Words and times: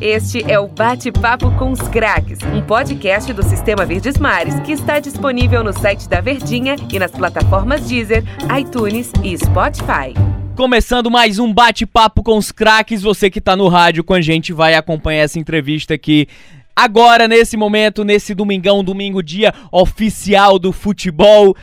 Este 0.00 0.42
é 0.50 0.58
o 0.58 0.68
Bate-Papo 0.68 1.50
com 1.52 1.70
os 1.70 1.80
Craques, 1.80 2.38
um 2.52 2.60
podcast 2.60 3.32
do 3.32 3.42
Sistema 3.42 3.86
Verdes 3.86 4.18
Mares 4.18 4.58
que 4.60 4.72
está 4.72 4.98
disponível 4.98 5.64
no 5.64 5.72
site 5.72 6.08
da 6.08 6.20
Verdinha 6.20 6.76
e 6.92 6.98
nas 6.98 7.10
plataformas 7.10 7.86
Deezer, 7.86 8.22
iTunes 8.58 9.12
e 9.22 9.36
Spotify. 9.36 10.14
Começando 10.56 11.10
mais 11.10 11.38
um 11.38 11.52
bate-papo 11.52 12.22
com 12.22 12.36
os 12.36 12.52
craques, 12.52 13.02
você 13.02 13.30
que 13.30 13.38
está 13.38 13.56
no 13.56 13.68
rádio 13.68 14.04
com 14.04 14.14
a 14.14 14.20
gente 14.20 14.52
vai 14.52 14.74
acompanhar 14.74 15.22
essa 15.22 15.38
entrevista 15.38 15.94
aqui 15.94 16.28
agora, 16.74 17.28
nesse 17.28 17.56
momento, 17.56 18.04
nesse 18.04 18.34
domingão, 18.34 18.82
domingo, 18.82 19.22
dia 19.22 19.54
oficial 19.70 20.58
do 20.58 20.72
futebol. 20.72 21.56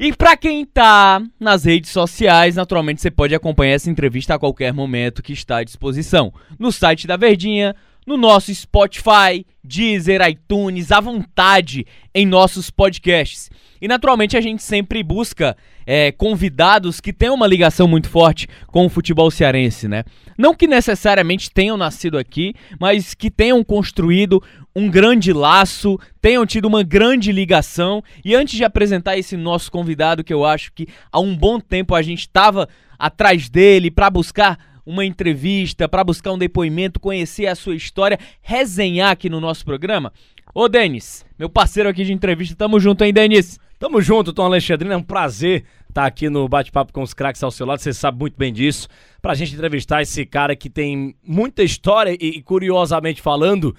E 0.00 0.12
para 0.12 0.36
quem 0.36 0.64
tá 0.64 1.20
nas 1.40 1.64
redes 1.64 1.90
sociais, 1.90 2.54
naturalmente 2.54 3.00
você 3.00 3.10
pode 3.10 3.34
acompanhar 3.34 3.72
essa 3.72 3.90
entrevista 3.90 4.32
a 4.32 4.38
qualquer 4.38 4.72
momento 4.72 5.24
que 5.24 5.32
está 5.32 5.56
à 5.56 5.64
disposição. 5.64 6.32
No 6.56 6.70
site 6.70 7.04
da 7.04 7.16
Verdinha, 7.16 7.74
no 8.06 8.16
nosso 8.16 8.54
Spotify, 8.54 9.44
Deezer, 9.62 10.20
iTunes, 10.28 10.92
à 10.92 11.00
vontade 11.00 11.84
em 12.14 12.24
nossos 12.24 12.70
podcasts. 12.70 13.50
E 13.82 13.88
naturalmente 13.88 14.36
a 14.36 14.40
gente 14.40 14.62
sempre 14.62 15.02
busca 15.02 15.56
é, 15.90 16.12
convidados 16.12 17.00
que 17.00 17.14
tenham 17.14 17.34
uma 17.34 17.46
ligação 17.46 17.88
muito 17.88 18.10
forte 18.10 18.46
com 18.66 18.84
o 18.84 18.90
futebol 18.90 19.30
cearense, 19.30 19.88
né? 19.88 20.04
Não 20.36 20.54
que 20.54 20.66
necessariamente 20.66 21.50
tenham 21.50 21.78
nascido 21.78 22.18
aqui, 22.18 22.52
mas 22.78 23.14
que 23.14 23.30
tenham 23.30 23.64
construído 23.64 24.42
um 24.76 24.90
grande 24.90 25.32
laço, 25.32 25.98
tenham 26.20 26.44
tido 26.44 26.66
uma 26.66 26.82
grande 26.82 27.32
ligação. 27.32 28.04
E 28.22 28.34
antes 28.34 28.54
de 28.54 28.64
apresentar 28.64 29.16
esse 29.16 29.34
nosso 29.34 29.72
convidado, 29.72 30.22
que 30.22 30.32
eu 30.32 30.44
acho 30.44 30.74
que 30.74 30.86
há 31.10 31.18
um 31.18 31.34
bom 31.34 31.58
tempo 31.58 31.94
a 31.94 32.02
gente 32.02 32.20
estava 32.20 32.68
atrás 32.98 33.48
dele 33.48 33.90
para 33.90 34.10
buscar 34.10 34.58
uma 34.84 35.06
entrevista, 35.06 35.88
para 35.88 36.04
buscar 36.04 36.32
um 36.32 36.38
depoimento, 36.38 37.00
conhecer 37.00 37.46
a 37.46 37.54
sua 37.54 37.74
história, 37.74 38.18
resenhar 38.42 39.10
aqui 39.10 39.30
no 39.30 39.40
nosso 39.40 39.64
programa. 39.64 40.12
Ô, 40.54 40.68
Denis, 40.68 41.24
meu 41.38 41.48
parceiro 41.48 41.88
aqui 41.88 42.04
de 42.04 42.12
entrevista, 42.12 42.54
tamo 42.54 42.78
junto, 42.78 43.02
hein, 43.04 43.12
Denis? 43.12 43.58
Tamo 43.78 44.02
junto, 44.02 44.32
Tom 44.32 44.44
Alexandrino. 44.44 44.92
É 44.92 44.96
um 44.96 45.02
prazer 45.02 45.64
estar 45.98 46.06
aqui 46.06 46.30
no 46.30 46.48
Bate-Papo 46.48 46.92
com 46.92 47.02
os 47.02 47.12
Craques 47.12 47.42
ao 47.42 47.50
seu 47.50 47.66
lado. 47.66 47.80
Você 47.80 47.92
sabe 47.92 48.20
muito 48.20 48.36
bem 48.38 48.52
disso. 48.52 48.88
Pra 49.20 49.34
gente 49.34 49.54
entrevistar 49.54 50.00
esse 50.00 50.24
cara 50.24 50.54
que 50.54 50.70
tem 50.70 51.16
muita 51.24 51.64
história 51.64 52.16
e, 52.20 52.40
curiosamente 52.40 53.20
falando, 53.20 53.74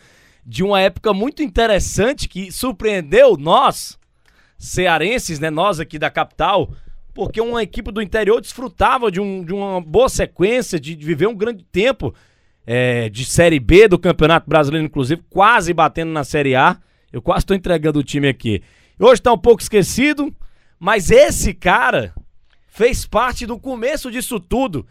de 0.45 0.61
uma 0.61 0.81
época 0.81 1.13
muito 1.13 1.41
interessante 1.41 2.27
que 2.27 2.51
surpreendeu 2.51 3.37
nós, 3.37 3.97
cearenses, 4.57 5.39
né? 5.39 5.49
Nós 5.49 5.79
aqui 5.79 5.97
da 5.97 6.09
capital, 6.09 6.73
porque 7.13 7.39
uma 7.39 7.63
equipe 7.63 7.89
do 7.89 8.01
interior 8.01 8.41
desfrutava 8.41 9.09
de, 9.09 9.21
um, 9.21 9.43
de 9.43 9.53
uma 9.53 9.79
boa 9.79 10.09
sequência, 10.09 10.77
de, 10.77 10.95
de 10.95 11.05
viver 11.05 11.27
um 11.27 11.35
grande 11.35 11.63
tempo 11.71 12.13
é, 12.67 13.07
de 13.07 13.23
Série 13.23 13.61
B 13.61 13.87
do 13.87 13.97
Campeonato 13.97 14.49
Brasileiro, 14.49 14.85
inclusive, 14.85 15.23
quase 15.29 15.73
batendo 15.73 16.11
na 16.11 16.25
Série 16.25 16.53
A. 16.53 16.77
Eu 17.13 17.21
quase 17.21 17.43
estou 17.43 17.55
entregando 17.55 17.99
o 17.99 18.03
time 18.03 18.27
aqui. 18.27 18.61
Hoje 18.99 19.13
está 19.13 19.31
um 19.31 19.37
pouco 19.37 19.61
esquecido, 19.61 20.35
mas 20.79 21.11
esse 21.11 21.53
cara 21.53 22.13
fez 22.67 23.05
parte 23.05 23.45
do 23.45 23.59
começo 23.59 24.09
disso 24.09 24.39
tudo. 24.39 24.87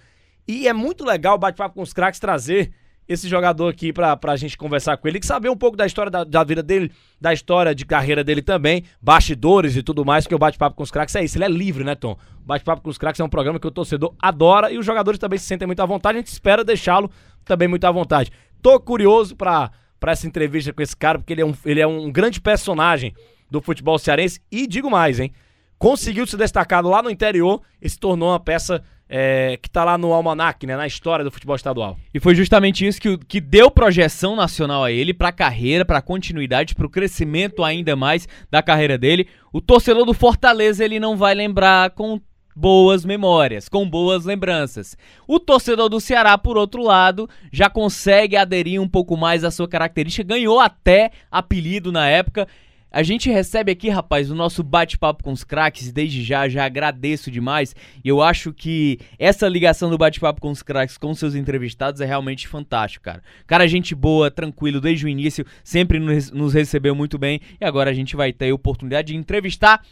E 0.46 0.68
é 0.68 0.72
muito 0.72 1.04
legal 1.04 1.36
o 1.36 1.38
bate-papo 1.38 1.74
com 1.74 1.82
os 1.82 1.92
craques 1.92 2.20
trazer 2.20 2.72
esse 3.08 3.26
jogador 3.26 3.68
aqui 3.68 3.90
pra, 3.90 4.14
pra 4.16 4.36
gente 4.36 4.58
conversar 4.58 4.98
com 4.98 5.08
ele 5.08 5.18
e 5.22 5.26
saber 5.26 5.48
um 5.48 5.56
pouco 5.56 5.76
da 5.76 5.86
história 5.86 6.10
da, 6.10 6.24
da, 6.24 6.44
vida 6.44 6.62
dele, 6.62 6.92
da 7.18 7.32
história 7.32 7.74
de 7.74 7.86
carreira 7.86 8.22
dele 8.22 8.42
também, 8.42 8.84
bastidores 9.00 9.76
e 9.76 9.82
tudo 9.82 10.04
mais, 10.04 10.24
porque 10.24 10.34
o 10.34 10.38
bate-papo 10.38 10.76
com 10.76 10.82
os 10.82 10.90
craques 10.90 11.16
é 11.16 11.24
isso, 11.24 11.38
ele 11.38 11.44
é 11.44 11.48
livre, 11.48 11.84
né, 11.84 11.94
Tom? 11.94 12.18
O 12.42 12.46
bate-papo 12.46 12.82
com 12.82 12.90
os 12.90 12.98
craques 12.98 13.18
é 13.18 13.24
um 13.24 13.28
programa 13.28 13.58
que 13.58 13.66
o 13.66 13.70
torcedor 13.70 14.14
adora 14.20 14.70
e 14.70 14.76
os 14.76 14.84
jogadores 14.84 15.18
também 15.18 15.38
se 15.38 15.46
sentem 15.46 15.64
muito 15.64 15.80
à 15.80 15.86
vontade, 15.86 16.18
a 16.18 16.20
gente 16.20 16.30
espera 16.30 16.62
deixá-lo 16.62 17.10
também 17.46 17.66
muito 17.66 17.86
à 17.86 17.90
vontade. 17.90 18.30
Tô 18.60 18.78
curioso 18.78 19.34
pra, 19.34 19.70
pra 19.98 20.12
essa 20.12 20.26
entrevista 20.26 20.70
com 20.72 20.82
esse 20.82 20.94
cara, 20.94 21.18
porque 21.18 21.32
ele 21.32 21.40
é 21.40 21.46
um, 21.46 21.54
ele 21.64 21.80
é 21.80 21.86
um 21.86 22.12
grande 22.12 22.42
personagem 22.42 23.14
do 23.50 23.62
futebol 23.62 23.98
cearense. 23.98 24.40
E 24.50 24.66
digo 24.66 24.90
mais, 24.90 25.18
hein? 25.18 25.32
Conseguiu 25.78 26.26
se 26.26 26.36
destacar 26.36 26.84
lá 26.84 27.02
no 27.02 27.10
interior 27.10 27.62
e 27.80 27.88
se 27.88 27.98
tornou 27.98 28.30
uma 28.30 28.40
peça 28.40 28.82
é, 29.08 29.58
que 29.62 29.70
tá 29.70 29.84
lá 29.84 29.96
no 29.96 30.12
almanac, 30.12 30.66
né, 30.66 30.76
na 30.76 30.86
história 30.86 31.24
do 31.24 31.30
futebol 31.30 31.56
estadual. 31.56 31.96
E 32.12 32.20
foi 32.20 32.34
justamente 32.34 32.86
isso 32.86 33.00
que, 33.00 33.16
que 33.16 33.40
deu 33.40 33.70
projeção 33.70 34.36
nacional 34.36 34.84
a 34.84 34.92
ele, 34.92 35.14
pra 35.14 35.32
carreira, 35.32 35.84
pra 35.84 36.02
continuidade, 36.02 36.74
pro 36.74 36.90
crescimento 36.90 37.64
ainda 37.64 37.96
mais 37.96 38.28
da 38.50 38.62
carreira 38.62 38.98
dele. 38.98 39.28
O 39.52 39.60
torcedor 39.60 40.04
do 40.04 40.12
Fortaleza, 40.12 40.84
ele 40.84 41.00
não 41.00 41.16
vai 41.16 41.34
lembrar 41.34 41.90
com 41.90 42.20
boas 42.54 43.04
memórias, 43.04 43.68
com 43.68 43.88
boas 43.88 44.24
lembranças. 44.24 44.96
O 45.28 45.38
torcedor 45.38 45.88
do 45.88 46.00
Ceará, 46.00 46.36
por 46.36 46.58
outro 46.58 46.82
lado, 46.82 47.30
já 47.52 47.70
consegue 47.70 48.36
aderir 48.36 48.82
um 48.82 48.88
pouco 48.88 49.16
mais 49.16 49.44
à 49.44 49.50
sua 49.50 49.68
característica, 49.68 50.26
ganhou 50.26 50.58
até 50.58 51.12
apelido 51.30 51.92
na 51.92 52.08
época 52.08 52.48
a 52.90 53.02
gente 53.02 53.30
recebe 53.30 53.70
aqui, 53.70 53.88
rapaz, 53.88 54.30
o 54.30 54.34
nosso 54.34 54.62
bate-papo 54.62 55.22
com 55.22 55.32
os 55.32 55.44
craques. 55.44 55.92
Desde 55.92 56.24
já, 56.24 56.48
já 56.48 56.64
agradeço 56.64 57.30
demais. 57.30 57.76
E 58.02 58.08
eu 58.08 58.22
acho 58.22 58.52
que 58.52 58.98
essa 59.18 59.46
ligação 59.46 59.90
do 59.90 59.98
bate-papo 59.98 60.40
com 60.40 60.50
os 60.50 60.62
craques 60.62 60.96
com 60.96 61.14
seus 61.14 61.34
entrevistados 61.34 62.00
é 62.00 62.06
realmente 62.06 62.48
fantástico, 62.48 63.04
cara. 63.04 63.22
Cara, 63.46 63.68
gente 63.68 63.94
boa, 63.94 64.30
tranquilo, 64.30 64.80
desde 64.80 65.04
o 65.04 65.08
início, 65.08 65.44
sempre 65.62 65.98
nos 65.98 66.54
recebeu 66.54 66.94
muito 66.94 67.18
bem. 67.18 67.40
E 67.60 67.64
agora 67.64 67.90
a 67.90 67.94
gente 67.94 68.16
vai 68.16 68.32
ter 68.32 68.50
a 68.50 68.54
oportunidade 68.54 69.12
de 69.12 69.18
entrevistar, 69.18 69.84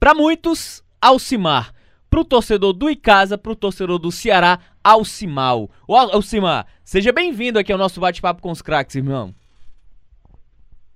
para 0.00 0.14
muitos, 0.14 0.82
Alcimar. 1.00 1.72
Pro 2.08 2.24
torcedor 2.24 2.72
do 2.72 2.88
Icasa, 2.88 3.36
pro 3.36 3.54
torcedor 3.54 3.98
do 3.98 4.10
Ceará, 4.10 4.58
Alcimal. 4.82 5.70
Alcimar, 5.86 6.66
seja 6.82 7.12
bem-vindo 7.12 7.58
aqui 7.58 7.70
ao 7.70 7.78
nosso 7.78 8.00
bate-papo 8.00 8.40
com 8.40 8.50
os 8.50 8.62
craques, 8.62 8.96
irmão. 8.96 9.34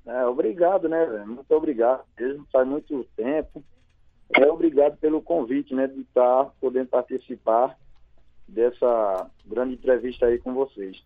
É, 0.06 0.26
obrigado, 0.26 0.88
né, 0.88 1.04
velho? 1.04 1.26
Muito 1.26 1.50
obrigado. 1.52 2.02
Mesmo 2.18 2.46
faz 2.52 2.66
muito 2.66 3.06
tempo. 3.16 3.62
É 4.34 4.46
obrigado 4.46 4.96
pelo 4.96 5.20
convite, 5.20 5.74
né, 5.74 5.86
de 5.86 6.00
estar 6.00 6.50
podendo 6.60 6.88
participar 6.88 7.76
dessa 8.48 9.26
grande 9.46 9.74
entrevista 9.74 10.26
aí 10.26 10.38
com 10.38 10.54
vocês. 10.54 11.02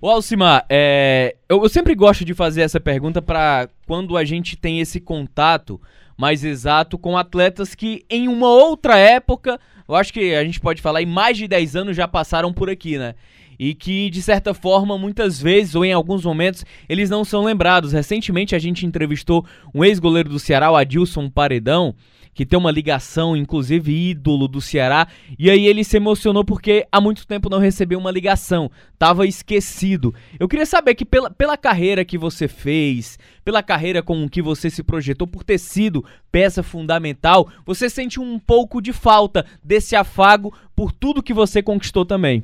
Ô 0.00 0.08
Alcimar, 0.08 0.66
é, 0.68 1.36
eu, 1.48 1.62
eu, 1.62 1.68
sempre 1.68 1.94
gosto 1.94 2.24
de 2.24 2.34
fazer 2.34 2.60
essa 2.60 2.78
pergunta 2.78 3.22
para 3.22 3.68
quando 3.86 4.16
a 4.16 4.24
gente 4.24 4.56
tem 4.56 4.80
esse 4.80 5.00
contato 5.00 5.80
mais 6.16 6.44
exato 6.44 6.98
com 6.98 7.16
atletas 7.16 7.74
que 7.74 8.04
em 8.10 8.28
uma 8.28 8.48
outra 8.48 8.98
época, 8.98 9.58
eu 9.88 9.94
acho 9.94 10.12
que 10.12 10.34
a 10.34 10.44
gente 10.44 10.60
pode 10.60 10.82
falar 10.82 11.02
em 11.02 11.06
mais 11.06 11.36
de 11.36 11.48
10 11.48 11.76
anos 11.76 11.96
já 11.96 12.06
passaram 12.06 12.52
por 12.52 12.68
aqui, 12.68 12.98
né? 12.98 13.14
E 13.58 13.74
que, 13.74 14.10
de 14.10 14.22
certa 14.22 14.54
forma, 14.54 14.96
muitas 14.98 15.40
vezes 15.40 15.74
ou 15.74 15.84
em 15.84 15.92
alguns 15.92 16.24
momentos, 16.24 16.64
eles 16.88 17.10
não 17.10 17.24
são 17.24 17.44
lembrados. 17.44 17.92
Recentemente 17.92 18.54
a 18.54 18.58
gente 18.58 18.86
entrevistou 18.86 19.44
um 19.74 19.84
ex-goleiro 19.84 20.28
do 20.28 20.38
Ceará, 20.38 20.70
o 20.70 20.76
Adilson 20.76 21.28
Paredão, 21.28 21.94
que 22.34 22.44
tem 22.44 22.58
uma 22.58 22.70
ligação, 22.70 23.36
inclusive 23.36 24.10
ídolo 24.10 24.48
do 24.48 24.60
Ceará, 24.60 25.06
e 25.38 25.48
aí 25.48 25.66
ele 25.66 25.84
se 25.84 25.96
emocionou 25.96 26.44
porque 26.44 26.84
há 26.90 27.00
muito 27.00 27.26
tempo 27.26 27.48
não 27.48 27.58
recebeu 27.58 27.98
uma 27.98 28.10
ligação, 28.10 28.70
tava 28.98 29.26
esquecido. 29.26 30.12
Eu 30.38 30.48
queria 30.48 30.66
saber 30.66 30.96
que 30.96 31.04
pela, 31.04 31.30
pela 31.30 31.56
carreira 31.56 32.04
que 32.04 32.18
você 32.18 32.48
fez, 32.48 33.18
pela 33.44 33.62
carreira 33.62 34.02
com 34.02 34.28
que 34.28 34.42
você 34.42 34.68
se 34.68 34.82
projetou, 34.82 35.28
por 35.28 35.44
ter 35.44 35.58
sido 35.58 36.04
peça 36.32 36.62
fundamental, 36.62 37.48
você 37.64 37.88
sente 37.88 38.18
um 38.18 38.38
pouco 38.38 38.82
de 38.82 38.92
falta 38.92 39.46
desse 39.62 39.94
afago 39.94 40.52
por 40.74 40.90
tudo 40.90 41.22
que 41.22 41.32
você 41.32 41.62
conquistou 41.62 42.04
também. 42.04 42.42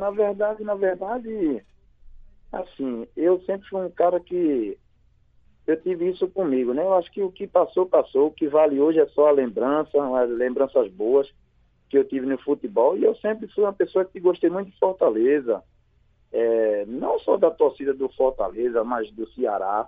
Na 0.00 0.08
verdade, 0.08 0.64
na 0.64 0.74
verdade, 0.74 1.62
assim, 2.50 3.06
eu 3.14 3.38
sempre 3.42 3.68
fui 3.68 3.84
um 3.84 3.90
cara 3.90 4.18
que 4.18 4.78
eu 5.66 5.76
tive 5.82 6.08
isso 6.08 6.26
comigo, 6.28 6.72
né? 6.72 6.82
Eu 6.82 6.94
acho 6.94 7.12
que 7.12 7.22
o 7.22 7.30
que 7.30 7.46
passou, 7.46 7.84
passou. 7.84 8.28
O 8.28 8.30
que 8.30 8.48
vale 8.48 8.80
hoje 8.80 8.98
é 8.98 9.06
só 9.08 9.28
a 9.28 9.30
lembrança, 9.30 9.90
as 10.18 10.30
lembranças 10.30 10.90
boas 10.90 11.30
que 11.90 11.98
eu 11.98 12.04
tive 12.04 12.24
no 12.24 12.38
futebol. 12.38 12.96
E 12.96 13.04
eu 13.04 13.14
sempre 13.16 13.46
fui 13.48 13.62
uma 13.62 13.74
pessoa 13.74 14.06
que 14.06 14.18
gostei 14.18 14.48
muito 14.48 14.70
de 14.70 14.78
Fortaleza. 14.78 15.62
É, 16.32 16.86
não 16.86 17.18
só 17.18 17.36
da 17.36 17.50
torcida 17.50 17.92
do 17.92 18.08
Fortaleza, 18.08 18.82
mas 18.82 19.10
do 19.10 19.30
Ceará. 19.32 19.86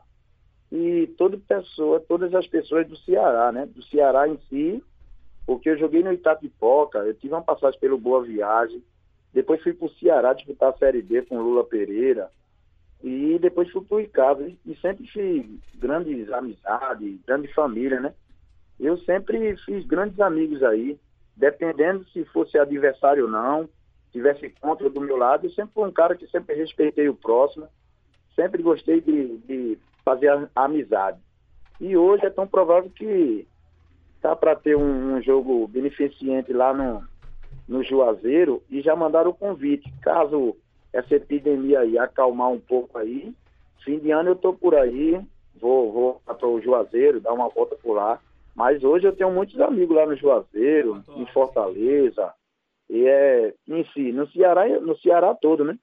E 0.71 1.07
toda 1.17 1.39
pessoa, 1.39 2.01
todas 2.01 2.35
as 2.35 2.47
pessoas 2.47 2.87
do 2.87 2.99
Ceará, 2.99 3.51
né? 3.51 3.65
Do 3.65 3.83
Ceará 3.85 4.29
em 4.29 4.39
si, 4.51 4.85
porque 5.47 5.71
eu 5.71 5.79
joguei 5.79 6.03
no 6.03 6.13
Itatipoca, 6.13 6.99
eu 6.99 7.15
tive 7.15 7.33
uma 7.33 7.43
passagem 7.43 7.81
pelo 7.81 7.97
Boa 7.97 8.23
Viagem, 8.23 8.83
depois 9.33 9.63
fui 9.63 9.73
para 9.73 9.87
o 9.87 9.91
Ceará 9.95 10.33
disputar 10.35 10.71
a 10.71 10.77
Série 10.77 11.03
B 11.03 11.23
com 11.23 11.41
Lula 11.41 11.65
Pereira. 11.65 12.31
E 13.03 13.39
depois 13.41 13.71
fui 13.71 13.83
para 13.83 13.97
o 13.97 14.01
Icasa. 14.01 14.53
E 14.65 14.77
sempre 14.77 15.07
fiz 15.07 15.47
grandes 15.77 16.31
amizades, 16.31 17.21
grande 17.27 17.53
família, 17.53 18.01
né? 18.01 18.15
Eu 18.79 18.99
sempre 18.99 19.57
fiz 19.65 19.87
grandes 19.87 20.21
amigos 20.21 20.63
aí. 20.63 20.99
Dependendo 21.35 22.07
se 22.11 22.25
fosse 22.27 22.59
adversário 22.59 23.25
ou 23.25 23.31
não, 23.31 23.69
tivesse 24.13 24.51
contra 24.61 24.91
do 24.91 25.01
meu 25.01 25.17
lado, 25.17 25.47
eu 25.47 25.51
sempre 25.51 25.73
fui 25.73 25.89
um 25.89 25.93
cara 25.93 26.15
que 26.15 26.27
sempre 26.27 26.55
respeitei 26.55 27.09
o 27.09 27.15
próximo. 27.15 27.67
Sempre 28.37 28.63
gostei 28.63 29.01
de, 29.01 29.39
de 29.39 29.79
fazer 30.05 30.29
a, 30.29 30.49
a 30.55 30.65
amizade. 30.65 31.19
E 31.81 31.97
hoje 31.97 32.27
é 32.27 32.31
tão 32.31 32.47
provável 32.47 32.91
que 32.91 33.47
tá 34.21 34.37
para 34.37 34.55
ter 34.55 34.77
um, 34.77 35.17
um, 35.17 35.23
jogo 35.23 35.67
beneficente 35.67 36.53
lá 36.53 36.73
no, 36.73 37.05
no 37.73 37.83
Juazeiro 37.83 38.63
e 38.71 38.83
já 38.83 38.95
mandaram 38.95 39.31
o 39.31 39.35
convite. 39.35 39.91
Caso 40.03 40.55
essa 40.93 41.15
epidemia 41.15 41.81
aí 41.81 41.99
acalmar 41.99 42.51
um 42.51 42.61
pouco 42.61 42.99
aí, 42.99 43.33
fim 43.83 43.99
de 43.99 44.11
ano 44.11 44.31
eu 44.31 44.37
tô 44.37 44.53
por 44.53 44.75
aí, 44.75 45.19
vou, 45.59 45.91
vou 45.91 46.21
para 46.25 46.47
o 46.47 46.61
Juazeiro, 46.61 47.21
dar 47.21 47.33
uma 47.33 47.49
volta 47.49 47.75
por 47.77 47.95
lá. 47.95 48.21
Mas 48.55 48.85
hoje 48.85 49.07
eu 49.07 49.17
tenho 49.17 49.31
muitos 49.31 49.59
amigos 49.59 49.97
lá 49.97 50.05
no 50.05 50.15
Juazeiro, 50.15 51.03
em 51.17 51.25
Fortaleza, 51.33 52.35
e 52.91 53.07
é 53.07 53.55
em 53.67 53.83
si, 53.95 54.13
no 54.13 54.29
Ceará, 54.29 54.69
no 54.79 54.95
Ceará 54.99 55.35
todo, 55.35 55.65
né? 55.65 55.79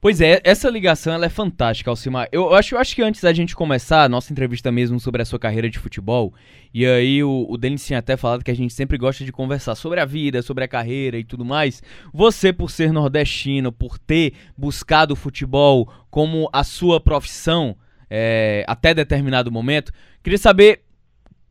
Pois 0.00 0.20
é, 0.20 0.40
essa 0.44 0.70
ligação 0.70 1.12
ela 1.12 1.26
é 1.26 1.28
fantástica, 1.28 1.90
Alcimar. 1.90 2.28
Eu 2.30 2.54
acho, 2.54 2.76
eu 2.76 2.78
acho 2.78 2.94
que 2.94 3.02
antes 3.02 3.20
da 3.20 3.32
gente 3.32 3.56
começar 3.56 4.04
a 4.04 4.08
nossa 4.08 4.32
entrevista 4.32 4.70
mesmo 4.70 5.00
sobre 5.00 5.20
a 5.20 5.24
sua 5.24 5.40
carreira 5.40 5.68
de 5.68 5.76
futebol, 5.76 6.32
e 6.72 6.86
aí 6.86 7.24
o, 7.24 7.46
o 7.48 7.58
Denis 7.58 7.84
tinha 7.84 7.98
até 7.98 8.16
falado 8.16 8.44
que 8.44 8.50
a 8.50 8.54
gente 8.54 8.72
sempre 8.72 8.96
gosta 8.96 9.24
de 9.24 9.32
conversar 9.32 9.74
sobre 9.74 9.98
a 9.98 10.04
vida, 10.04 10.40
sobre 10.40 10.62
a 10.62 10.68
carreira 10.68 11.18
e 11.18 11.24
tudo 11.24 11.44
mais. 11.44 11.82
Você, 12.14 12.52
por 12.52 12.70
ser 12.70 12.92
nordestino, 12.92 13.72
por 13.72 13.98
ter 13.98 14.34
buscado 14.56 15.14
o 15.14 15.16
futebol 15.16 15.92
como 16.10 16.48
a 16.52 16.62
sua 16.62 17.00
profissão 17.00 17.76
é, 18.08 18.64
até 18.68 18.94
determinado 18.94 19.50
momento, 19.50 19.92
queria 20.22 20.38
saber 20.38 20.82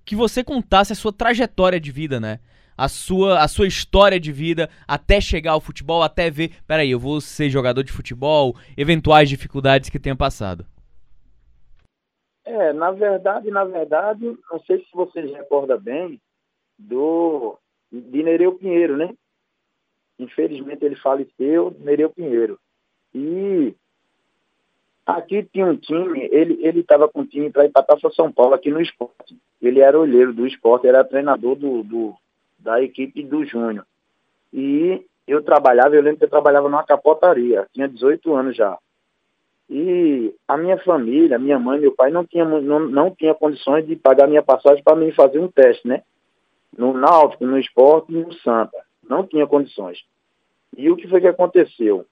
que 0.05 0.15
você 0.15 0.41
contasse 0.41 0.93
a 0.93 0.95
sua 0.95 1.11
trajetória 1.11 1.81
de 1.81 1.91
vida, 1.91 2.17
né? 2.17 2.39
A 2.77 2.87
sua, 2.87 3.39
a 3.39 3.47
sua 3.47 3.67
história 3.67 4.19
de 4.19 4.31
vida 4.31 4.69
até 4.87 5.19
chegar 5.19 5.53
ao 5.53 5.61
futebol, 5.61 6.03
até 6.03 6.29
ver, 6.29 6.51
peraí, 6.67 6.91
eu 6.91 6.99
vou 6.99 7.19
ser 7.19 7.49
jogador 7.49 7.83
de 7.83 7.91
futebol, 7.91 8.55
eventuais 8.77 9.27
dificuldades 9.27 9.89
que 9.89 9.99
tenha 9.99 10.15
passado. 10.15 10.65
É, 12.45 12.71
na 12.71 12.91
verdade, 12.91 13.49
na 13.49 13.65
verdade, 13.65 14.25
não 14.49 14.59
sei 14.65 14.79
se 14.79 14.87
você 14.93 15.19
recorda 15.21 15.77
bem 15.77 16.21
do 16.77 17.57
de 17.91 18.23
Nereu 18.23 18.53
Pinheiro, 18.53 18.95
né? 18.95 19.13
Infelizmente 20.19 20.85
ele 20.85 20.95
faleceu, 20.95 21.75
Nereu 21.79 22.09
Pinheiro. 22.09 22.59
E 23.13 23.75
aqui 25.05 25.43
tinha 25.43 25.65
um 25.65 25.75
time, 25.75 26.29
ele 26.31 26.65
ele 26.65 26.79
estava 26.81 27.09
com 27.09 27.21
um 27.21 27.25
time 27.25 27.49
para 27.49 27.65
ir 27.65 27.71
para 27.71 27.85
São 28.13 28.31
Paulo 28.31 28.53
aqui 28.53 28.69
no 28.69 28.81
esporte. 28.81 29.37
Ele 29.61 29.81
era 29.81 29.99
olheiro 29.99 30.33
do 30.33 30.47
esporte, 30.47 30.87
era 30.87 31.03
treinador 31.03 31.55
do, 31.55 31.83
do 31.83 32.15
da 32.59 32.81
equipe 32.81 33.23
do 33.23 33.45
Júnior. 33.45 33.85
E 34.53 35.05
eu 35.27 35.43
trabalhava, 35.43 35.95
eu 35.95 36.01
lembro 36.01 36.19
que 36.19 36.25
eu 36.25 36.29
trabalhava 36.29 36.69
numa 36.69 36.83
capotaria, 36.83 37.67
tinha 37.73 37.87
18 37.87 38.33
anos 38.33 38.55
já. 38.55 38.77
E 39.69 40.33
a 40.47 40.55
minha 40.55 40.77
família, 40.77 41.37
minha 41.37 41.59
mãe, 41.59 41.79
meu 41.79 41.93
pai 41.93 42.09
não 42.09 42.25
tinha 42.25 42.45
não, 42.45 42.79
não 42.79 43.11
tinha 43.11 43.33
condições 43.33 43.85
de 43.85 43.97
pagar 43.97 44.27
minha 44.27 44.41
passagem 44.41 44.81
para 44.81 44.95
mim 44.95 45.11
fazer 45.11 45.39
um 45.39 45.49
teste, 45.49 45.85
né? 45.87 46.03
No 46.77 46.93
Náutico, 46.93 47.45
no 47.45 47.59
esporte 47.59 48.13
e 48.13 48.15
no 48.15 48.33
Santa. 48.35 48.77
Não 49.09 49.25
tinha 49.25 49.45
condições. 49.45 49.99
E 50.77 50.89
o 50.89 50.95
que 50.95 51.07
foi 51.07 51.19
que 51.19 51.27
aconteceu? 51.27 52.05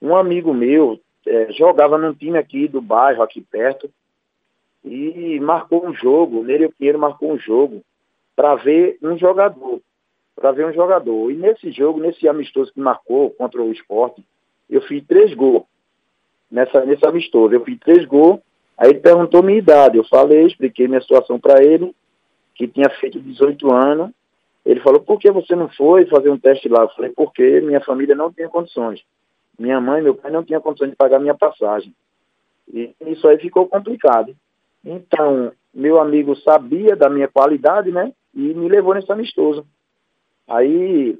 Um 0.00 0.16
amigo 0.16 0.54
meu 0.54 0.98
é, 1.26 1.52
jogava 1.52 1.98
num 1.98 2.14
time 2.14 2.38
aqui 2.38 2.66
do 2.66 2.80
bairro, 2.80 3.22
aqui 3.22 3.42
perto, 3.42 3.90
e 4.84 5.38
marcou 5.40 5.86
um 5.86 5.94
jogo, 5.94 6.42
Nereu 6.42 6.72
Pinheiro 6.72 6.98
marcou 6.98 7.32
um 7.32 7.38
jogo 7.38 7.82
para 8.34 8.54
ver 8.56 8.98
um 9.02 9.16
jogador 9.16 9.80
para 10.42 10.50
ver 10.50 10.66
um 10.66 10.72
jogador. 10.72 11.30
E 11.30 11.36
nesse 11.36 11.70
jogo, 11.70 12.00
nesse 12.00 12.26
amistoso 12.26 12.72
que 12.72 12.80
marcou 12.80 13.30
contra 13.30 13.62
o 13.62 13.70
esporte, 13.70 14.24
eu 14.68 14.82
fiz 14.82 15.06
três 15.06 15.32
gols. 15.34 15.62
Nessa, 16.50 16.84
nesse 16.84 17.06
amistoso, 17.06 17.54
eu 17.54 17.64
fiz 17.64 17.78
três 17.78 18.04
gols. 18.04 18.40
Aí 18.76 18.90
ele 18.90 18.98
perguntou 18.98 19.40
minha 19.40 19.56
idade. 19.56 19.96
Eu 19.96 20.04
falei, 20.04 20.44
expliquei 20.44 20.88
minha 20.88 21.00
situação 21.00 21.38
para 21.38 21.62
ele, 21.62 21.94
que 22.56 22.66
tinha 22.66 22.90
feito 22.90 23.20
18 23.20 23.72
anos. 23.72 24.10
Ele 24.66 24.80
falou, 24.80 25.00
por 25.00 25.16
que 25.20 25.30
você 25.30 25.54
não 25.54 25.68
foi 25.68 26.06
fazer 26.06 26.28
um 26.28 26.38
teste 26.38 26.68
lá? 26.68 26.82
Eu 26.82 26.88
falei, 26.88 27.12
porque 27.12 27.60
minha 27.60 27.80
família 27.80 28.16
não 28.16 28.32
tinha 28.32 28.48
condições. 28.48 29.00
Minha 29.56 29.80
mãe 29.80 30.02
meu 30.02 30.16
pai 30.16 30.32
não 30.32 30.42
tinham 30.42 30.60
condições 30.60 30.90
de 30.90 30.96
pagar 30.96 31.20
minha 31.20 31.36
passagem. 31.36 31.94
E 32.72 32.92
isso 33.06 33.28
aí 33.28 33.38
ficou 33.38 33.68
complicado. 33.68 34.34
Então, 34.84 35.52
meu 35.72 36.00
amigo 36.00 36.34
sabia 36.34 36.96
da 36.96 37.08
minha 37.08 37.28
qualidade, 37.28 37.92
né? 37.92 38.12
E 38.34 38.40
me 38.54 38.68
levou 38.68 38.92
nesse 38.92 39.12
amistoso. 39.12 39.64
Aí, 40.48 41.18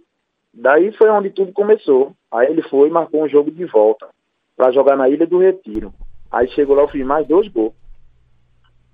daí 0.53 0.93
foi 0.93 1.11
onde 1.11 1.31
tudo 1.31 1.53
começou. 1.53 2.15
Aí 2.31 2.49
ele 2.49 2.63
foi 2.63 2.89
e 2.89 2.93
marcou 2.93 3.23
um 3.23 3.29
jogo 3.29 3.51
de 3.51 3.65
volta 3.65 4.09
para 4.57 4.73
jogar 4.73 4.97
na 4.97 5.09
Ilha 5.09 5.27
do 5.27 5.39
Retiro. 5.39 5.93
Aí 6.31 6.49
chegou 6.49 6.75
lá, 6.75 6.83
eu 6.83 6.89
fiz 6.89 7.05
mais 7.05 7.27
dois 7.27 7.49
gols. 7.49 7.75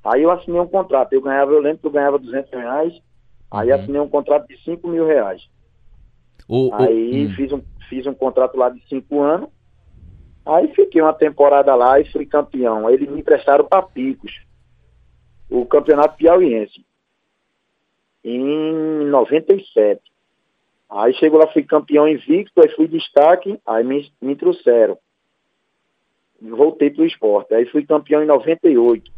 Aí 0.05 0.23
eu 0.23 0.31
assinei 0.31 0.61
um 0.61 0.67
contrato. 0.67 1.13
Eu 1.13 1.23
ganhava, 1.23 1.53
eu 1.53 1.61
lembro 1.61 1.79
que 1.79 1.87
eu 1.87 1.91
ganhava 1.91 2.19
200 2.19 2.51
reais. 2.51 3.01
Aí 3.51 3.71
uhum. 3.71 3.75
assinei 3.75 4.01
um 4.01 4.09
contrato 4.09 4.47
de 4.49 4.63
5 4.63 4.87
mil 4.89 5.07
reais. 5.07 5.49
O, 6.49 6.71
aí 6.73 7.27
o, 7.27 7.29
hum. 7.29 7.35
fiz, 7.35 7.53
um, 7.53 7.63
fiz 7.89 8.07
um 8.07 8.15
contrato 8.15 8.57
lá 8.57 8.71
de 8.71 8.81
5 8.89 9.21
anos. 9.21 9.51
Aí 10.45 10.69
fiquei 10.75 11.03
uma 11.03 11.13
temporada 11.13 11.75
lá 11.75 12.01
e 12.01 12.11
fui 12.11 12.25
campeão. 12.25 12.87
Aí 12.87 12.95
eles 12.95 13.11
me 13.11 13.21
emprestaram 13.21 13.67
para 13.67 13.83
Picos, 13.83 14.33
o 15.51 15.67
campeonato 15.67 16.17
piauiense, 16.17 16.87
em 18.25 19.05
97. 19.07 20.01
Aí 20.91 21.13
chegou 21.15 21.39
lá, 21.39 21.47
fui 21.49 21.63
campeão 21.63 22.09
invicto, 22.09 22.61
aí 22.61 22.69
fui 22.71 22.89
destaque, 22.89 23.61
aí 23.67 23.85
me, 23.85 24.11
me 24.21 24.35
trouxeram. 24.35 24.97
Voltei 26.41 26.91
para 26.91 27.03
o 27.03 27.07
esporte. 27.07 27.55
Aí 27.55 27.67
fui 27.67 27.85
campeão 27.85 28.23
em 28.23 28.27
98. 28.27 29.11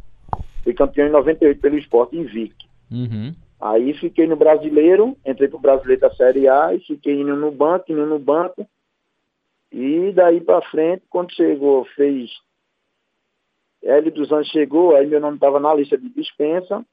Fui 0.65 0.75
campeão 0.75 1.07
em 1.07 1.11
98 1.11 1.61
pelo 1.61 1.79
esporte 1.79 2.17
invicto. 2.17 2.67
Uhum. 2.91 3.35
Aí 3.61 3.93
fiquei 3.95 4.27
no 4.27 4.37
brasileiro, 4.37 5.17
entrei 5.25 5.49
para 5.49 5.59
o 5.59 5.61
brasileiro 5.61 6.01
da 6.01 6.11
Série 6.15 6.49
A 6.49 6.75
e 6.75 6.81
fiquei 6.81 7.21
indo 7.21 7.37
no 7.37 7.53
banco, 7.53 7.93
indo 7.93 8.07
no 8.07 8.19
banco. 8.19 8.67
E 9.71 10.13
daí 10.13 10.41
para 10.41 10.63
frente, 10.63 11.05
quando 11.11 11.33
chegou, 11.33 11.85
fez. 11.95 12.31
L 13.83 14.11
dos 14.11 14.33
anos 14.33 14.49
chegou, 14.49 14.97
aí 14.97 15.07
meu 15.07 15.21
nome 15.21 15.37
estava 15.37 15.61
na 15.61 15.73
lista 15.75 15.97
de 15.97 16.09
dispensa. 16.09 16.85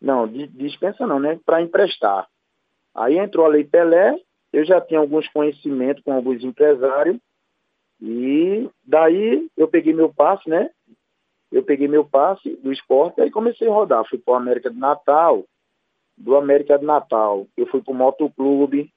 Não, 0.00 0.26
de, 0.26 0.46
dispensa 0.48 1.06
não, 1.06 1.20
né? 1.20 1.38
Para 1.44 1.62
emprestar. 1.62 2.28
Aí 2.94 3.18
entrou 3.18 3.46
a 3.46 3.48
Lei 3.48 3.64
Pelé, 3.64 4.16
eu 4.52 4.64
já 4.64 4.80
tinha 4.80 5.00
alguns 5.00 5.28
conhecimentos 5.28 6.02
com 6.02 6.12
alguns 6.12 6.42
empresários, 6.42 7.16
e 8.00 8.68
daí 8.84 9.48
eu 9.56 9.68
peguei 9.68 9.92
meu 9.92 10.12
passe, 10.12 10.48
né? 10.48 10.70
Eu 11.52 11.62
peguei 11.62 11.88
meu 11.88 12.04
passe 12.04 12.56
do 12.62 12.72
esporte 12.72 13.20
e 13.20 13.30
comecei 13.30 13.68
a 13.68 13.72
rodar. 13.72 14.04
Fui 14.08 14.18
para 14.18 14.34
o 14.34 14.36
América 14.36 14.70
de 14.70 14.78
Natal, 14.78 15.44
do 16.16 16.36
América 16.36 16.78
de 16.78 16.84
Natal. 16.84 17.46
Eu 17.56 17.66
fui 17.66 17.82
para 17.82 17.92
o 17.92 17.96
Motoclube, 17.96 18.90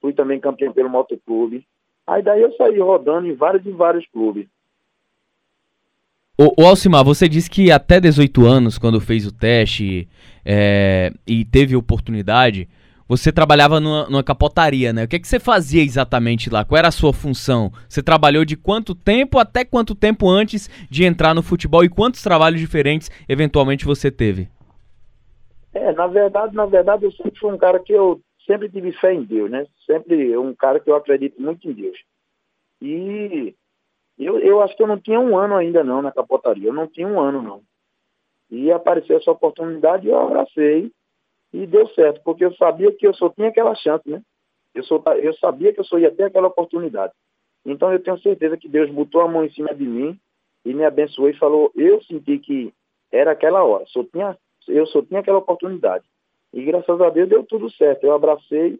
fui 0.00 0.12
também 0.12 0.40
campeão 0.40 0.72
pelo 0.72 0.88
Motoclube. 0.88 1.66
Aí 2.06 2.22
daí 2.22 2.42
eu 2.42 2.52
saí 2.56 2.78
rodando 2.78 3.28
em 3.28 3.34
vários 3.34 3.64
e 3.64 3.70
vários 3.70 4.06
clubes. 4.08 4.48
O, 6.36 6.62
o 6.62 6.66
Alcimar, 6.66 7.04
você 7.04 7.28
disse 7.28 7.48
que 7.48 7.70
até 7.70 8.00
18 8.00 8.44
anos, 8.46 8.78
quando 8.78 9.00
fez 9.00 9.26
o 9.26 9.32
teste 9.32 10.08
é, 10.44 11.12
e 11.26 11.44
teve 11.44 11.76
oportunidade, 11.76 12.68
você 13.16 13.32
trabalhava 13.32 13.78
numa, 13.80 14.06
numa, 14.08 14.24
capotaria, 14.24 14.92
né? 14.92 15.04
O 15.04 15.08
que, 15.08 15.16
é 15.16 15.18
que 15.18 15.28
você 15.28 15.38
fazia 15.38 15.82
exatamente 15.82 16.48
lá? 16.48 16.64
Qual 16.64 16.78
era 16.78 16.88
a 16.88 16.92
sua 16.92 17.12
função? 17.12 17.70
Você 17.88 18.02
trabalhou 18.02 18.44
de 18.44 18.56
quanto 18.56 18.94
tempo 18.94 19.38
até 19.38 19.64
quanto 19.64 19.94
tempo 19.94 20.28
antes 20.28 20.68
de 20.90 21.04
entrar 21.04 21.34
no 21.34 21.42
futebol 21.42 21.84
e 21.84 21.88
quantos 21.88 22.22
trabalhos 22.22 22.60
diferentes 22.60 23.10
eventualmente 23.28 23.84
você 23.84 24.10
teve? 24.10 24.48
É, 25.74 25.92
na 25.92 26.06
verdade, 26.06 26.54
na 26.54 26.66
verdade, 26.66 27.04
eu 27.04 27.12
sempre 27.12 27.38
fui 27.38 27.52
um 27.52 27.58
cara 27.58 27.78
que 27.78 27.92
eu 27.92 28.20
sempre 28.46 28.68
tive 28.68 28.92
fé 28.92 29.12
em 29.12 29.22
Deus, 29.22 29.50
né? 29.50 29.66
Sempre 29.86 30.36
um 30.36 30.54
cara 30.54 30.80
que 30.80 30.90
eu 30.90 30.96
acredito 30.96 31.40
muito 31.40 31.68
em 31.68 31.72
Deus. 31.72 31.98
E 32.80 33.54
eu, 34.18 34.38
eu 34.38 34.62
acho 34.62 34.76
que 34.76 34.82
eu 34.82 34.86
não 34.86 34.98
tinha 34.98 35.20
um 35.20 35.36
ano 35.36 35.54
ainda 35.54 35.84
não 35.84 36.02
na 36.02 36.12
capotaria, 36.12 36.68
eu 36.68 36.74
não 36.74 36.86
tinha 36.86 37.06
um 37.06 37.20
ano 37.20 37.42
não. 37.42 37.62
E 38.50 38.70
apareceu 38.70 39.16
essa 39.16 39.30
oportunidade 39.30 40.06
e 40.06 40.10
eu 40.10 40.18
abracei 40.18 40.90
e 41.52 41.66
deu 41.66 41.86
certo, 41.88 42.22
porque 42.24 42.44
eu 42.44 42.54
sabia 42.54 42.92
que 42.92 43.06
eu 43.06 43.14
só 43.14 43.28
tinha 43.28 43.48
aquela 43.48 43.74
chance, 43.74 44.08
né? 44.08 44.22
Eu, 44.74 44.82
só, 44.84 45.02
eu 45.16 45.34
sabia 45.34 45.72
que 45.72 45.80
eu 45.80 45.84
só 45.84 45.98
ia 45.98 46.10
ter 46.10 46.24
aquela 46.24 46.48
oportunidade. 46.48 47.12
Então 47.64 47.92
eu 47.92 48.02
tenho 48.02 48.18
certeza 48.20 48.56
que 48.56 48.68
Deus 48.68 48.90
botou 48.90 49.20
a 49.20 49.28
mão 49.28 49.44
em 49.44 49.50
cima 49.50 49.74
de 49.74 49.84
mim 49.84 50.18
e 50.64 50.72
me 50.72 50.84
abençoou 50.84 51.28
e 51.28 51.38
falou, 51.38 51.70
eu 51.76 52.02
senti 52.02 52.38
que 52.38 52.72
era 53.10 53.32
aquela 53.32 53.62
hora, 53.62 53.84
só 53.88 54.02
tinha, 54.04 54.36
eu 54.66 54.86
só 54.86 55.02
tinha 55.02 55.20
aquela 55.20 55.38
oportunidade. 55.38 56.04
E 56.52 56.62
graças 56.64 57.00
a 57.00 57.10
Deus 57.10 57.28
deu 57.28 57.44
tudo 57.44 57.70
certo. 57.70 58.04
Eu 58.04 58.12
abracei, 58.12 58.78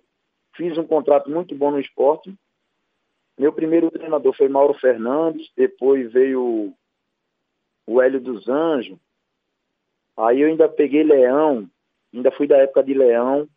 fiz 0.54 0.76
um 0.76 0.86
contrato 0.86 1.30
muito 1.30 1.54
bom 1.54 1.70
no 1.70 1.80
esporte. 1.80 2.34
Meu 3.38 3.52
primeiro 3.52 3.90
treinador 3.90 4.34
foi 4.34 4.48
Mauro 4.48 4.74
Fernandes, 4.74 5.50
depois 5.56 6.12
veio 6.12 6.72
o 7.86 8.02
Hélio 8.02 8.20
dos 8.20 8.48
Anjos. 8.48 8.98
Aí 10.16 10.42
eu 10.42 10.48
ainda 10.48 10.68
peguei 10.68 11.02
Leão, 11.02 11.68
ainda 12.12 12.30
fui 12.32 12.46
da 12.46 12.56
época 12.58 12.82
de 12.82 12.94
Leão. 12.94 13.48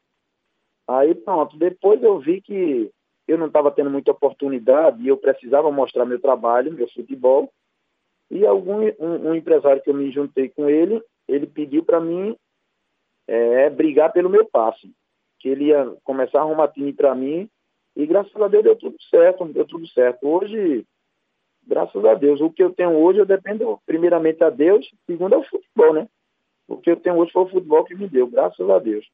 Aí 0.88 1.16
pronto, 1.16 1.58
depois 1.58 2.02
eu 2.04 2.20
vi 2.20 2.42
que 2.42 2.92
eu 3.28 3.38
não 3.38 3.48
estava 3.48 3.72
tendo 3.72 3.90
muita 3.90 4.12
oportunidade 4.12 5.02
e 5.02 5.08
eu 5.08 5.18
precisava 5.18 5.72
mostrar 5.72 6.06
meu 6.06 6.20
trabalho, 6.20 6.72
meu 6.72 6.88
futebol. 6.90 7.52
E 8.30 8.46
algum 8.46 8.82
um, 9.00 9.30
um 9.30 9.36
empresário 9.36 9.82
que 9.82 9.90
eu 9.90 9.94
me 9.94 10.12
juntei 10.12 10.50
com 10.50 10.70
ele, 10.70 11.02
ele 11.28 11.48
pediu 11.48 11.84
para 11.84 12.00
mim 12.00 12.36
é, 13.28 13.70
brigar 13.70 14.12
pelo 14.12 14.30
meu 14.30 14.46
passe, 14.46 14.92
que 15.40 15.50
ele 15.50 15.66
ia 15.66 15.96
começar 16.04 16.40
a 16.40 16.42
arrumar 16.42 16.68
time 16.70 16.94
para 16.94 17.16
mim 17.16 17.50
E 17.96 18.06
graças 18.06 18.36
a 18.36 18.48
Deus 18.48 18.64
deu 18.64 18.76
tudo 18.76 18.96
certo, 19.10 19.46
deu 19.46 19.66
tudo 19.66 19.88
certo. 19.88 20.28
Hoje, 20.28 20.86
graças 21.66 22.04
a 22.06 22.14
Deus, 22.14 22.42
o 22.42 22.52
que 22.52 22.64
eu 22.64 22.74
tenho 22.74 22.96
hoje 22.96 23.20
eu 23.20 23.26
dependo 23.26 23.80
primeiramente 23.86 24.44
a 24.44 24.50
Deus, 24.50 24.88
segundo 25.06 25.34
é 25.34 25.38
o 25.38 25.44
futebol, 25.44 25.94
né? 25.94 26.08
O 26.68 26.78
que 26.78 26.90
eu 26.90 26.98
tenho 26.98 27.18
hoje 27.18 27.32
foi 27.32 27.44
o 27.44 27.50
futebol 27.50 27.84
que 27.84 27.96
me 27.96 28.08
deu, 28.08 28.28
graças 28.28 28.70
a 28.70 28.80
Deus. 28.80 29.06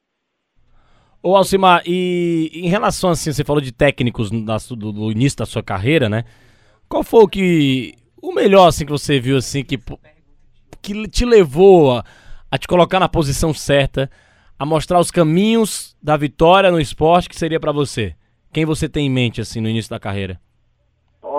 Ô 1.22 1.36
Alcimar, 1.36 1.82
e 1.86 2.50
em 2.52 2.68
relação 2.68 3.10
assim, 3.10 3.32
você 3.32 3.44
falou 3.44 3.60
de 3.60 3.70
técnicos 3.70 4.30
do, 4.30 4.76
do, 4.76 5.12
início 5.12 5.38
da 5.38 5.46
sua 5.46 5.62
carreira, 5.62 6.08
né? 6.08 6.24
Qual 6.88 7.04
foi 7.04 7.22
o 7.22 7.28
que 7.28 7.94
o 8.20 8.32
melhor 8.32 8.66
assim 8.66 8.84
que 8.84 8.90
você 8.90 9.20
viu 9.20 9.36
assim 9.36 9.64
que 9.64 9.78
que 10.80 11.08
te 11.08 11.24
levou 11.24 11.92
a, 11.92 12.04
a 12.50 12.58
te 12.58 12.66
colocar 12.66 12.98
na 12.98 13.08
posição 13.08 13.54
certa, 13.54 14.10
a 14.58 14.66
mostrar 14.66 14.98
os 14.98 15.12
caminhos 15.12 15.96
da 16.02 16.16
vitória 16.16 16.72
no 16.72 16.80
esporte 16.80 17.28
que 17.28 17.36
seria 17.36 17.60
para 17.60 17.70
você? 17.70 18.16
Quem 18.52 18.64
você 18.64 18.88
tem 18.88 19.06
em 19.06 19.10
mente 19.10 19.40
assim 19.40 19.60
no 19.60 19.68
início 19.68 19.90
da 19.90 20.00
carreira? 20.00 20.40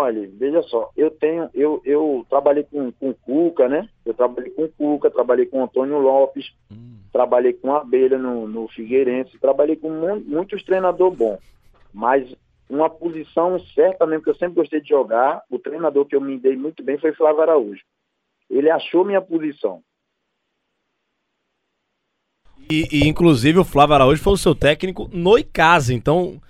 Olha, 0.03 0.29
veja 0.33 0.61
só, 0.63 0.91
eu 0.97 1.09
tenho, 1.09 1.49
eu, 1.53 1.81
eu 1.85 2.25
trabalhei 2.29 2.65
com, 2.65 2.91
com 2.91 3.13
Cuca, 3.13 3.69
né? 3.69 3.87
Eu 4.05 4.13
trabalhei 4.13 4.51
com 4.51 4.67
Cuca, 4.67 5.09
trabalhei 5.09 5.45
com 5.45 5.63
Antônio 5.63 5.97
Lopes, 5.97 6.51
hum. 6.69 6.97
trabalhei 7.13 7.53
com 7.53 7.73
Abelha 7.73 8.17
no, 8.17 8.45
no 8.45 8.67
Figueirense, 8.67 9.39
trabalhei 9.39 9.77
com 9.77 9.89
muitos 10.25 10.61
treinadores 10.63 11.17
bons. 11.17 11.39
Mas 11.93 12.35
uma 12.69 12.89
posição 12.89 13.57
certa 13.73 14.05
mesmo 14.05 14.25
que 14.25 14.29
eu 14.29 14.35
sempre 14.35 14.55
gostei 14.55 14.81
de 14.81 14.89
jogar, 14.89 15.41
o 15.49 15.57
treinador 15.57 16.05
que 16.05 16.17
eu 16.17 16.21
me 16.21 16.37
dei 16.37 16.57
muito 16.57 16.83
bem 16.83 16.97
foi 16.97 17.13
Flávio 17.13 17.41
Araújo. 17.41 17.81
Ele 18.49 18.69
achou 18.69 19.05
minha 19.05 19.21
posição. 19.21 19.81
E, 22.69 22.89
e 22.91 23.07
inclusive 23.07 23.57
o 23.57 23.63
Flávio 23.63 23.95
Araújo 23.95 24.21
foi 24.21 24.33
o 24.33 24.37
seu 24.37 24.53
técnico 24.53 25.09
no 25.13 25.37
Icasa, 25.37 25.93
então 25.93 26.41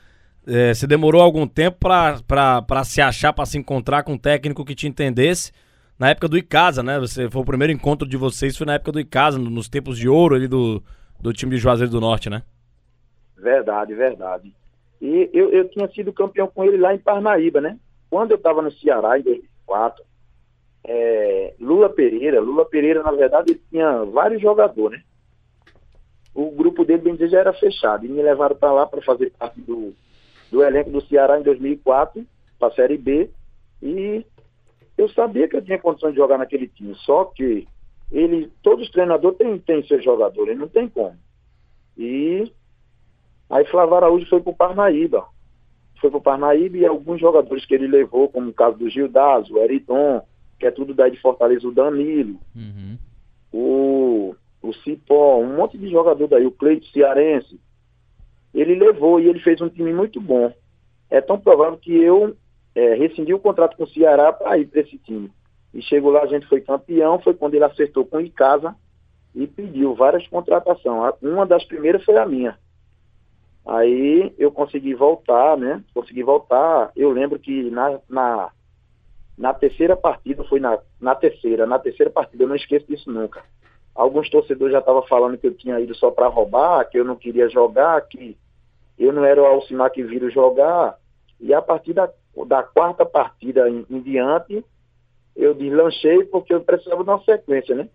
é, 0.46 0.74
você 0.74 0.86
demorou 0.86 1.22
algum 1.22 1.48
tempo 1.48 1.78
para 1.80 2.84
se 2.84 3.02
achar, 3.02 3.32
para 3.32 3.46
se 3.46 3.58
encontrar 3.58 4.04
com 4.04 4.14
um 4.14 4.18
técnico 4.18 4.66
que 4.66 4.76
te 4.76 4.88
entendesse. 4.88 5.52
Na 5.98 6.10
época 6.10 6.28
do 6.28 6.38
Icasa, 6.38 6.84
né? 6.84 7.00
Você, 7.00 7.30
foi 7.30 7.42
o 7.42 7.46
primeiro 7.46 7.72
encontro 7.72 8.08
de 8.08 8.18
vocês, 8.18 8.58
foi 8.58 8.68
na 8.68 8.74
época 8.74 8.92
do 8.92 9.00
Icasa, 9.00 9.38
nos 9.38 9.70
tempos 9.70 9.98
de 9.98 10.10
ouro 10.10 10.36
ali 10.36 10.48
do, 10.48 10.84
do 11.20 11.32
time 11.32 11.52
de 11.52 11.58
Juazeiro 11.58 11.92
do 11.92 12.02
Norte, 12.02 12.30
né? 12.30 12.44
Verdade, 13.38 13.94
verdade. 13.94 14.54
E 15.02 15.30
eu, 15.34 15.50
eu 15.50 15.70
tinha 15.70 15.88
sido 15.90 16.12
campeão 16.12 16.48
com 16.48 16.64
ele 16.64 16.78
lá 16.78 16.94
em 16.94 17.00
Parnaíba, 17.00 17.62
né? 17.62 17.78
Quando 18.10 18.32
eu 18.32 18.38
estava 18.38 18.62
no 18.62 18.72
Ceará, 18.72 19.18
em 19.18 19.24
2004, 19.24 20.04
é, 20.86 21.54
Lula 21.60 21.90
Pereira, 21.90 22.42
Lula 22.42 22.66
Pereira, 22.66 23.02
na 23.02 23.12
verdade, 23.12 23.52
ele 23.52 23.62
tinha 23.70 24.04
vários 24.06 24.42
jogadores, 24.42 25.00
né? 25.00 25.06
O 26.34 26.52
grupo 26.52 26.84
dele, 26.84 27.02
bem 27.02 27.14
dizer, 27.14 27.30
já 27.30 27.40
era 27.40 27.54
fechado. 27.54 28.06
E 28.06 28.10
me 28.10 28.22
levaram 28.22 28.56
para 28.56 28.72
lá 28.72 28.86
para 28.88 29.02
fazer 29.04 29.32
parte 29.38 29.62
do, 29.62 29.94
do 30.54 30.64
elenco 30.64 30.92
do 30.92 31.02
Ceará 31.08 31.40
em 31.40 31.44
2004 31.44 32.24
para 32.60 32.68
a 32.68 32.76
Série 32.76 32.96
B 32.96 33.28
e 33.82 34.24
eu 34.96 35.10
sabia 35.10 35.48
que 35.48 35.56
eu 35.56 35.64
tinha 35.64 35.80
condições 35.80 36.12
de 36.12 36.18
jogar 36.18 36.38
naquele 36.38 36.68
time, 36.68 36.94
só 36.94 37.26
que 37.26 37.68
ele, 38.12 38.52
todos 38.62 38.86
os 38.86 38.92
treinadores 38.92 39.40
têm, 39.40 39.58
têm 39.58 39.84
seus 39.88 40.04
jogadores, 40.04 40.56
não 40.56 40.68
tem 40.68 40.88
como. 40.88 41.18
E 41.98 42.52
aí 43.50 43.66
Flávio 43.66 43.96
Araújo 43.96 44.28
foi 44.28 44.42
para 44.42 44.52
o 44.52 44.56
Parnaíba. 44.56 45.26
Foi 46.00 46.12
para 46.12 46.20
o 46.20 46.22
Parnaíba 46.22 46.78
e 46.78 46.86
alguns 46.86 47.20
jogadores 47.20 47.66
que 47.66 47.74
ele 47.74 47.88
levou, 47.88 48.30
como 48.30 48.52
o 48.52 48.54
caso 48.54 48.78
do 48.78 48.88
Gildas, 48.88 49.50
o 49.50 49.58
Eriton, 49.58 50.22
que 50.60 50.68
é 50.68 50.72
tudo 50.72 50.94
daí 50.94 51.10
de 51.10 51.20
Fortaleza, 51.20 51.68
o 51.68 51.74
Danilo, 51.74 52.40
uhum. 52.56 52.98
o, 53.52 54.36
o 54.62 54.74
Cipó, 54.84 55.40
um 55.40 55.56
monte 55.56 55.80
de 55.80 55.90
jogador 55.90 56.28
daí, 56.28 56.46
o 56.46 56.52
Cleito 56.52 56.86
Cearense, 56.92 57.60
ele 58.54 58.76
levou 58.76 59.20
e 59.20 59.28
ele 59.28 59.40
fez 59.40 59.60
um 59.62 59.70
time 59.70 59.94
muito 59.94 60.22
bom. 60.22 60.54
É 61.10 61.22
tão 61.22 61.40
provável 61.40 61.78
que 61.78 61.96
eu 61.96 62.36
é, 62.76 62.94
rescindi 62.96 63.34
o 63.34 63.40
contrato 63.40 63.78
com 63.78 63.84
o 63.84 63.90
Ceará 63.90 64.32
para 64.32 64.58
ir 64.58 64.68
para 64.68 64.82
esse 64.82 64.98
time. 64.98 65.32
E 65.74 65.82
chegou 65.82 66.12
lá, 66.12 66.22
a 66.22 66.28
gente 66.28 66.48
foi 66.48 66.62
campeão, 66.62 67.20
foi 67.20 67.34
quando 67.34 67.56
ele 67.56 67.64
acertou 67.64 68.06
com 68.06 68.18
o 68.18 68.22
Icasa 68.22 68.76
e 69.34 69.48
pediu 69.48 69.96
várias 69.96 70.28
contratações. 70.28 71.16
Uma 71.22 71.46
das 71.46 71.64
primeiras 71.66 72.04
foi 72.04 72.18
a 72.18 72.26
minha. 72.26 72.58
Aí 73.66 74.34
eu 74.38 74.52
consegui 74.52 74.94
voltar, 74.94 75.58
né? 75.58 75.84
Consegui 75.94 76.22
voltar. 76.22 76.92
Eu 76.96 77.12
lembro 77.12 77.40
que 77.40 77.72
na, 77.72 78.00
na, 78.10 78.52
na 79.38 79.54
terceira 79.54 79.96
partida, 79.96 80.44
foi 80.44 80.60
na, 80.60 80.78
na 81.00 81.16
terceira, 81.16 81.66
na 81.66 81.80
terceira 81.80 82.12
partida, 82.12 82.44
eu 82.44 82.48
não 82.48 82.56
esqueço 82.56 82.86
disso 82.88 83.10
nunca. 83.10 83.44
Alguns 83.96 84.30
torcedores 84.30 84.74
já 84.74 84.80
estavam 84.80 85.04
falando 85.04 85.38
que 85.38 85.48
eu 85.48 85.54
tinha 85.54 85.80
ido 85.80 85.96
só 85.96 86.12
para 86.12 86.28
roubar, 86.28 86.88
que 86.90 87.00
eu 87.00 87.06
não 87.06 87.16
queria 87.16 87.48
jogar, 87.50 88.02
que 88.02 88.38
eu 88.98 89.12
não 89.12 89.26
era 89.26 89.42
o 89.42 89.46
Alcimar 89.46 89.92
que 89.92 90.04
vira 90.04 90.30
jogar, 90.30 90.98
e 91.40 91.54
a 91.54 91.62
partir 91.62 91.94
da, 91.94 92.10
da 92.48 92.64
quarta 92.64 93.06
partida 93.06 93.70
em, 93.70 93.86
em, 93.90 94.02
diante, 94.02 94.64
eu 95.36 95.54
deslanchei 95.54 96.24
porque 96.26 96.54
eu 96.54 96.62
precisava 96.62 97.04
de 97.04 97.10
uma 97.10 97.24
sequência, 97.24 97.76
né? 97.76 97.90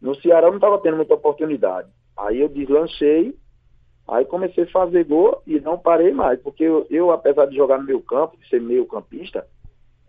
No 0.00 0.14
Ceará 0.16 0.46
eu 0.46 0.50
não 0.50 0.58
estava 0.58 0.78
tendo 0.78 0.96
muita 0.96 1.14
oportunidade. 1.14 1.88
Aí 2.16 2.40
eu 2.40 2.48
deslanchei, 2.48 3.36
aí 4.08 4.24
comecei 4.24 4.64
a 4.64 4.70
fazer 4.70 5.04
gol 5.04 5.42
e 5.46 5.60
não 5.60 5.78
parei 5.78 6.12
mais, 6.12 6.40
porque 6.40 6.64
eu, 6.64 6.86
eu 6.88 7.10
apesar 7.10 7.46
de 7.46 7.56
jogar 7.56 7.78
no 7.78 7.84
meu 7.84 8.00
campo, 8.00 8.36
de 8.36 8.48
ser 8.48 8.60
meio 8.60 8.86
campista, 8.86 9.46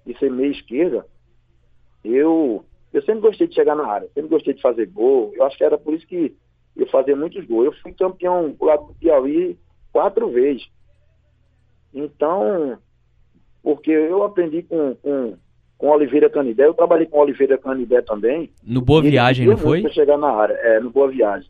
e 0.05 0.17
ser 0.17 0.31
meio 0.31 0.51
esquerda, 0.51 1.05
eu, 2.03 2.63
eu 2.93 3.01
sempre 3.01 3.21
gostei 3.21 3.47
de 3.47 3.55
chegar 3.55 3.75
na 3.75 3.85
área, 3.85 4.07
sempre 4.13 4.29
gostei 4.29 4.53
de 4.53 4.61
fazer 4.61 4.85
gol. 4.85 5.33
Eu 5.35 5.43
acho 5.43 5.57
que 5.57 5.63
era 5.63 5.77
por 5.77 5.93
isso 5.93 6.07
que 6.07 6.35
eu 6.75 6.87
fazia 6.87 7.15
muitos 7.15 7.45
gols. 7.45 7.65
Eu 7.65 7.73
fui 7.81 7.91
campeão 7.91 8.55
lá 8.61 8.77
do 8.77 8.93
Piauí 8.93 9.57
quatro 9.97 10.29
vezes. 10.29 10.69
Então, 11.91 12.77
porque 13.63 13.89
eu 13.89 14.21
aprendi 14.21 14.61
com, 14.61 14.93
com, 15.01 15.35
com 15.75 15.89
Oliveira 15.89 16.29
Canidé, 16.29 16.67
eu 16.67 16.75
trabalhei 16.75 17.07
com 17.07 17.17
Oliveira 17.17 17.57
Canidé 17.57 18.03
também. 18.03 18.51
No 18.63 18.79
Boa 18.79 19.01
Viagem, 19.01 19.47
não 19.47 19.57
foi? 19.57 19.81
Para 19.81 19.91
chegar 19.91 20.15
na 20.19 20.29
área, 20.29 20.53
é, 20.53 20.79
no 20.79 20.91
Boa 20.91 21.09
Viagem. 21.09 21.49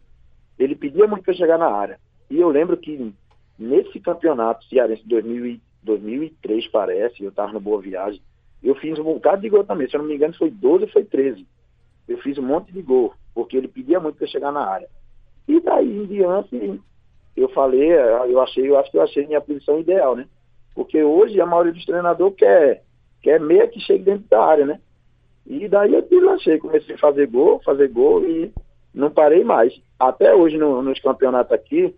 Ele 0.58 0.76
pedia 0.76 1.06
muito 1.06 1.26
para 1.26 1.34
chegar 1.34 1.58
na 1.58 1.68
área. 1.68 2.00
E 2.30 2.40
eu 2.40 2.48
lembro 2.48 2.78
que 2.78 3.14
nesse 3.60 4.00
campeonato 4.00 4.64
cearense 4.68 5.04
de 5.04 5.10
2000, 5.10 5.60
2003, 5.84 6.68
parece, 6.70 7.22
eu 7.22 7.30
estava 7.30 7.52
no 7.52 7.60
Boa 7.60 7.82
Viagem, 7.82 8.22
eu 8.64 8.76
fiz 8.76 8.98
um 8.98 9.04
bocado 9.04 9.42
de 9.42 9.50
gol 9.50 9.66
também. 9.66 9.90
Se 9.90 9.98
eu 9.98 10.00
não 10.00 10.08
me 10.08 10.16
engano, 10.16 10.34
foi 10.38 10.50
12 10.50 10.86
ou 10.86 10.90
foi 10.90 11.04
13. 11.04 11.46
Eu 12.08 12.18
fiz 12.20 12.38
um 12.38 12.44
monte 12.44 12.72
de 12.72 12.82
gol, 12.82 13.14
porque 13.36 13.58
ele 13.58 13.68
pedia 13.68 14.00
muito 14.00 14.16
para 14.16 14.28
chegar 14.28 14.54
na 14.54 14.66
área. 14.66 14.88
E 15.50 15.60
daí 15.60 15.98
em 15.98 16.06
diante, 16.06 16.80
eu 17.42 17.50
falei, 17.50 17.92
eu 17.92 18.42
achei, 18.42 18.68
eu 18.68 18.78
acho 18.78 18.90
que 18.90 18.98
eu 18.98 19.02
achei 19.04 19.28
minha 19.28 19.42
posição 19.42 19.80
ideal, 19.80 20.16
né? 20.16 20.28
Porque 20.74 21.04
hoje 21.04 21.40
a 21.40 21.46
maioria 21.46 21.74
dos 21.74 21.86
treinadores 21.86 22.36
quer, 22.36 22.84
quer 23.22 23.40
meia 23.40 23.68
que 23.68 23.80
chegue 23.80 24.04
dentro 24.04 24.28
da 24.30 24.44
área, 24.44 24.66
né? 24.66 24.80
E 25.46 25.68
daí 25.68 25.94
eu 25.94 26.02
deslanchei, 26.02 26.58
comecei 26.58 26.96
a 26.96 27.00
fazer 27.00 27.28
gol, 27.28 27.62
fazer 27.64 27.88
gol 27.90 28.28
e 28.28 28.52
não 28.94 29.10
parei 29.10 29.44
mais. 29.44 29.74
Até 30.00 30.34
hoje 30.36 30.58
no, 30.58 30.82
nos 30.82 31.00
campeonatos 31.00 31.54
aqui, 31.54 31.96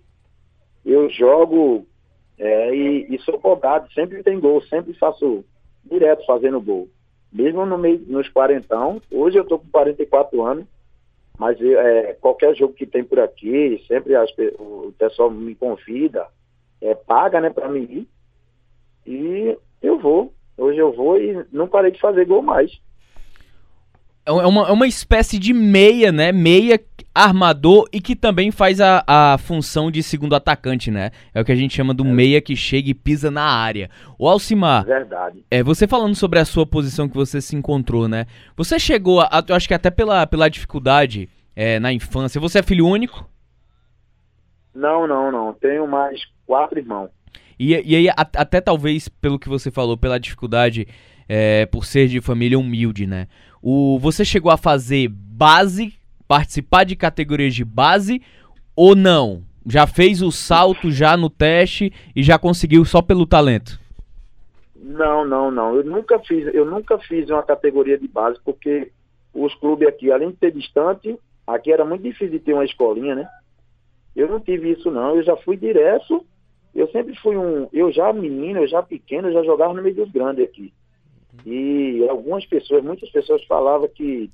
eu 0.86 1.10
jogo 1.10 1.86
é, 2.38 2.76
e, 2.76 3.16
e, 3.16 3.20
sou 3.20 3.40
cobrado, 3.40 3.92
sempre 3.94 4.24
tem 4.24 4.40
gol, 4.40 4.62
sempre 4.64 4.94
faço 4.94 5.44
direto 5.84 6.26
fazendo 6.26 6.62
gol. 6.62 6.88
Mesmo 7.32 7.66
no 7.66 7.78
meio, 7.78 8.02
nos 8.08 8.30
quarentão, 8.30 9.02
hoje 9.12 9.38
eu 9.38 9.46
tô 9.46 9.60
com 9.60 9.68
44 9.72 10.42
anos, 10.46 10.66
mas 11.40 11.58
é, 11.62 12.18
qualquer 12.20 12.54
jogo 12.54 12.74
que 12.74 12.86
tem 12.86 13.02
por 13.02 13.18
aqui, 13.18 13.82
sempre 13.88 14.14
as, 14.14 14.30
o 14.60 14.94
pessoal 15.00 15.32
me 15.32 15.56
convida, 15.56 16.28
é, 16.82 16.94
paga 16.94 17.40
né, 17.40 17.50
para 17.50 17.70
mim 17.70 17.88
ir. 17.90 18.10
E 19.08 19.58
eu 19.82 19.98
vou. 19.98 20.34
Hoje 20.58 20.78
eu 20.78 20.92
vou 20.92 21.18
e 21.18 21.46
não 21.50 21.70
parei 21.70 21.92
de 21.92 22.00
fazer 22.02 22.26
gol 22.26 22.42
mais. 22.42 22.70
É, 24.30 24.32
é 24.32 24.48
uma, 24.48 24.68
é 24.68 24.72
uma 24.72 24.88
espécie 24.88 25.40
de 25.40 25.52
meia, 25.54 26.12
né? 26.12 26.32
Meia 26.32 26.80
armador 27.14 27.90
e 27.92 28.00
que 28.00 28.16
também 28.16 28.52
faz 28.52 28.80
a, 28.80 29.04
a 29.08 29.38
função 29.40 29.90
de 29.90 30.04
segundo 30.04 30.36
atacante, 30.36 30.92
né? 30.92 31.10
É 31.34 31.42
o 31.42 31.46
que 31.46 31.52
a 31.52 31.56
gente 31.56 31.76
chama 31.76 31.94
do 31.94 32.06
é. 32.06 32.08
meia 32.08 32.42
que 32.42 32.56
chega 32.56 32.90
e 32.92 32.94
pisa 32.94 33.32
na 33.32 33.44
área. 33.44 33.90
O 34.20 34.30
Alcimar. 34.30 34.86
Verdade. 34.86 35.44
É, 35.50 35.64
você 35.64 35.88
falando 35.88 36.14
sobre 36.16 36.38
a 36.38 36.46
sua 36.46 36.66
posição 36.66 37.10
que 37.10 37.16
você 37.16 37.42
se 37.42 37.56
encontrou, 37.56 38.08
né? 38.08 38.28
Você 38.56 38.78
chegou, 38.78 39.22
a, 39.22 39.44
eu 39.48 39.56
acho 39.56 39.68
que 39.68 39.74
até 39.74 39.90
pela, 39.90 40.28
pela 40.28 40.48
dificuldade 40.48 41.28
é, 41.56 41.80
na 41.80 41.92
infância. 41.92 42.40
Você 42.40 42.60
é 42.60 42.64
filho 42.64 42.86
único? 42.86 43.28
Não, 44.74 45.08
não, 45.08 45.32
não. 45.32 45.54
Tenho 45.54 45.88
mais 45.88 46.22
quatro 46.46 46.78
irmãos. 46.78 47.10
E, 47.60 47.74
e 47.74 47.96
aí, 47.96 48.10
a, 48.10 48.14
até 48.16 48.62
talvez 48.62 49.10
pelo 49.10 49.40
que 49.40 49.50
você 49.50 49.72
falou, 49.72 49.98
pela 49.98 50.20
dificuldade, 50.20 50.88
é, 51.28 51.66
por 51.66 51.86
ser 51.86 52.08
de 52.08 52.22
família 52.22 52.58
humilde, 52.58 53.06
né? 53.06 53.28
O, 53.62 54.00
você 54.00 54.24
chegou 54.24 54.52
a 54.52 54.58
fazer 54.58 55.10
base 55.10 55.94
participar 56.28 56.84
de 56.84 56.96
categorias 56.96 57.54
de 57.54 57.66
base 57.66 58.22
ou 58.76 58.96
não? 58.96 59.44
Já 59.68 59.86
fez 59.86 60.22
o 60.22 60.32
salto 60.32 60.92
já 60.92 61.18
no 61.18 61.30
teste 61.30 61.92
e 62.16 62.24
já 62.24 62.40
conseguiu 62.40 62.86
só 62.86 63.02
pelo 63.02 63.26
talento? 63.26 63.80
Não, 64.76 65.26
não, 65.26 65.52
não. 65.52 65.76
Eu 65.76 65.84
nunca 65.84 66.20
fiz, 66.20 66.54
eu 66.54 66.66
nunca 66.66 66.98
fiz 67.00 67.30
uma 67.30 67.44
categoria 67.44 67.98
de 67.98 68.08
base 68.08 68.40
porque 68.44 68.92
os 69.34 69.54
clubes 69.56 69.88
aqui, 69.88 70.12
além 70.12 70.32
de 70.32 70.38
ser 70.38 70.52
distante, 70.52 71.18
aqui 71.46 71.72
era 71.72 71.86
muito 71.86 72.04
difícil 72.04 72.32
de 72.32 72.40
ter 72.40 72.54
uma 72.54 72.66
escolinha, 72.66 73.16
né? 73.16 73.28
Eu 74.16 74.28
não 74.28 74.40
tive 74.40 74.72
isso 74.72 74.90
não, 74.90 75.16
eu 75.16 75.24
já 75.24 75.36
fui 75.38 75.56
direto 75.56 76.26
eu 76.74 76.88
sempre 76.92 77.16
fui 77.20 77.36
um, 77.36 77.68
eu 77.74 77.92
já 77.92 78.14
menino, 78.14 78.60
eu 78.62 78.68
já 78.68 78.82
pequeno, 78.82 79.28
eu 79.28 79.34
já 79.34 79.44
jogava 79.44 79.74
no 79.74 79.82
meio 79.82 79.96
dos 79.96 80.12
grandes 80.12 80.44
aqui. 80.44 80.74
E 81.46 82.06
algumas 82.10 82.46
pessoas, 82.46 82.84
muitas 82.84 83.10
pessoas 83.10 83.44
falavam 83.46 83.88
que 83.88 84.30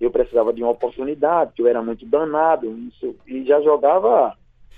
eu 0.00 0.10
precisava 0.10 0.52
de 0.52 0.62
uma 0.62 0.72
oportunidade, 0.72 1.52
que 1.54 1.62
eu 1.62 1.66
era 1.66 1.82
muito 1.82 2.06
danado, 2.06 2.78
isso, 2.78 3.16
e 3.26 3.44
já 3.44 3.60
jogava 3.60 4.36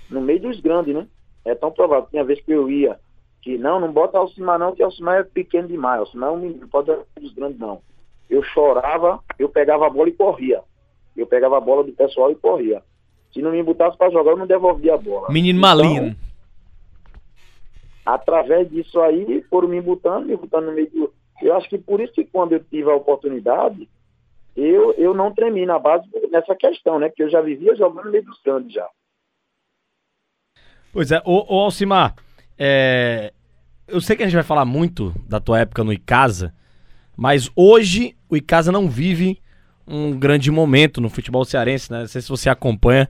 no 0.09 0.21
meio 0.21 0.41
dos 0.41 0.59
grandes, 0.59 0.93
né? 0.93 1.07
É 1.45 1.53
tão 1.53 1.71
provável. 1.71 2.07
Tinha 2.09 2.23
vez 2.23 2.41
que 2.41 2.51
eu 2.51 2.69
ia, 2.69 2.99
que 3.41 3.57
não, 3.57 3.79
não 3.79 3.91
bota 3.91 4.17
Alcimar 4.17 4.57
não, 4.57 4.73
que 4.73 4.81
Alcimar 4.81 5.19
é 5.19 5.23
pequeno 5.23 5.67
demais, 5.67 5.99
Alcimar 5.99 6.29
é 6.29 6.33
um 6.33 6.37
menino, 6.37 6.61
não 6.61 6.67
pode 6.67 6.87
ser 6.87 7.05
dos 7.19 7.33
grandes 7.33 7.59
não. 7.59 7.81
Eu 8.29 8.41
chorava, 8.43 9.19
eu 9.37 9.49
pegava 9.49 9.85
a 9.85 9.89
bola 9.89 10.09
e 10.09 10.13
corria. 10.13 10.61
Eu 11.15 11.27
pegava 11.27 11.57
a 11.57 11.61
bola 11.61 11.83
do 11.83 11.91
pessoal 11.91 12.31
e 12.31 12.35
corria. 12.35 12.81
Se 13.33 13.41
não 13.41 13.51
me 13.51 13.61
botasse 13.61 13.97
para 13.97 14.11
jogar, 14.11 14.31
eu 14.31 14.37
não 14.37 14.47
devolvia 14.47 14.95
a 14.95 14.97
bola. 14.97 15.29
Menino 15.29 15.59
então, 15.59 15.69
malino. 15.69 16.15
Através 18.05 18.69
disso 18.69 18.99
aí, 19.01 19.43
foram 19.49 19.67
me 19.67 19.81
botando, 19.81 20.25
me 20.25 20.35
botando 20.35 20.65
no 20.65 20.71
meio 20.71 20.89
do... 20.89 21.13
Eu 21.41 21.55
acho 21.55 21.69
que 21.69 21.77
por 21.77 21.99
isso 21.99 22.13
que 22.13 22.25
quando 22.25 22.53
eu 22.53 22.63
tive 22.63 22.89
a 22.89 22.95
oportunidade, 22.95 23.87
eu, 24.55 24.93
eu 24.93 25.13
não 25.13 25.33
tremi 25.33 25.65
na 25.65 25.79
base 25.79 26.07
nessa 26.29 26.55
questão, 26.55 26.99
né? 26.99 27.07
Porque 27.07 27.23
eu 27.23 27.29
já 27.29 27.41
vivia 27.41 27.75
jogando 27.75 28.05
no 28.05 28.11
meio 28.11 28.25
dos 28.25 28.39
grandes 28.43 28.73
já. 28.73 28.87
Pois 30.91 31.11
é, 31.11 31.21
ô, 31.25 31.45
ô 31.55 31.59
Alcimar, 31.61 32.15
é, 32.57 33.31
eu 33.87 34.01
sei 34.01 34.15
que 34.15 34.23
a 34.23 34.25
gente 34.25 34.35
vai 34.35 34.43
falar 34.43 34.65
muito 34.65 35.13
da 35.27 35.39
tua 35.39 35.59
época 35.59 35.83
no 35.83 35.93
Icasa, 35.93 36.53
mas 37.15 37.49
hoje 37.55 38.15
o 38.29 38.35
Icasa 38.35 38.71
não 38.71 38.89
vive 38.89 39.41
um 39.87 40.17
grande 40.17 40.51
momento 40.51 41.01
no 41.01 41.09
futebol 41.09 41.45
cearense, 41.45 41.91
né? 41.91 42.01
Não 42.01 42.07
sei 42.07 42.21
se 42.21 42.29
você 42.29 42.49
acompanha 42.49 43.09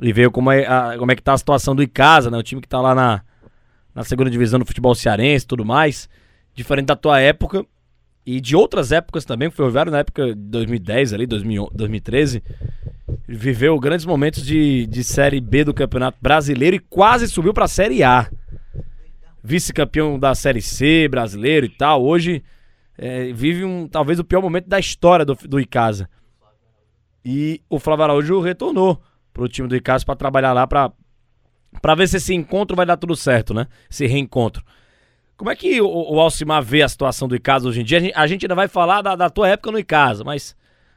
e 0.00 0.12
vê 0.12 0.28
como 0.28 0.50
é, 0.50 0.66
a, 0.66 0.96
como 0.98 1.10
é 1.12 1.16
que 1.16 1.22
tá 1.22 1.32
a 1.32 1.38
situação 1.38 1.74
do 1.74 1.82
Icasa, 1.82 2.30
né? 2.30 2.38
O 2.38 2.42
time 2.42 2.60
que 2.60 2.68
tá 2.68 2.80
lá 2.80 2.94
na, 2.94 3.22
na 3.94 4.02
segunda 4.02 4.30
divisão 4.30 4.58
do 4.58 4.66
futebol 4.66 4.94
cearense 4.94 5.44
e 5.44 5.48
tudo 5.48 5.64
mais. 5.64 6.08
Diferente 6.54 6.86
da 6.86 6.96
tua 6.96 7.20
época, 7.20 7.66
e 8.26 8.40
de 8.40 8.56
outras 8.56 8.90
épocas 8.90 9.24
também, 9.24 9.48
o 9.48 9.50
Ferroviário 9.50 9.92
na 9.92 9.98
época 9.98 10.28
de 10.28 10.34
2010 10.34 11.12
ali, 11.12 11.26
2013, 11.26 12.42
viveu 13.28 13.78
grandes 13.78 14.06
momentos 14.06 14.42
de, 14.44 14.86
de 14.86 15.04
Série 15.04 15.40
B 15.40 15.64
do 15.64 15.74
Campeonato 15.74 16.18
Brasileiro 16.22 16.76
e 16.76 16.78
quase 16.78 17.28
subiu 17.28 17.52
para 17.52 17.66
a 17.66 17.68
Série 17.68 18.02
A. 18.02 18.30
Vice-campeão 19.42 20.18
da 20.18 20.34
Série 20.34 20.62
C 20.62 21.06
brasileiro 21.06 21.66
e 21.66 21.68
tal. 21.68 22.02
Hoje 22.02 22.42
é, 22.96 23.30
vive 23.32 23.62
um 23.62 23.86
talvez 23.86 24.18
o 24.18 24.24
pior 24.24 24.40
momento 24.40 24.68
da 24.68 24.78
história 24.78 25.24
do, 25.24 25.34
do 25.34 25.60
Icasa. 25.60 26.08
E 27.22 27.60
o 27.68 27.78
Flávio 27.78 28.04
Araújo 28.04 28.40
retornou 28.40 29.02
pro 29.34 29.48
time 29.48 29.68
do 29.68 29.76
Icasa 29.76 30.04
para 30.04 30.16
trabalhar 30.16 30.54
lá 30.54 30.66
para 30.66 31.94
ver 31.94 32.08
se 32.08 32.16
esse 32.16 32.32
encontro 32.32 32.74
vai 32.74 32.86
dar 32.86 32.96
tudo 32.96 33.14
certo, 33.14 33.52
né? 33.52 33.66
Esse 33.90 34.06
reencontro. 34.06 34.64
Como 35.44 35.52
é 35.52 35.56
que 35.56 35.78
o, 35.78 35.86
o 35.86 36.18
Alcimar 36.18 36.62
vê 36.62 36.80
a 36.80 36.88
situação 36.88 37.28
do 37.28 37.36
Icasa 37.36 37.68
hoje 37.68 37.82
em 37.82 37.84
dia? 37.84 37.98
A 37.98 38.00
gente, 38.00 38.14
a 38.16 38.26
gente 38.26 38.46
ainda 38.46 38.54
vai 38.54 38.66
falar 38.66 39.02
da, 39.02 39.14
da, 39.14 39.28
tua 39.28 39.46
época 39.46 39.70
no 39.70 39.78
Icasa, 39.78 40.24
mas 40.24 40.56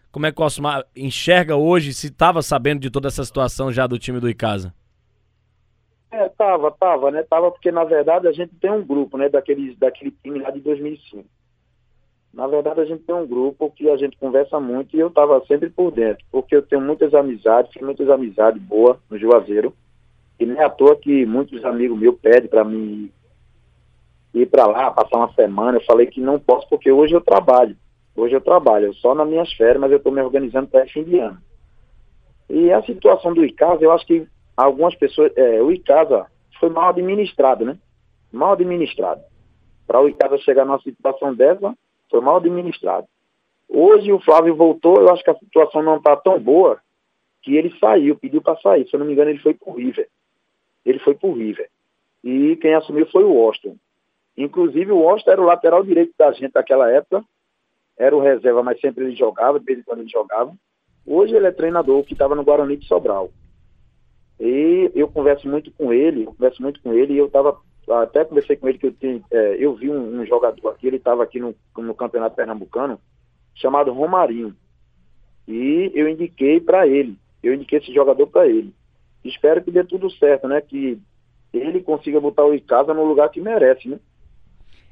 como 0.09 0.25
é 0.25 0.31
que 0.31 0.39
o 0.39 0.43
Alcimar 0.45 0.85
enxerga 0.95 1.57
hoje, 1.57 1.93
se 1.93 2.07
estava 2.07 2.41
sabendo 2.41 2.79
de 2.79 2.89
toda 2.89 3.09
essa 3.09 3.25
situação 3.25 3.73
já 3.73 3.85
do 3.85 3.99
time 3.99 4.21
do 4.21 4.29
Icasa? 4.29 4.73
É, 6.09 6.29
tava, 6.29 6.71
tava, 6.71 7.11
né? 7.11 7.23
Tava 7.23 7.51
porque, 7.51 7.73
na 7.73 7.83
verdade, 7.83 8.25
a 8.25 8.31
gente 8.31 8.55
tem 8.55 8.71
um 8.71 8.81
grupo, 8.81 9.17
né, 9.17 9.27
daquele, 9.27 9.75
daquele 9.75 10.11
time 10.23 10.39
lá 10.39 10.49
de 10.49 10.61
2005. 10.61 11.25
Na 12.33 12.47
verdade, 12.47 12.79
a 12.79 12.85
gente 12.85 13.03
tem 13.03 13.15
um 13.15 13.27
grupo 13.27 13.69
que 13.71 13.89
a 13.89 13.97
gente 13.97 14.15
conversa 14.15 14.61
muito 14.61 14.95
e 14.95 14.99
eu 15.01 15.09
tava 15.09 15.43
sempre 15.45 15.69
por 15.69 15.91
dentro, 15.91 16.23
porque 16.31 16.55
eu 16.55 16.61
tenho 16.61 16.81
muitas 16.81 17.13
amizades, 17.13 17.73
tenho 17.73 17.85
muitas 17.85 18.09
amizades 18.09 18.61
boas 18.61 18.97
no 19.09 19.19
Juazeiro, 19.19 19.73
e 20.39 20.45
não 20.45 20.55
é 20.55 20.63
à 20.63 20.69
toa 20.69 20.95
que 20.95 21.25
muitos 21.25 21.65
amigos 21.65 21.99
meus 21.99 22.15
pedem 22.17 22.47
para 22.47 22.63
mim 22.63 23.11
ir 24.33 24.45
para 24.47 24.65
lá, 24.65 24.91
passar 24.91 25.17
uma 25.17 25.33
semana. 25.33 25.77
Eu 25.77 25.85
falei 25.85 26.07
que 26.07 26.21
não 26.21 26.39
posso 26.39 26.67
porque 26.69 26.91
hoje 26.91 27.13
eu 27.13 27.21
trabalho. 27.21 27.75
Hoje 28.15 28.35
eu 28.35 28.41
trabalho, 28.41 28.93
só 28.95 29.13
nas 29.13 29.27
minhas 29.27 29.53
férias, 29.53 29.79
mas 29.79 29.91
eu 29.91 29.97
estou 29.97 30.11
me 30.11 30.21
organizando 30.21 30.67
para 30.67 30.87
fim 30.87 31.03
de 31.03 31.19
ano. 31.19 31.37
E 32.49 32.71
a 32.71 32.81
situação 32.81 33.31
do 33.31 33.45
ICASA, 33.45 33.83
eu 33.83 33.91
acho 33.91 34.07
que 34.07 34.27
algumas 34.55 34.95
pessoas, 34.95 35.31
é, 35.35 35.61
o 35.61 35.71
ICASA 35.71 36.25
foi 36.59 36.69
mal 36.69 36.89
administrado, 36.89 37.63
né? 37.63 37.77
Mal 38.31 38.53
administrado. 38.53 39.21
Para 39.85 40.01
o 40.01 40.09
ICASA 40.09 40.39
chegar 40.39 40.65
numa 40.65 40.81
situação 40.81 41.33
dessa, 41.35 41.75
foi 42.09 42.19
mal 42.21 42.37
administrado. 42.37 43.07
Hoje 43.69 44.11
o 44.11 44.19
Flávio 44.19 44.55
voltou, 44.55 44.95
eu 44.95 45.09
acho 45.13 45.23
que 45.23 45.29
a 45.29 45.37
situação 45.37 45.83
não 45.83 45.97
está 45.97 46.15
tão 46.15 46.39
boa 46.39 46.79
que 47.43 47.55
ele 47.55 47.73
saiu, 47.79 48.17
pediu 48.17 48.41
para 48.41 48.59
sair. 48.59 48.87
Se 48.87 48.95
eu 48.95 48.99
não 48.99 49.05
me 49.05 49.13
engano, 49.13 49.29
ele 49.29 49.39
foi 49.39 49.53
para 49.53 49.69
o 49.69 49.75
River. 49.75 50.07
Ele 50.85 50.99
foi 50.99 51.13
para 51.13 51.29
o 51.29 51.33
River. 51.33 51.69
E 52.23 52.55
quem 52.57 52.73
assumiu 52.73 53.05
foi 53.07 53.23
o 53.23 53.33
Washington. 53.33 53.77
Inclusive, 54.37 54.91
o 54.91 54.99
Washington 54.99 55.31
era 55.31 55.41
o 55.41 55.45
lateral 55.45 55.83
direito 55.83 56.13
da 56.17 56.31
gente 56.31 56.53
naquela 56.53 56.89
época. 56.91 57.23
Era 57.97 58.15
o 58.15 58.21
reserva, 58.21 58.61
mas 58.61 58.79
sempre 58.79 59.05
ele 59.05 59.15
jogava, 59.15 59.59
de 59.59 59.65
vez 59.65 59.79
em 59.79 59.83
quando 59.83 60.01
ele 60.01 60.09
jogava. 60.09 60.53
Hoje 61.05 61.35
ele 61.35 61.47
é 61.47 61.51
treinador 61.51 62.03
que 62.03 62.13
estava 62.13 62.35
no 62.35 62.43
Guarani 62.43 62.77
de 62.77 62.85
Sobral. 62.85 63.31
E 64.39 64.91
eu 64.93 65.07
converso 65.07 65.47
muito 65.49 65.71
com 65.71 65.91
ele, 65.91 66.23
eu 66.23 66.33
converso 66.33 66.61
muito 66.61 66.79
com 66.81 66.93
ele, 66.93 67.13
e 67.13 67.17
eu 67.17 67.27
tava, 67.29 67.59
até 67.89 68.23
conversei 68.23 68.55
com 68.55 68.69
ele 68.69 68.77
que 68.77 68.87
eu, 68.87 68.93
tenho, 68.93 69.23
é, 69.31 69.55
eu 69.57 69.73
vi 69.73 69.89
um, 69.89 70.19
um, 70.19 70.25
jogador 70.25 70.69
aqui, 70.69 70.85
ele 70.85 70.97
estava 70.97 71.23
aqui 71.23 71.39
no, 71.39 71.55
no 71.75 71.95
Campeonato 71.95 72.35
Pernambucano, 72.35 72.99
chamado 73.55 73.91
Romarinho. 73.91 74.55
E 75.47 75.91
eu 75.95 76.07
indiquei 76.07 76.59
para 76.59 76.85
ele, 76.85 77.17
eu 77.41 77.53
indiquei 77.53 77.79
esse 77.79 77.91
jogador 77.91 78.27
para 78.27 78.45
ele. 78.45 78.71
Espero 79.23 79.63
que 79.63 79.71
dê 79.71 79.83
tudo 79.83 80.11
certo, 80.11 80.47
né? 80.47 80.61
Que 80.61 81.01
ele 81.51 81.81
consiga 81.81 82.19
botar 82.19 82.45
o 82.45 82.53
Icasa 82.53 82.93
no 82.93 83.05
lugar 83.05 83.29
que 83.29 83.41
merece, 83.41 83.87
né? 83.87 83.99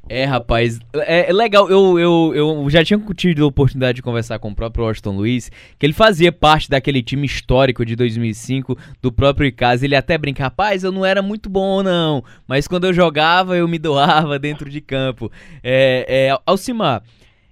É, 0.07 0.23
rapaz, 0.23 0.79
é, 0.93 1.29
é, 1.29 1.33
legal. 1.33 1.69
Eu, 1.69 1.97
eu, 1.97 2.33
eu 2.35 2.69
já 2.69 2.83
tinha 2.83 2.99
tido 3.15 3.43
a 3.43 3.47
oportunidade 3.47 3.95
de 3.95 4.01
conversar 4.03 4.37
com 4.37 4.49
o 4.49 4.55
próprio 4.55 4.85
Washington 4.85 5.17
Luiz, 5.17 5.51
que 5.79 5.85
ele 5.85 5.93
fazia 5.93 6.31
parte 6.31 6.69
daquele 6.69 7.01
time 7.01 7.25
histórico 7.25 7.83
de 7.83 7.95
2005 7.95 8.77
do 9.01 9.11
próprio 9.11 9.47
Icasa. 9.47 9.83
Ele 9.83 9.95
até 9.95 10.17
brinca, 10.17 10.43
rapaz, 10.43 10.83
eu 10.83 10.91
não 10.91 11.03
era 11.03 11.23
muito 11.23 11.49
bom, 11.49 11.81
não, 11.81 12.23
mas 12.47 12.67
quando 12.67 12.85
eu 12.85 12.93
jogava, 12.93 13.57
eu 13.57 13.67
me 13.67 13.79
doava 13.79 14.37
dentro 14.37 14.69
de 14.69 14.79
campo. 14.79 15.31
É, 15.63 16.27
é 16.27 16.37
Alcimar, 16.45 17.01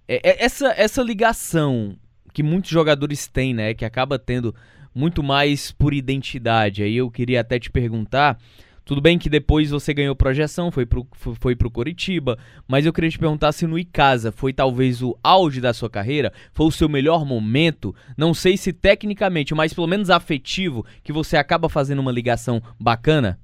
é, 0.08 0.22
é, 0.24 0.46
essa, 0.46 0.74
essa 0.78 1.02
ligação 1.02 1.96
que 2.34 2.44
muitos 2.44 2.70
jogadores 2.70 3.28
têm, 3.28 3.54
né, 3.54 3.74
que 3.74 3.86
acaba 3.86 4.20
tendo 4.20 4.54
muito 4.94 5.24
mais 5.24 5.72
por 5.72 5.94
identidade. 5.94 6.84
Aí 6.84 6.98
eu 6.98 7.10
queria 7.10 7.42
até 7.42 7.60
te 7.60 7.72
perguntar 7.72 8.38
tudo 8.86 9.02
bem 9.02 9.17
que 9.17 9.30
depois 9.30 9.69
você 9.69 9.93
ganhou 9.93 10.15
projeção, 10.15 10.72
foi 10.72 10.86
pro, 10.86 11.08
foi 11.13 11.56
pro 11.56 11.72
Coritiba, 11.72 12.38
mas 12.67 12.86
eu 12.86 12.91
queria 12.91 13.10
te 13.10 13.17
perguntar 13.17 13.52
se 13.52 13.65
no 13.65 13.80
Icasa 13.80 14.32
foi 14.32 14.52
talvez 14.52 15.02
o 15.02 15.17
auge 15.24 15.62
da 15.62 15.74
sua 15.74 15.89
carreira, 15.89 16.34
foi 16.52 16.65
o 16.67 16.72
seu 16.72 16.89
melhor 16.89 17.26
momento, 17.26 17.96
não 18.17 18.34
sei 18.34 18.58
se 18.58 18.74
tecnicamente, 18.74 19.56
mas 19.56 19.74
pelo 19.74 19.88
menos 19.88 20.10
afetivo, 20.10 20.86
que 21.04 21.13
você 21.13 21.38
acaba 21.38 21.69
fazendo 21.69 22.00
uma 22.00 22.12
ligação 22.12 22.62
bacana? 22.80 23.39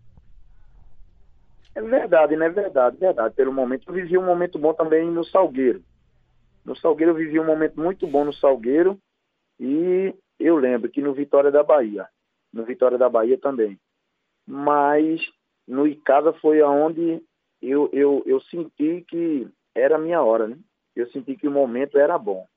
É 1.74 1.82
verdade, 1.82 2.36
né? 2.36 2.50
Verdade, 2.50 2.98
verdade. 2.98 3.36
Pelo 3.36 3.54
momento, 3.54 3.88
eu 3.88 3.94
vivi 3.94 4.18
um 4.18 4.26
momento 4.26 4.60
bom 4.60 4.74
também 4.74 5.10
no 5.10 5.24
Salgueiro. 5.24 5.82
No 6.66 6.76
Salgueiro, 6.76 7.14
eu 7.14 7.16
vivi 7.16 7.40
um 7.40 7.46
momento 7.46 7.80
muito 7.80 8.06
bom 8.06 8.26
no 8.26 8.34
Salgueiro 8.34 9.00
e 9.58 10.14
eu 10.38 10.58
lembro 10.58 10.90
que 10.90 11.02
no 11.02 11.14
Vitória 11.14 11.50
da 11.50 11.64
Bahia, 11.64 12.06
no 12.52 12.66
Vitória 12.66 12.98
da 12.98 13.08
Bahia 13.08 13.38
também, 13.38 13.80
mas 14.50 15.22
no 15.68 15.86
Icasa 15.86 16.34
foi 16.34 16.60
aonde 16.60 17.22
eu, 17.62 17.88
eu, 17.94 18.24
eu 18.26 18.42
senti 18.42 19.06
que 19.08 19.48
era 19.76 19.96
a 19.96 20.00
minha 20.00 20.24
hora, 20.24 20.48
né? 20.48 20.58
Eu 20.96 21.06
senti 21.12 21.36
que 21.36 21.48
o 21.48 21.52
momento 21.52 22.00
era 22.00 22.18
bom. 22.18 22.48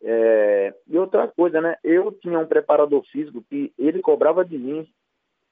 É, 0.00 0.72
e 0.86 0.96
outra 0.96 1.26
coisa, 1.26 1.60
né? 1.60 1.76
Eu 1.82 2.12
tinha 2.12 2.38
um 2.38 2.46
preparador 2.46 3.02
físico 3.10 3.42
que 3.50 3.72
ele 3.76 4.00
cobrava 4.00 4.44
de 4.44 4.56
mim, 4.56 4.88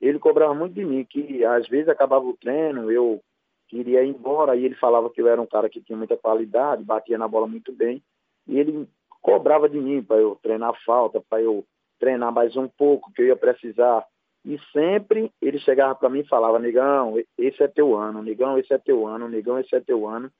ele 0.00 0.20
cobrava 0.20 0.54
muito 0.54 0.74
de 0.74 0.84
mim, 0.84 1.04
que 1.04 1.44
às 1.44 1.66
vezes 1.66 1.88
acabava 1.88 2.24
o 2.24 2.36
treino, 2.36 2.92
eu 2.92 3.20
queria 3.66 4.04
ir 4.04 4.10
embora, 4.10 4.54
e 4.54 4.64
ele 4.64 4.76
falava 4.76 5.10
que 5.10 5.20
eu 5.20 5.26
era 5.26 5.42
um 5.42 5.46
cara 5.46 5.68
que 5.68 5.82
tinha 5.82 5.98
muita 5.98 6.16
qualidade, 6.16 6.84
batia 6.84 7.18
na 7.18 7.26
bola 7.26 7.48
muito 7.48 7.72
bem, 7.72 8.00
e 8.46 8.60
ele 8.60 8.88
cobrava 9.20 9.68
de 9.68 9.80
mim 9.80 10.04
para 10.04 10.18
eu 10.18 10.38
treinar 10.40 10.72
falta, 10.84 11.20
para 11.20 11.42
eu 11.42 11.64
treinar 11.98 12.32
mais 12.32 12.56
um 12.56 12.68
pouco, 12.68 13.12
que 13.12 13.22
eu 13.22 13.26
ia 13.26 13.36
precisar 13.36 14.06
e 14.44 14.58
sempre 14.72 15.30
ele 15.40 15.58
chegava 15.58 15.94
para 15.94 16.08
mim 16.08 16.20
e 16.20 16.28
falava, 16.28 16.58
negão, 16.58 17.14
esse 17.38 17.62
é 17.62 17.68
teu 17.68 17.96
ano, 17.96 18.22
negão, 18.22 18.58
esse 18.58 18.72
é 18.72 18.78
teu 18.78 19.06
ano, 19.06 19.28
negão, 19.28 19.58
esse 19.58 19.74
é 19.74 19.80
teu 19.80 20.08
ano. 20.08 20.30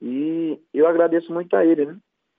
E 0.00 0.58
eu 0.72 0.86
agradeço 0.86 1.32
muito 1.32 1.54
a 1.54 1.64
ele, 1.64 1.86
né? 1.86 1.96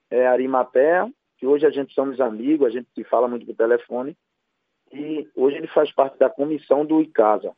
É 0.10 0.28
Arimatea, 0.28 1.12
que 1.38 1.46
hoje 1.46 1.66
a 1.66 1.70
gente 1.70 1.94
somos 1.94 2.20
amigos, 2.20 2.68
a 2.68 2.70
gente 2.70 2.88
se 2.96 3.04
fala 3.04 3.28
muito 3.28 3.46
por 3.46 3.56
telefone. 3.56 4.18
E 4.92 5.28
hoje 5.36 5.58
ele 5.58 5.68
faz 5.68 5.92
parte 5.92 6.18
da 6.18 6.30
comissão 6.30 6.86
do 6.86 7.02
ICASA. 7.02 7.52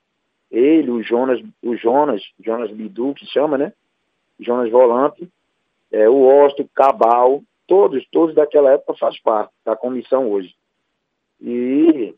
Ele, 0.51 0.89
o 0.89 1.01
Jonas, 1.03 1.41
o 1.61 1.75
Jonas, 1.75 2.21
Jonas 2.39 2.71
Bidu, 2.71 3.13
que 3.13 3.25
chama, 3.25 3.57
né? 3.57 3.73
Jonas 4.39 4.69
Volante, 4.71 5.29
é, 5.91 6.09
o 6.09 6.43
Osto, 6.43 6.67
Cabal, 6.73 7.43
todos, 7.67 8.05
todos 8.11 8.35
daquela 8.35 8.71
época 8.71 8.95
faz 8.95 9.19
parte 9.21 9.53
da 9.63 9.75
comissão 9.75 10.29
hoje. 10.29 10.55
E 11.39 12.15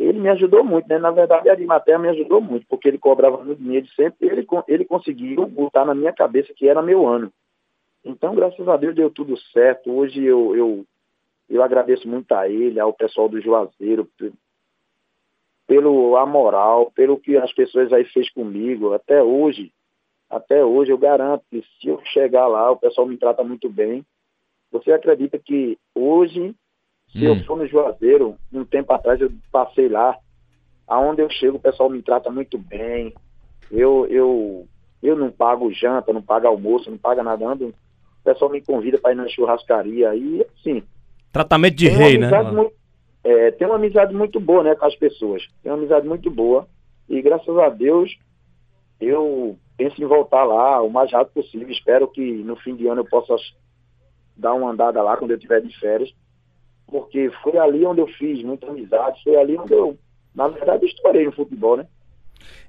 ele 0.00 0.18
me 0.18 0.30
ajudou 0.30 0.64
muito, 0.64 0.88
né? 0.88 0.98
Na 0.98 1.10
verdade, 1.10 1.48
a 1.48 1.52
Arimatea 1.52 1.98
me 1.98 2.08
ajudou 2.08 2.40
muito, 2.40 2.66
porque 2.66 2.88
ele 2.88 2.98
cobrava 2.98 3.36
muito 3.44 3.62
dinheiro 3.62 3.86
sempre, 3.88 4.28
ele, 4.28 4.46
ele 4.66 4.84
conseguiu 4.86 5.46
botar 5.46 5.84
na 5.84 5.94
minha 5.94 6.12
cabeça 6.12 6.54
que 6.54 6.66
era 6.66 6.80
meu 6.80 7.06
ano. 7.06 7.30
Então, 8.02 8.34
graças 8.34 8.66
a 8.66 8.78
Deus, 8.78 8.94
deu 8.94 9.10
tudo 9.10 9.36
certo. 9.52 9.92
Hoje 9.92 10.24
eu, 10.24 10.56
eu, 10.56 10.86
eu 11.50 11.62
agradeço 11.62 12.08
muito 12.08 12.32
a 12.32 12.48
ele, 12.48 12.80
ao 12.80 12.94
pessoal 12.94 13.28
do 13.28 13.40
Juazeiro, 13.42 14.08
pelo 15.66 16.16
a 16.16 16.24
moral, 16.24 16.90
pelo 16.92 17.18
que 17.18 17.36
as 17.36 17.52
pessoas 17.52 17.92
aí 17.92 18.04
fez 18.04 18.30
comigo. 18.30 18.94
Até 18.94 19.22
hoje, 19.22 19.70
até 20.30 20.64
hoje 20.64 20.92
eu 20.92 20.98
garanto 20.98 21.44
que 21.50 21.62
se 21.78 21.88
eu 21.88 22.00
chegar 22.06 22.46
lá, 22.46 22.70
o 22.70 22.76
pessoal 22.76 23.06
me 23.06 23.18
trata 23.18 23.44
muito 23.44 23.68
bem. 23.68 24.02
Você 24.72 24.92
acredita 24.92 25.38
que 25.38 25.76
hoje, 25.94 26.54
hum. 27.14 27.20
eu 27.20 27.44
for 27.44 27.56
no 27.56 27.66
Juazeiro, 27.66 28.36
um 28.52 28.64
tempo 28.64 28.92
atrás 28.92 29.20
eu 29.20 29.30
passei 29.50 29.88
lá, 29.88 30.16
aonde 30.86 31.22
eu 31.22 31.30
chego 31.30 31.56
o 31.56 31.60
pessoal 31.60 31.88
me 31.90 32.02
trata 32.02 32.30
muito 32.30 32.58
bem. 32.58 33.14
Eu 33.70 34.06
eu 34.10 34.66
eu 35.02 35.16
não 35.16 35.30
pago 35.30 35.72
janta, 35.72 36.12
não 36.12 36.22
pago 36.22 36.46
almoço, 36.46 36.90
não 36.90 36.98
pago 36.98 37.22
nada. 37.22 37.46
Ando, 37.46 37.68
o 37.68 38.24
pessoal 38.24 38.50
me 38.50 38.60
convida 38.60 38.98
para 38.98 39.12
ir 39.12 39.16
na 39.16 39.28
churrascaria 39.28 40.14
e 40.14 40.42
assim. 40.42 40.82
Tratamento 41.32 41.76
de 41.76 41.88
rei, 41.88 42.18
né? 42.18 42.28
Muito, 42.42 42.72
é, 43.22 43.50
tem 43.52 43.66
uma 43.66 43.76
amizade 43.76 44.14
muito 44.14 44.40
boa 44.40 44.62
né, 44.62 44.74
com 44.74 44.86
as 44.86 44.96
pessoas. 44.96 45.46
Tem 45.62 45.70
uma 45.70 45.78
amizade 45.78 46.06
muito 46.06 46.30
boa. 46.30 46.66
E 47.08 47.20
graças 47.22 47.56
a 47.58 47.68
Deus, 47.68 48.16
eu 49.00 49.56
penso 49.76 50.02
em 50.02 50.06
voltar 50.06 50.44
lá 50.44 50.82
o 50.82 50.90
mais 50.90 51.10
rápido 51.12 51.34
possível. 51.34 51.70
Espero 51.70 52.08
que 52.08 52.20
no 52.20 52.56
fim 52.56 52.74
de 52.74 52.86
ano 52.86 53.00
eu 53.00 53.04
possa 53.04 53.34
dar 54.36 54.54
uma 54.54 54.70
andada 54.70 55.02
lá 55.02 55.16
quando 55.16 55.30
eu 55.30 55.36
estiver 55.36 55.60
de 55.60 55.78
férias. 55.78 56.12
Porque 56.90 57.30
foi 57.42 57.56
ali 57.56 57.84
onde 57.84 58.00
eu 58.00 58.06
fiz 58.06 58.42
muita 58.42 58.66
amizade, 58.66 59.22
foi 59.22 59.36
ali 59.36 59.56
onde 59.56 59.72
eu, 59.72 59.96
na 60.34 60.48
verdade, 60.48 60.86
estourei 60.86 61.24
no 61.24 61.32
futebol, 61.32 61.76
né? 61.76 61.86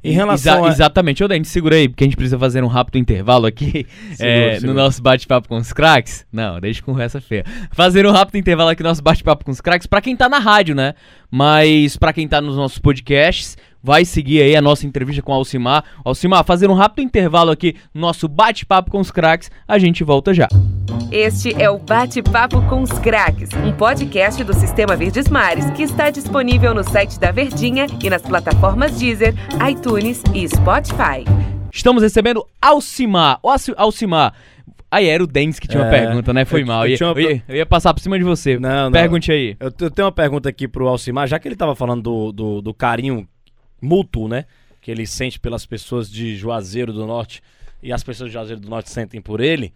Em 0.04 0.12
relação 0.12 0.60
Exa 0.60 0.68
a... 0.68 0.72
Exatamente. 0.72 1.24
Ô, 1.24 1.28
Dente, 1.28 1.48
segura 1.48 1.76
aí, 1.76 1.88
porque 1.88 2.04
a 2.04 2.08
gente 2.08 2.16
precisa 2.16 2.38
fazer 2.38 2.64
um 2.64 2.68
rápido 2.68 2.98
intervalo 2.98 3.46
aqui 3.46 3.86
segura, 4.16 4.28
é, 4.30 4.54
segura. 4.56 4.74
no 4.74 4.80
nosso 4.80 5.02
bate-papo 5.02 5.48
com 5.48 5.58
os 5.58 5.72
craques. 5.72 6.26
Não, 6.32 6.60
deixa 6.60 6.82
com 6.82 7.00
essa 7.00 7.22
feia. 7.22 7.46
Fazer 7.72 8.06
um 8.06 8.12
rápido 8.12 8.38
intervalo 8.38 8.70
aqui 8.70 8.82
no 8.82 8.90
nosso 8.90 9.04
bate-papo 9.04 9.46
com 9.46 9.52
os 9.52 9.62
craques, 9.62 9.86
pra 9.86 10.02
quem 10.02 10.16
tá 10.16 10.28
na 10.28 10.40
rádio, 10.40 10.74
né? 10.74 10.96
Mas 11.30 11.98
pra 11.98 12.12
quem 12.12 12.28
tá 12.28 12.42
nos 12.42 12.56
nossos 12.56 12.80
podcasts, 12.80 13.58
vai 13.82 14.06
seguir 14.06 14.42
aí 14.42 14.56
a 14.56 14.62
nossa 14.62 14.86
entrevista 14.86 15.22
com 15.22 15.32
o 15.32 15.36
Alcimar. 15.36 15.84
Alcimar, 16.04 16.44
fazer 16.44 16.70
um 16.70 16.74
rápido 16.74 17.06
intervalo 17.06 17.52
aqui 17.52 17.76
no 17.94 18.02
nosso 18.02 18.28
bate-papo 18.28 18.92
com 18.92 19.00
os 19.00 19.12
craques, 19.12 19.50
a 19.68 19.78
gente 19.78 20.04
volta 20.04 20.34
já. 20.34 20.48
Este 21.12 21.54
é 21.62 21.70
o 21.70 21.78
Bate-Papo 21.78 22.62
com 22.70 22.82
os 22.82 22.92
Craques, 23.00 23.50
um 23.66 23.74
podcast 23.74 24.44
do 24.44 24.54
Sistema 24.54 24.96
Verdes 24.96 25.28
Mares 25.28 25.70
que 25.72 25.84
está 25.84 26.10
disponível 26.10 26.74
no 26.74 26.84
site 26.84 27.20
da 27.20 27.32
Verdinha 27.32 27.86
e 28.02 28.10
nas 28.10 28.22
plataformas 28.22 28.98
Deezer, 28.98 29.34
iTunes 29.70 30.24
e 30.34 30.48
Spotify. 30.48 31.26
Estamos 31.74 32.04
recebendo 32.04 32.46
Alcimar. 32.62 33.40
Alcimar, 33.78 34.34
Aí 34.92 35.08
era 35.08 35.24
o 35.24 35.28
Dens 35.28 35.58
que 35.58 35.70
tinha 35.70 35.82
é, 35.82 35.86
uma 35.86 35.90
pergunta, 35.90 36.34
né? 36.34 36.44
Foi 36.44 36.64
eu, 36.64 36.66
mal. 36.66 36.86
Eu, 36.86 36.98
eu, 37.00 37.12
uma... 37.14 37.22
ia, 37.22 37.44
eu, 37.48 37.56
ia, 37.56 37.66
passar 37.66 37.94
por 37.94 38.02
cima 38.02 38.20
de 38.20 38.26
você. 38.26 38.60
Não, 38.60 38.86
não. 38.86 38.92
Pergunte 38.92 39.32
aí. 39.32 39.56
Eu, 39.58 39.72
tenho 39.72 40.06
uma 40.06 40.12
pergunta 40.12 40.50
aqui 40.50 40.68
pro 40.68 40.86
Alcimar, 40.86 41.28
já 41.28 41.40
que 41.40 41.48
ele 41.48 41.56
tava 41.56 41.74
falando 41.76 42.02
do, 42.02 42.32
do, 42.34 42.62
do, 42.62 42.74
carinho 42.74 43.26
mútuo, 43.82 44.28
né? 44.28 44.46
Que 44.80 44.92
ele 44.92 45.06
sente 45.06 45.40
pelas 45.40 45.66
pessoas 45.66 46.10
de 46.10 46.36
Juazeiro 46.36 46.94
do 46.94 47.06
Norte 47.06 47.42
e 47.82 47.92
as 47.92 48.04
pessoas 48.04 48.30
de 48.30 48.34
Juazeiro 48.34 48.62
do 48.62 48.70
Norte 48.70 48.90
sentem 48.90 49.22
por 49.22 49.42
ele. 49.42 49.74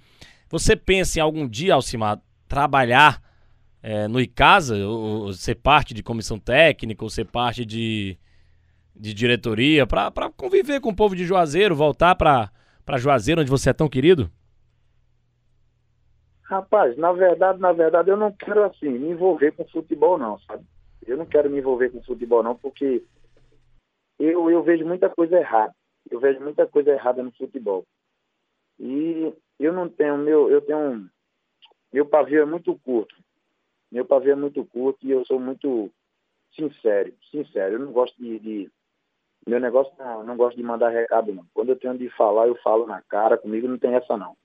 Você 0.49 0.75
pensa 0.75 1.19
em 1.19 1.21
algum 1.21 1.47
dia, 1.47 1.73
Alcimar, 1.73 2.21
trabalhar 2.47 3.21
é, 3.81 4.07
no 4.07 4.19
ICASA, 4.19 4.75
ou, 4.77 5.25
ou, 5.25 5.33
ser 5.33 5.55
parte 5.55 5.93
de 5.93 6.03
comissão 6.03 6.39
técnica, 6.39 7.03
ou 7.03 7.09
ser 7.09 7.25
parte 7.25 7.65
de, 7.65 8.17
de 8.95 9.13
diretoria, 9.13 9.85
para 9.85 10.11
conviver 10.35 10.79
com 10.79 10.89
o 10.89 10.95
povo 10.95 11.15
de 11.15 11.25
Juazeiro, 11.25 11.75
voltar 11.75 12.15
para 12.15 12.51
Juazeiro, 12.97 13.41
onde 13.41 13.49
você 13.49 13.69
é 13.69 13.73
tão 13.73 13.89
querido? 13.89 14.29
Rapaz, 16.43 16.95
na 16.95 17.11
verdade, 17.11 17.59
na 17.59 17.73
verdade, 17.73 18.09
eu 18.09 18.17
não 18.17 18.31
quero 18.31 18.63
assim 18.65 18.89
me 18.89 19.09
envolver 19.09 19.51
com 19.51 19.65
futebol 19.65 20.17
não, 20.17 20.39
sabe? 20.41 20.63
Eu 21.05 21.17
não 21.17 21.25
quero 21.25 21.49
me 21.49 21.57
envolver 21.57 21.89
com 21.89 22.03
futebol 22.03 22.43
não, 22.43 22.55
porque 22.55 23.03
eu, 24.19 24.49
eu 24.49 24.63
vejo 24.63 24.85
muita 24.85 25.09
coisa 25.09 25.37
errada. 25.37 25.73
Eu 26.09 26.19
vejo 26.19 26.39
muita 26.39 26.67
coisa 26.67 26.91
errada 26.91 27.23
no 27.23 27.31
futebol. 27.31 27.85
E 28.79 29.33
eu 29.59 29.73
não 29.73 29.89
tenho, 29.89 30.17
meu, 30.17 30.49
eu 30.49 30.61
tenho 30.61 31.09
meu 31.95 32.05
pavio 32.05 32.41
é 32.41 32.45
muito 32.45 32.77
curto. 32.79 33.15
Meu 33.89 34.03
pavio 34.03 34.33
é 34.33 34.35
muito 34.35 34.65
curto 34.65 35.05
e 35.05 35.11
eu 35.11 35.23
sou 35.25 35.39
muito 35.39 35.89
sincero, 36.53 37.13
sincero. 37.31 37.75
Eu 37.75 37.79
não 37.79 37.93
gosto 37.93 38.21
de, 38.21 38.37
de 38.39 38.71
meu 39.47 39.61
negócio 39.61 39.93
não, 39.97 40.23
não 40.23 40.35
gosto 40.35 40.57
de 40.57 40.63
mandar 40.63 40.89
recado 40.89 41.33
não. 41.33 41.45
Quando 41.53 41.69
eu 41.69 41.75
tenho 41.77 41.97
de 41.97 42.09
falar, 42.09 42.47
eu 42.47 42.55
falo 42.55 42.85
na 42.85 43.01
cara, 43.03 43.37
comigo 43.37 43.67
não 43.67 43.77
tem 43.77 43.95
essa 43.95 44.17
não. 44.17 44.35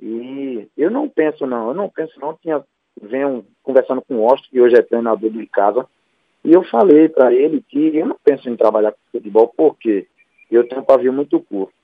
E 0.00 0.68
eu 0.76 0.90
não 0.90 1.08
penso 1.08 1.46
não, 1.46 1.68
eu 1.68 1.74
não 1.74 1.88
penso 1.88 2.18
não, 2.18 2.34
tinha 2.34 2.64
venho 3.00 3.46
conversando 3.62 4.02
com 4.02 4.16
o 4.16 4.28
Austin, 4.28 4.50
que 4.50 4.60
hoje 4.60 4.74
é 4.74 4.82
treinador 4.82 5.30
de 5.30 5.46
casa, 5.46 5.88
e 6.48 6.52
eu 6.54 6.64
falei 6.64 7.10
para 7.10 7.30
ele 7.30 7.60
que 7.60 7.94
eu 7.94 8.06
não 8.06 8.16
penso 8.24 8.48
em 8.48 8.56
trabalhar 8.56 8.92
com 8.92 8.98
futebol 9.12 9.52
porque 9.54 10.06
eu 10.50 10.66
tenho 10.66 10.80
um 10.80 10.84
pavio 10.84 11.12
muito 11.12 11.38
curto. 11.40 11.74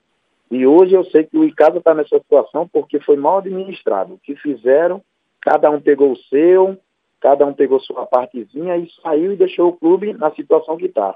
E 0.49 0.65
hoje 0.65 0.95
eu 0.95 1.05
sei 1.05 1.23
que 1.23 1.37
o 1.37 1.43
Icasa 1.43 1.77
está 1.77 1.93
nessa 1.93 2.17
situação 2.17 2.67
porque 2.67 2.99
foi 2.99 3.15
mal 3.15 3.37
administrado. 3.37 4.15
O 4.15 4.17
que 4.17 4.35
fizeram, 4.35 5.03
cada 5.39 5.69
um 5.69 5.79
pegou 5.79 6.13
o 6.13 6.17
seu, 6.17 6.75
cada 7.21 7.45
um 7.45 7.53
pegou 7.53 7.79
sua 7.79 8.07
partezinha 8.07 8.75
e 8.75 8.89
saiu 9.03 9.33
e 9.33 9.37
deixou 9.37 9.69
o 9.69 9.77
clube 9.77 10.13
na 10.13 10.31
situação 10.31 10.77
que 10.77 10.87
está. 10.87 11.15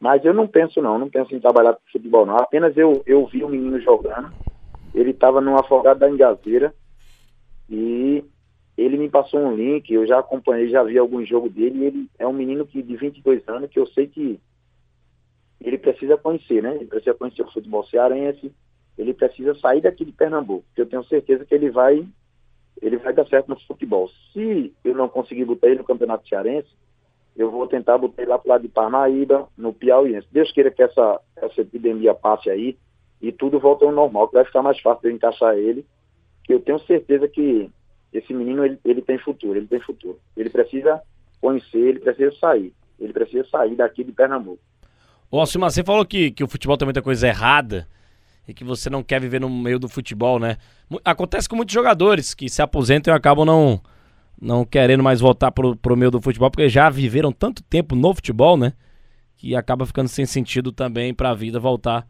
Mas 0.00 0.24
eu 0.24 0.32
não 0.32 0.46
penso 0.46 0.80
não, 0.80 0.98
não 0.98 1.10
penso 1.10 1.34
em 1.34 1.40
trabalhar 1.40 1.74
com 1.74 1.92
futebol 1.92 2.24
não. 2.24 2.36
Apenas 2.36 2.74
eu, 2.74 3.02
eu 3.04 3.26
vi 3.26 3.44
o 3.44 3.50
menino 3.50 3.78
jogando, 3.80 4.32
ele 4.94 5.10
estava 5.10 5.42
no 5.42 5.60
afogado 5.60 6.00
da 6.00 6.08
Engazeira 6.08 6.72
e 7.68 8.24
ele 8.80 8.96
me 8.96 9.10
passou 9.10 9.40
um 9.40 9.54
link, 9.54 9.92
eu 9.92 10.06
já 10.06 10.18
acompanhei, 10.18 10.70
já 10.70 10.82
vi 10.82 10.96
alguns 10.96 11.28
jogos 11.28 11.52
dele, 11.52 11.84
ele 11.84 12.10
é 12.18 12.26
um 12.26 12.32
menino 12.32 12.66
que 12.66 12.82
de 12.82 12.96
22 12.96 13.46
anos 13.46 13.68
que 13.68 13.78
eu 13.78 13.86
sei 13.88 14.06
que 14.06 14.40
ele 15.60 15.76
precisa 15.76 16.16
conhecer, 16.16 16.62
né? 16.62 16.76
Ele 16.76 16.86
precisa 16.86 17.12
conhecer 17.12 17.42
o 17.42 17.52
futebol 17.52 17.84
cearense, 17.84 18.50
ele 18.96 19.12
precisa 19.12 19.54
sair 19.56 19.82
daqui 19.82 20.02
de 20.02 20.12
Pernambuco, 20.12 20.64
porque 20.68 20.80
eu 20.80 20.86
tenho 20.86 21.04
certeza 21.04 21.44
que 21.44 21.54
ele 21.54 21.70
vai 21.70 22.06
ele 22.80 22.96
vai 22.96 23.12
dar 23.12 23.26
certo 23.26 23.48
no 23.48 23.60
futebol. 23.60 24.08
Se 24.32 24.72
eu 24.82 24.94
não 24.94 25.06
conseguir 25.10 25.44
botar 25.44 25.66
ele 25.66 25.80
no 25.80 25.84
Campeonato 25.84 26.26
Cearense, 26.26 26.70
eu 27.36 27.50
vou 27.50 27.66
tentar 27.66 27.98
botar 27.98 28.22
ele 28.22 28.30
lá 28.30 28.38
pro 28.38 28.48
lado 28.48 28.62
de 28.62 28.68
Parnaíba, 28.68 29.46
no 29.58 29.74
Piauiense. 29.74 30.26
Deus 30.32 30.50
queira 30.52 30.70
que 30.70 30.82
essa, 30.82 31.20
essa 31.36 31.60
epidemia 31.60 32.14
passe 32.14 32.48
aí 32.48 32.78
e 33.20 33.30
tudo 33.30 33.60
volte 33.60 33.84
ao 33.84 33.92
normal, 33.92 34.28
que 34.28 34.36
vai 34.36 34.46
ficar 34.46 34.62
mais 34.62 34.80
fácil 34.80 35.02
de 35.02 35.08
eu 35.08 35.12
encaixar 35.12 35.54
ele, 35.58 35.84
eu 36.48 36.60
tenho 36.60 36.78
certeza 36.80 37.28
que 37.28 37.70
esse 38.12 38.34
menino, 38.34 38.64
ele, 38.64 38.78
ele 38.84 39.02
tem 39.02 39.18
futuro, 39.18 39.58
ele 39.58 39.66
tem 39.66 39.80
futuro. 39.80 40.18
Ele 40.36 40.50
precisa 40.50 41.00
conhecer, 41.40 41.78
ele 41.78 42.00
precisa 42.00 42.32
sair. 42.38 42.72
Ele 42.98 43.12
precisa 43.12 43.46
sair 43.48 43.76
daqui 43.76 44.04
de 44.04 44.12
Pernambuco. 44.12 44.60
Ô, 45.30 45.38
Alcimar, 45.38 45.70
você 45.70 45.84
falou 45.84 46.04
que, 46.04 46.30
que 46.30 46.42
o 46.42 46.48
futebol 46.48 46.76
tem 46.76 46.86
muita 46.86 47.00
coisa 47.00 47.28
errada 47.28 47.86
e 48.46 48.52
que 48.52 48.64
você 48.64 48.90
não 48.90 49.02
quer 49.02 49.20
viver 49.20 49.40
no 49.40 49.48
meio 49.48 49.78
do 49.78 49.88
futebol, 49.88 50.38
né? 50.40 50.56
Acontece 51.04 51.48
com 51.48 51.54
muitos 51.54 51.72
jogadores 51.72 52.34
que 52.34 52.48
se 52.48 52.60
aposentam 52.60 53.14
e 53.14 53.16
acabam 53.16 53.46
não, 53.46 53.80
não 54.40 54.64
querendo 54.64 55.04
mais 55.04 55.20
voltar 55.20 55.52
pro, 55.52 55.76
pro 55.76 55.96
meio 55.96 56.10
do 56.10 56.20
futebol, 56.20 56.50
porque 56.50 56.68
já 56.68 56.90
viveram 56.90 57.30
tanto 57.30 57.62
tempo 57.62 57.94
no 57.94 58.12
futebol, 58.12 58.56
né? 58.56 58.72
Que 59.36 59.54
acaba 59.54 59.86
ficando 59.86 60.08
sem 60.08 60.26
sentido 60.26 60.72
também 60.72 61.14
pra 61.14 61.32
vida 61.32 61.60
voltar 61.60 62.06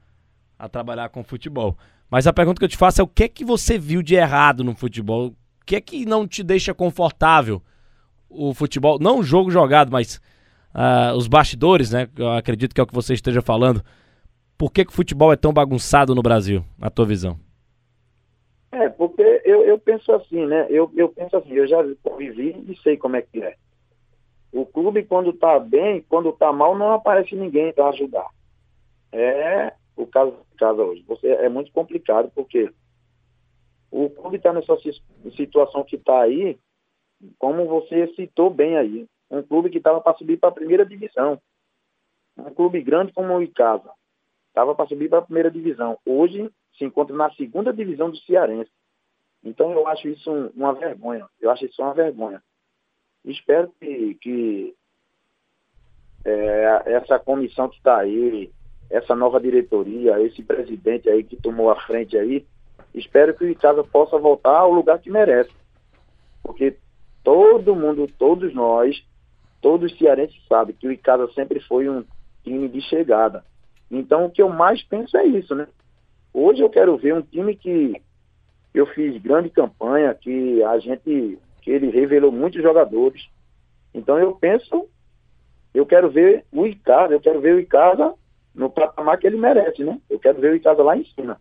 a 0.58 0.68
trabalhar 0.68 1.10
com 1.10 1.22
futebol. 1.22 1.76
Mas 2.10 2.26
a 2.26 2.32
pergunta 2.32 2.58
que 2.58 2.64
eu 2.64 2.68
te 2.68 2.76
faço 2.76 3.00
é 3.00 3.04
o 3.04 3.08
que 3.08 3.24
é 3.24 3.28
que 3.28 3.44
você 3.44 3.78
viu 3.78 4.02
de 4.02 4.14
errado 4.14 4.64
no 4.64 4.74
futebol? 4.74 5.34
Que 5.70 5.76
é 5.76 5.80
que 5.80 6.04
não 6.04 6.26
te 6.26 6.42
deixa 6.42 6.74
confortável 6.74 7.62
o 8.28 8.52
futebol? 8.52 8.98
Não 9.00 9.20
o 9.20 9.22
jogo 9.22 9.52
jogado, 9.52 9.92
mas 9.92 10.20
uh, 10.74 11.16
os 11.16 11.28
bastidores, 11.28 11.92
né? 11.92 12.08
Eu 12.18 12.28
acredito 12.32 12.74
que 12.74 12.80
é 12.80 12.82
o 12.82 12.86
que 12.88 12.92
você 12.92 13.14
esteja 13.14 13.40
falando. 13.40 13.80
Por 14.58 14.72
que, 14.72 14.84
que 14.84 14.90
o 14.90 14.96
futebol 14.96 15.32
é 15.32 15.36
tão 15.36 15.52
bagunçado 15.52 16.12
no 16.12 16.22
Brasil, 16.22 16.64
na 16.76 16.90
tua 16.90 17.06
visão? 17.06 17.38
É, 18.72 18.88
porque 18.88 19.22
eu, 19.44 19.62
eu 19.62 19.78
penso 19.78 20.10
assim, 20.10 20.44
né? 20.44 20.66
Eu, 20.68 20.90
eu 20.96 21.08
penso 21.08 21.36
assim, 21.36 21.52
eu 21.52 21.68
já 21.68 21.80
vivi 22.18 22.64
e 22.68 22.76
sei 22.82 22.96
como 22.96 23.14
é 23.14 23.22
que 23.22 23.40
é. 23.40 23.54
O 24.52 24.66
clube, 24.66 25.04
quando 25.04 25.32
tá 25.32 25.56
bem, 25.60 26.04
quando 26.08 26.32
tá 26.32 26.52
mal, 26.52 26.76
não 26.76 26.94
aparece 26.94 27.36
ninguém 27.36 27.72
para 27.72 27.90
ajudar. 27.90 28.26
É 29.12 29.72
o 29.94 30.04
caso 30.04 30.32
de 30.32 30.56
casa 30.58 30.82
hoje. 30.82 31.04
Você, 31.06 31.28
é 31.28 31.48
muito 31.48 31.70
complicado, 31.70 32.28
porque 32.34 32.72
o 33.90 34.08
clube 34.10 34.36
está 34.36 34.52
nessa 34.52 34.76
situação 35.36 35.84
que 35.84 35.96
está 35.96 36.20
aí, 36.20 36.58
como 37.38 37.66
você 37.66 38.06
citou 38.14 38.50
bem 38.50 38.76
aí 38.76 39.06
um 39.30 39.42
clube 39.42 39.70
que 39.70 39.78
estava 39.78 40.00
para 40.00 40.16
subir 40.18 40.38
para 40.38 40.48
a 40.48 40.52
primeira 40.52 40.84
divisão. 40.84 41.40
Um 42.36 42.52
clube 42.52 42.82
grande 42.82 43.12
como 43.12 43.32
o 43.32 43.42
Icasa. 43.42 43.90
Estava 44.48 44.74
para 44.74 44.88
subir 44.88 45.08
para 45.08 45.20
a 45.20 45.22
primeira 45.22 45.50
divisão. 45.50 45.98
Hoje 46.04 46.50
se 46.76 46.84
encontra 46.84 47.14
na 47.14 47.30
segunda 47.34 47.72
divisão 47.72 48.10
do 48.10 48.16
Cearense. 48.18 48.70
Então 49.44 49.72
eu 49.72 49.86
acho 49.86 50.08
isso 50.08 50.30
uma 50.54 50.72
vergonha. 50.74 51.28
Eu 51.40 51.50
acho 51.50 51.64
isso 51.64 51.80
uma 51.80 51.94
vergonha. 51.94 52.42
Espero 53.24 53.72
que, 53.78 54.14
que 54.16 54.74
é, 56.24 56.82
essa 56.86 57.18
comissão 57.18 57.68
que 57.68 57.76
está 57.76 57.98
aí, 57.98 58.50
essa 58.90 59.14
nova 59.14 59.40
diretoria, 59.40 60.20
esse 60.20 60.42
presidente 60.42 61.08
aí 61.08 61.22
que 61.22 61.36
tomou 61.36 61.70
a 61.70 61.80
frente 61.82 62.16
aí, 62.16 62.44
espero 62.94 63.34
que 63.34 63.44
o 63.44 63.48
Icasa 63.48 63.84
possa 63.84 64.18
voltar 64.18 64.58
ao 64.58 64.72
lugar 64.72 64.98
que 64.98 65.10
merece. 65.10 65.50
Porque 66.42 66.76
todo 67.22 67.76
mundo, 67.76 68.08
todos 68.18 68.54
nós, 68.54 69.02
todos 69.60 69.92
os 69.92 69.98
cearenses 69.98 70.40
sabem 70.48 70.74
que 70.74 70.86
o 70.86 70.92
Icasa 70.92 71.30
sempre 71.32 71.60
foi 71.60 71.88
um 71.88 72.04
time 72.42 72.68
de 72.68 72.80
chegada. 72.82 73.44
Então 73.90 74.26
o 74.26 74.30
que 74.30 74.42
eu 74.42 74.48
mais 74.48 74.82
penso 74.82 75.16
é 75.16 75.24
isso, 75.24 75.54
né? 75.54 75.66
Hoje 76.32 76.62
eu 76.62 76.70
quero 76.70 76.96
ver 76.96 77.14
um 77.14 77.22
time 77.22 77.56
que 77.56 78.00
eu 78.72 78.86
fiz 78.86 79.20
grande 79.20 79.50
campanha, 79.50 80.14
que 80.14 80.62
a 80.62 80.78
gente, 80.78 81.38
que 81.60 81.70
ele 81.70 81.90
revelou 81.90 82.30
muitos 82.30 82.62
jogadores. 82.62 83.28
Então 83.92 84.18
eu 84.18 84.32
penso, 84.32 84.88
eu 85.74 85.84
quero 85.84 86.08
ver 86.08 86.44
o 86.52 86.66
Icasa, 86.66 87.12
eu 87.12 87.20
quero 87.20 87.40
ver 87.40 87.54
o 87.54 87.60
Icasa 87.60 88.14
no 88.54 88.70
patamar 88.70 89.18
que 89.18 89.26
ele 89.26 89.36
merece, 89.36 89.82
né? 89.82 90.00
Eu 90.08 90.18
quero 90.18 90.40
ver 90.40 90.52
o 90.52 90.56
Icasa 90.56 90.82
lá 90.82 90.96
em 90.96 91.04
cima. 91.04 91.40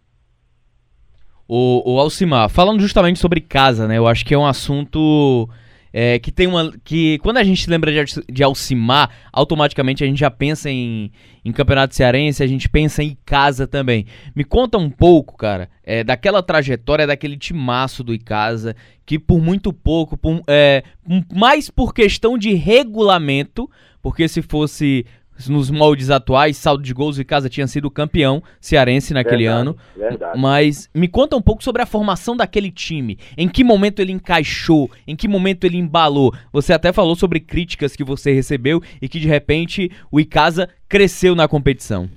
O, 1.51 1.95
o 1.95 1.99
Alcimar, 1.99 2.47
falando 2.47 2.79
justamente 2.79 3.17
sobre 3.17 3.41
casa, 3.41 3.87
né? 3.87 3.97
Eu 3.97 4.07
acho 4.07 4.23
que 4.23 4.35
é 4.35 4.37
um 4.37 4.45
assunto 4.45 5.49
é, 5.91 6.19
que 6.19 6.31
tem 6.31 6.47
uma. 6.47 6.71
que 6.83 7.17
quando 7.19 7.37
a 7.37 7.43
gente 7.43 7.67
lembra 7.69 7.91
de, 7.91 8.21
de 8.31 8.43
Alcimar, 8.43 9.09
automaticamente 9.33 10.03
a 10.03 10.07
gente 10.07 10.19
já 10.19 10.29
pensa 10.29 10.69
em, 10.69 11.11
em 11.43 11.51
Campeonato 11.51 11.95
Cearense, 11.95 12.43
a 12.43 12.47
gente 12.47 12.69
pensa 12.69 13.03
em 13.03 13.17
casa 13.25 13.65
também. 13.65 14.05
Me 14.35 14.43
conta 14.43 14.77
um 14.77 14.89
pouco, 14.89 15.35
cara, 15.35 15.69
é, 15.83 16.03
daquela 16.03 16.43
trajetória, 16.43 17.07
daquele 17.07 17.37
timaço 17.37 18.03
do 18.03 18.13
Icasa, 18.13 18.75
que 19.05 19.17
por 19.17 19.41
muito 19.41 19.73
pouco, 19.73 20.15
por, 20.15 20.43
é, 20.47 20.83
mais 21.33 21.69
por 21.69 21.93
questão 21.93 22.37
de 22.37 22.53
regulamento, 22.53 23.69
porque 24.01 24.27
se 24.27 24.41
fosse 24.41 25.05
nos 25.47 25.69
moldes 25.69 26.09
atuais, 26.09 26.57
saldo 26.57 26.83
de 26.83 26.93
gols 26.93 27.17
e 27.19 27.23
casa 27.23 27.47
tinha 27.49 27.67
sido 27.67 27.89
campeão 27.89 28.41
cearense 28.59 29.13
naquele 29.13 29.43
Verdade, 29.45 29.61
ano. 29.61 29.77
verdade. 29.95 30.39
Mas 30.39 30.89
me 30.93 31.07
conta 31.07 31.35
um 31.37 31.41
pouco 31.41 31.63
sobre 31.63 31.81
a 31.81 31.85
formação 31.85 32.35
daquele 32.35 32.71
time. 32.71 33.17
Em 33.37 33.47
que 33.47 33.63
momento 33.63 33.99
ele 34.01 34.11
encaixou? 34.11 34.89
Em 35.07 35.15
que 35.15 35.27
momento 35.27 35.63
ele 35.63 35.77
embalou? 35.77 36.33
Você 36.51 36.73
até 36.73 36.91
falou 36.91 37.15
sobre 37.15 37.39
críticas 37.39 37.95
que 37.95 38.03
você 38.03 38.33
recebeu 38.33 38.81
e 39.01 39.07
que 39.07 39.19
de 39.19 39.27
repente 39.27 39.91
o 40.11 40.19
Icasa 40.19 40.67
cresceu 40.89 41.35
na 41.35 41.47
competição. 41.47 42.09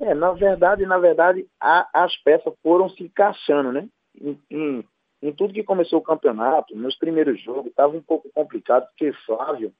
É, 0.00 0.14
na 0.14 0.32
verdade, 0.32 0.84
na 0.84 0.98
verdade, 0.98 1.46
a- 1.60 1.88
as 1.94 2.14
peças 2.18 2.52
foram 2.62 2.88
se 2.90 3.04
encaixando, 3.04 3.72
né? 3.72 3.86
Em, 4.20 4.38
em- 4.50 4.84
em 5.22 5.32
tudo 5.32 5.54
que 5.54 5.62
começou 5.62 5.98
o 6.00 6.02
campeonato, 6.02 6.76
nos 6.76 6.96
primeiros 6.96 7.40
jogos, 7.42 7.66
estava 7.70 7.96
um 7.96 8.02
pouco 8.02 8.28
complicado, 8.34 8.84
porque 8.88 9.12
Flávio, 9.24 9.72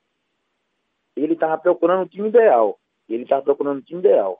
ele 1.17 1.35
estava 1.35 1.59
procurando 1.59 2.05
o 2.05 2.09
time 2.09 2.29
ideal. 2.29 2.79
Ele 3.09 3.25
estava 3.25 3.43
procurando 3.43 3.79
o 3.79 3.83
time 3.83 4.01
ideal. 4.01 4.39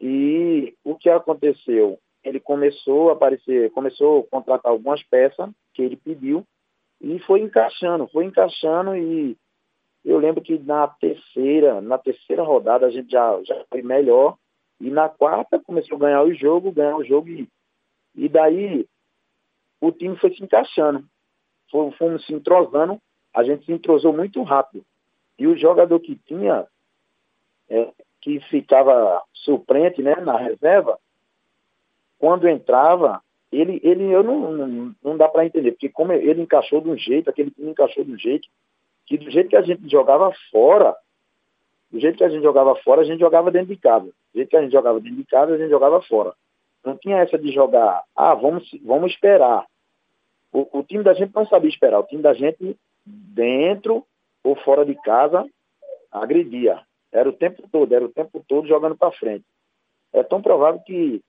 E 0.00 0.74
o 0.84 0.94
que 0.94 1.08
aconteceu? 1.10 1.98
Ele 2.24 2.40
começou 2.40 3.10
a 3.10 3.12
aparecer, 3.12 3.70
começou 3.72 4.20
a 4.20 4.26
contratar 4.30 4.72
algumas 4.72 5.02
peças 5.04 5.50
que 5.74 5.82
ele 5.82 5.96
pediu 5.96 6.44
e 7.00 7.18
foi 7.20 7.40
encaixando, 7.40 8.08
foi 8.08 8.24
encaixando 8.24 8.94
e 8.96 9.36
eu 10.04 10.18
lembro 10.18 10.42
que 10.42 10.58
na 10.58 10.88
terceira, 10.88 11.80
na 11.80 11.98
terceira 11.98 12.42
rodada 12.42 12.86
a 12.86 12.90
gente 12.90 13.10
já, 13.10 13.42
já 13.42 13.64
foi 13.70 13.82
melhor 13.82 14.36
e 14.80 14.90
na 14.90 15.08
quarta 15.08 15.60
começou 15.60 15.96
a 15.96 16.00
ganhar 16.00 16.22
o 16.22 16.34
jogo, 16.34 16.72
ganhar 16.72 16.96
o 16.96 17.04
jogo 17.04 17.28
e, 17.28 17.48
e 18.14 18.28
daí 18.28 18.86
o 19.80 19.92
time 19.92 20.16
foi 20.16 20.34
se 20.34 20.42
encaixando. 20.42 21.04
Fomos 21.70 22.26
se 22.26 22.34
entrosando, 22.34 22.98
a 23.34 23.44
gente 23.44 23.64
se 23.64 23.72
entrosou 23.72 24.12
muito 24.12 24.42
rápido. 24.42 24.84
E 25.40 25.46
o 25.46 25.56
jogador 25.56 25.98
que 26.00 26.16
tinha, 26.26 26.66
é, 27.70 27.88
que 28.20 28.40
ficava 28.50 29.22
suplente 29.32 30.02
né, 30.02 30.14
na 30.16 30.36
reserva, 30.36 30.98
quando 32.18 32.46
entrava, 32.46 33.22
ele, 33.50 33.80
ele 33.82 34.04
eu 34.10 34.22
não, 34.22 34.52
não, 34.52 34.94
não 35.02 35.16
dá 35.16 35.26
para 35.30 35.46
entender, 35.46 35.72
porque 35.72 35.88
como 35.88 36.12
ele 36.12 36.42
encaixou 36.42 36.82
de 36.82 36.90
um 36.90 36.96
jeito, 36.96 37.30
aquele 37.30 37.50
time 37.50 37.70
encaixou 37.70 38.04
de 38.04 38.12
um 38.12 38.18
jeito, 38.18 38.46
que 39.06 39.16
do 39.16 39.30
jeito 39.30 39.48
que 39.48 39.56
a 39.56 39.62
gente 39.62 39.88
jogava 39.90 40.30
fora, 40.50 40.94
do 41.90 41.98
jeito 41.98 42.18
que 42.18 42.24
a 42.24 42.28
gente 42.28 42.42
jogava 42.42 42.76
fora, 42.76 43.00
a 43.00 43.04
gente 43.04 43.20
jogava 43.20 43.50
dentro 43.50 43.68
de 43.68 43.76
casa. 43.76 44.08
Do 44.08 44.36
jeito 44.36 44.50
que 44.50 44.56
a 44.58 44.62
gente 44.62 44.72
jogava 44.72 45.00
dentro 45.00 45.16
de 45.16 45.24
casa, 45.24 45.54
a 45.54 45.56
gente 45.56 45.70
jogava 45.70 46.02
fora. 46.02 46.34
Não 46.84 46.98
tinha 46.98 47.16
essa 47.16 47.38
de 47.38 47.50
jogar, 47.50 48.04
ah, 48.14 48.34
vamos, 48.34 48.70
vamos 48.84 49.12
esperar. 49.12 49.64
O, 50.52 50.80
o 50.80 50.82
time 50.82 51.02
da 51.02 51.14
gente 51.14 51.34
não 51.34 51.46
sabia 51.46 51.70
esperar. 51.70 51.98
O 51.98 52.06
time 52.06 52.20
da 52.20 52.34
gente, 52.34 52.76
dentro 53.06 54.04
ou 54.42 54.56
fora 54.56 54.84
de 54.84 54.94
casa, 55.02 55.46
agredia. 56.10 56.82
Era 57.12 57.28
o 57.28 57.32
tempo 57.32 57.68
todo, 57.70 57.94
era 57.94 58.04
o 58.04 58.12
tempo 58.12 58.44
todo 58.46 58.68
jogando 58.68 58.96
para 58.96 59.12
frente. 59.12 59.44
É 60.12 60.22
tão 60.22 60.40
provável 60.42 60.80
que 60.80 61.22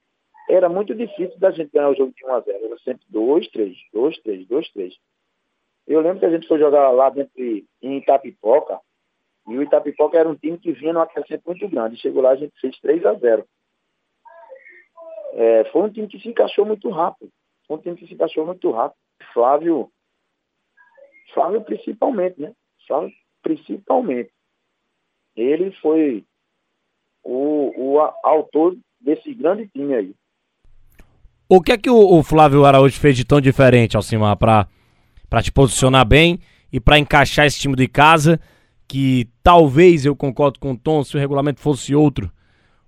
era 0.49 0.67
muito 0.69 0.93
difícil 0.95 1.37
da 1.39 1.51
gente 1.51 1.71
ganhar 1.71 1.89
o 1.89 1.95
jogo 1.95 2.13
de 2.15 2.25
1 2.25 2.33
a 2.33 2.39
0 2.39 2.65
Era 2.65 2.77
sempre 2.79 3.05
2, 3.09 3.47
3, 3.49 3.77
2, 3.93 4.17
3, 4.19 4.47
2, 4.47 4.71
3. 4.71 4.95
Eu 5.87 6.01
lembro 6.01 6.19
que 6.19 6.25
a 6.25 6.29
gente 6.29 6.47
foi 6.47 6.59
jogar 6.59 6.89
lá 6.91 7.09
dentro 7.09 7.31
de, 7.35 7.65
em 7.81 7.97
Itapipoca, 7.97 8.79
e 9.47 9.57
o 9.57 9.63
Itapipoca 9.63 10.17
era 10.17 10.29
um 10.29 10.35
time 10.35 10.57
que 10.57 10.71
vinha 10.71 10.93
numa 10.93 11.07
crescente 11.07 11.43
muito 11.45 11.67
grande. 11.67 11.97
Chegou 11.97 12.21
lá, 12.21 12.31
a 12.31 12.35
gente 12.35 12.53
fez 12.59 12.79
3 12.79 13.05
a 13.05 13.13
0 13.13 13.45
é, 15.33 15.63
Foi 15.65 15.81
um 15.81 15.89
time 15.89 16.07
que 16.07 16.19
se 16.19 16.29
encaixou 16.29 16.65
muito 16.65 16.89
rápido. 16.89 17.31
Foi 17.67 17.77
um 17.77 17.81
time 17.81 17.97
que 17.97 18.07
se 18.07 18.13
encaixou 18.13 18.45
muito 18.45 18.69
rápido. 18.71 18.99
Flávio, 19.33 19.91
Flávio 21.33 21.61
principalmente, 21.61 22.39
né? 22.39 22.53
Principalmente. 23.41 24.31
Ele 25.35 25.71
foi 25.81 26.23
o, 27.23 27.95
o 27.95 27.99
autor 28.23 28.77
desse 28.99 29.33
grande 29.33 29.67
time 29.67 29.95
aí. 29.95 30.15
O 31.49 31.61
que 31.61 31.71
é 31.71 31.77
que 31.77 31.89
o, 31.89 31.97
o 31.97 32.23
Flávio 32.23 32.65
Araújo 32.65 32.99
fez 32.99 33.17
de 33.17 33.25
tão 33.25 33.41
diferente, 33.41 33.97
Alcimar, 33.97 34.37
pra 34.37 34.67
te 35.41 35.51
posicionar 35.51 36.05
bem 36.05 36.39
e 36.71 36.79
pra 36.79 36.99
encaixar 36.99 37.45
esse 37.45 37.59
time 37.59 37.75
de 37.75 37.87
casa? 37.87 38.39
Que 38.87 39.29
talvez, 39.41 40.05
eu 40.05 40.15
concordo 40.15 40.59
com 40.59 40.71
o 40.71 40.77
Tom, 40.77 41.03
se 41.03 41.15
o 41.15 41.19
regulamento 41.19 41.59
fosse 41.59 41.95
outro, 41.95 42.31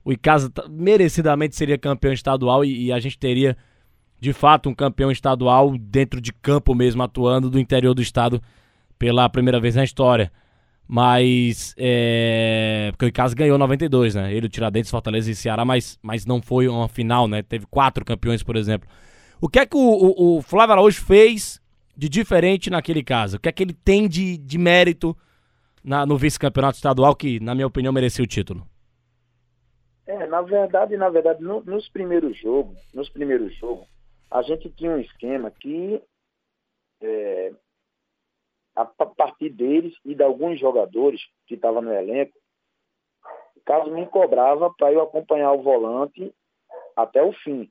o 0.03 0.11
Icasa 0.11 0.51
merecidamente 0.69 1.55
seria 1.55 1.77
campeão 1.77 2.13
estadual 2.13 2.63
e, 2.63 2.85
e 2.85 2.91
a 2.91 2.99
gente 2.99 3.17
teria, 3.17 3.57
de 4.19 4.33
fato, 4.33 4.69
um 4.69 4.75
campeão 4.75 5.09
estadual 5.11 5.77
dentro 5.77 6.19
de 6.19 6.33
campo 6.33 6.75
mesmo, 6.75 7.01
atuando 7.03 7.49
do 7.49 7.59
interior 7.59 7.93
do 7.93 8.01
estado 8.01 8.41
pela 8.97 9.29
primeira 9.29 9.59
vez 9.59 9.75
na 9.75 9.83
história. 9.83 10.31
Mas, 10.87 11.73
é... 11.77 12.89
Porque 12.91 13.05
o 13.05 13.07
Icasa 13.07 13.33
ganhou 13.35 13.57
92, 13.57 14.15
né? 14.15 14.33
Ele, 14.33 14.47
o 14.47 14.49
Tiradentes, 14.49 14.91
Fortaleza 14.91 15.31
e 15.31 15.35
Ceará, 15.35 15.63
mas, 15.63 15.97
mas 16.01 16.25
não 16.25 16.41
foi 16.41 16.67
uma 16.67 16.87
final, 16.87 17.27
né? 17.27 17.41
Teve 17.41 17.65
quatro 17.65 18.03
campeões, 18.03 18.43
por 18.43 18.55
exemplo. 18.55 18.87
O 19.41 19.47
que 19.49 19.59
é 19.59 19.65
que 19.65 19.75
o, 19.75 19.79
o, 19.79 20.37
o 20.37 20.41
Flávio 20.41 20.73
Araújo 20.73 21.01
fez 21.01 21.59
de 21.95 22.09
diferente 22.09 22.69
naquele 22.69 23.03
caso? 23.03 23.37
O 23.37 23.39
que 23.39 23.49
é 23.49 23.51
que 23.51 23.63
ele 23.63 23.73
tem 23.73 24.07
de, 24.07 24.37
de 24.37 24.57
mérito 24.57 25.15
na- 25.83 26.05
no 26.05 26.17
vice-campeonato 26.17 26.75
estadual 26.75 27.15
que, 27.15 27.39
na 27.39 27.55
minha 27.55 27.67
opinião, 27.67 27.93
merecia 27.93 28.23
o 28.23 28.27
título? 28.27 28.67
É, 30.05 30.27
na 30.27 30.41
verdade, 30.41 30.97
na 30.97 31.09
verdade, 31.09 31.41
no- 31.41 31.63
nos 31.63 31.87
primeiros 31.89 32.37
jogos, 32.37 32.77
nos 32.93 33.09
primeiros 33.09 33.55
jogos, 33.57 33.87
a 34.29 34.41
gente 34.41 34.69
tinha 34.71 34.91
um 34.91 34.99
esquema 34.99 35.49
que 35.51 36.01
é, 37.01 37.51
a 38.75 38.85
pa- 38.85 39.05
partir 39.05 39.49
deles 39.49 39.95
e 40.03 40.15
de 40.15 40.23
alguns 40.23 40.59
jogadores 40.59 41.21
que 41.47 41.55
estavam 41.55 41.81
no 41.81 41.93
elenco, 41.93 42.37
o 43.55 43.61
caso 43.61 43.91
me 43.91 44.05
cobrava 44.07 44.73
para 44.73 44.91
eu 44.91 45.01
acompanhar 45.01 45.51
o 45.53 45.61
volante 45.61 46.33
até 46.95 47.23
o 47.23 47.31
fim. 47.31 47.69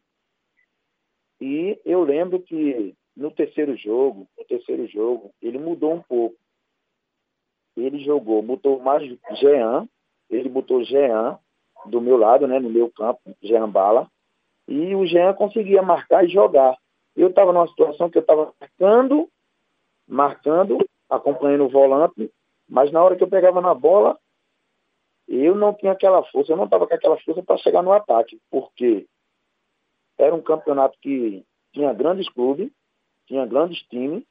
E 1.41 1.81
eu 1.85 2.03
lembro 2.03 2.41
que 2.41 2.95
no 3.17 3.31
terceiro 3.31 3.77
jogo, 3.77 4.29
no 4.38 4.45
terceiro 4.45 4.87
jogo, 4.87 5.35
ele 5.43 5.59
mudou 5.59 5.93
um 5.93 6.03
pouco. 6.03 6.37
Ele 7.77 7.99
jogou, 8.05 8.43
botou 8.43 8.81
mais 8.81 9.03
Jean, 9.33 9.88
ele 10.31 10.49
botou 10.49 10.85
Jean 10.85 11.38
do 11.87 12.01
meu 12.01 12.17
lado, 12.17 12.47
né, 12.47 12.59
no 12.59 12.71
meu 12.71 12.91
campo, 12.91 13.21
Jean 13.43 13.69
Bala, 13.69 14.09
e 14.69 14.95
o 14.95 15.05
Jean 15.05 15.35
conseguia 15.35 15.83
marcar 15.83 16.25
e 16.25 16.29
jogar. 16.29 16.77
Eu 17.17 17.29
estava 17.29 17.53
numa 17.53 17.67
situação 17.69 18.09
que 18.09 18.19
eu 18.19 18.23
estava 18.23 18.55
marcando, 18.61 19.29
marcando, 20.12 20.79
acompanhando 21.09 21.64
o 21.64 21.70
volante, 21.70 22.31
mas 22.68 22.92
na 22.92 23.03
hora 23.03 23.16
que 23.16 23.25
eu 23.25 23.29
pegava 23.29 23.62
na 23.62 23.72
bola, 23.72 24.18
eu 25.27 25.55
não 25.55 25.72
tinha 25.72 25.92
aquela 25.92 26.22
força, 26.25 26.53
eu 26.53 26.57
não 26.57 26.66
estava 26.66 26.87
com 26.87 26.94
aquela 26.94 27.18
força 27.18 27.42
para 27.42 27.57
chegar 27.57 27.83
no 27.83 27.92
ataque, 27.92 28.38
porque 28.51 29.07
era 30.18 30.35
um 30.35 30.42
campeonato 30.42 30.98
que 31.01 31.42
tinha 31.72 31.94
grandes 31.94 32.29
clubes, 32.29 32.70
tinha 33.27 33.46
grandes 33.46 33.81
times, 33.85 34.22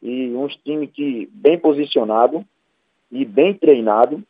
e 0.00 0.32
uns 0.34 0.54
times 0.58 0.92
que 0.92 1.28
bem 1.32 1.58
posicionados 1.58 2.44
e 3.10 3.24
bem 3.24 3.54
treinados, 3.54 4.20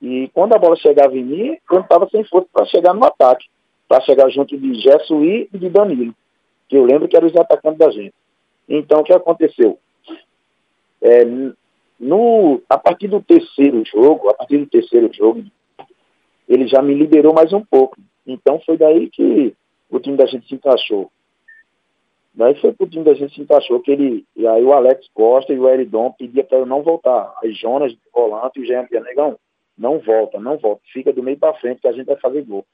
e 0.00 0.28
quando 0.34 0.54
a 0.54 0.58
bola 0.58 0.74
chegava 0.74 1.16
em 1.16 1.22
mim, 1.24 1.58
eu 1.70 1.80
estava 1.80 2.08
sem 2.08 2.24
força 2.24 2.48
para 2.52 2.66
chegar 2.66 2.92
no 2.92 3.04
ataque, 3.04 3.46
para 3.86 4.00
chegar 4.00 4.28
junto 4.30 4.58
de 4.58 4.74
Jessuí 4.80 5.48
e 5.52 5.58
de 5.58 5.68
Danilo, 5.68 6.12
que 6.68 6.76
eu 6.76 6.84
lembro 6.84 7.06
que 7.06 7.16
eram 7.16 7.28
os 7.28 7.36
atacantes 7.36 7.78
da 7.78 7.88
gente. 7.92 8.14
Então, 8.68 9.00
o 9.00 9.04
que 9.04 9.12
aconteceu? 9.12 9.78
É, 11.02 11.24
no, 11.98 12.62
a 12.68 12.78
partir 12.78 13.08
do 13.08 13.20
terceiro 13.20 13.84
jogo, 13.84 14.30
a 14.30 14.34
partir 14.34 14.58
do 14.58 14.66
terceiro 14.66 15.12
jogo, 15.12 15.44
ele 16.48 16.66
já 16.66 16.80
me 16.80 16.94
liberou 16.94 17.34
mais 17.34 17.52
um 17.52 17.64
pouco. 17.64 17.96
Então 18.26 18.60
foi 18.60 18.76
daí 18.76 19.10
que 19.10 19.54
o 19.90 19.98
time 19.98 20.16
da 20.16 20.26
gente 20.26 20.48
se 20.48 20.54
encaixou. 20.54 21.10
Daí 22.34 22.58
foi 22.60 22.72
pro 22.72 22.86
time 22.86 23.04
da 23.04 23.14
gente 23.14 23.34
se 23.34 23.42
encaixou 23.42 23.80
que 23.80 23.90
ele. 23.90 24.24
E 24.34 24.46
aí 24.46 24.64
o 24.64 24.72
Alex 24.72 25.06
Costa 25.12 25.52
e 25.52 25.58
o 25.58 25.68
Eridon 25.68 26.12
pedia 26.12 26.42
para 26.42 26.58
eu 26.58 26.66
não 26.66 26.82
voltar. 26.82 27.34
Aí 27.42 27.52
Jonas, 27.52 27.94
volante 28.12 28.58
e 28.58 28.62
o 28.62 28.66
Jean 28.66 28.86
Negão, 28.90 29.38
não 29.76 29.98
volta, 29.98 30.40
não 30.40 30.56
volta. 30.56 30.80
Fica 30.92 31.12
do 31.12 31.22
meio 31.22 31.38
para 31.38 31.54
frente 31.54 31.80
que 31.80 31.88
a 31.88 31.92
gente 31.92 32.06
vai 32.06 32.16
fazer 32.16 32.42
gol. 32.42 32.64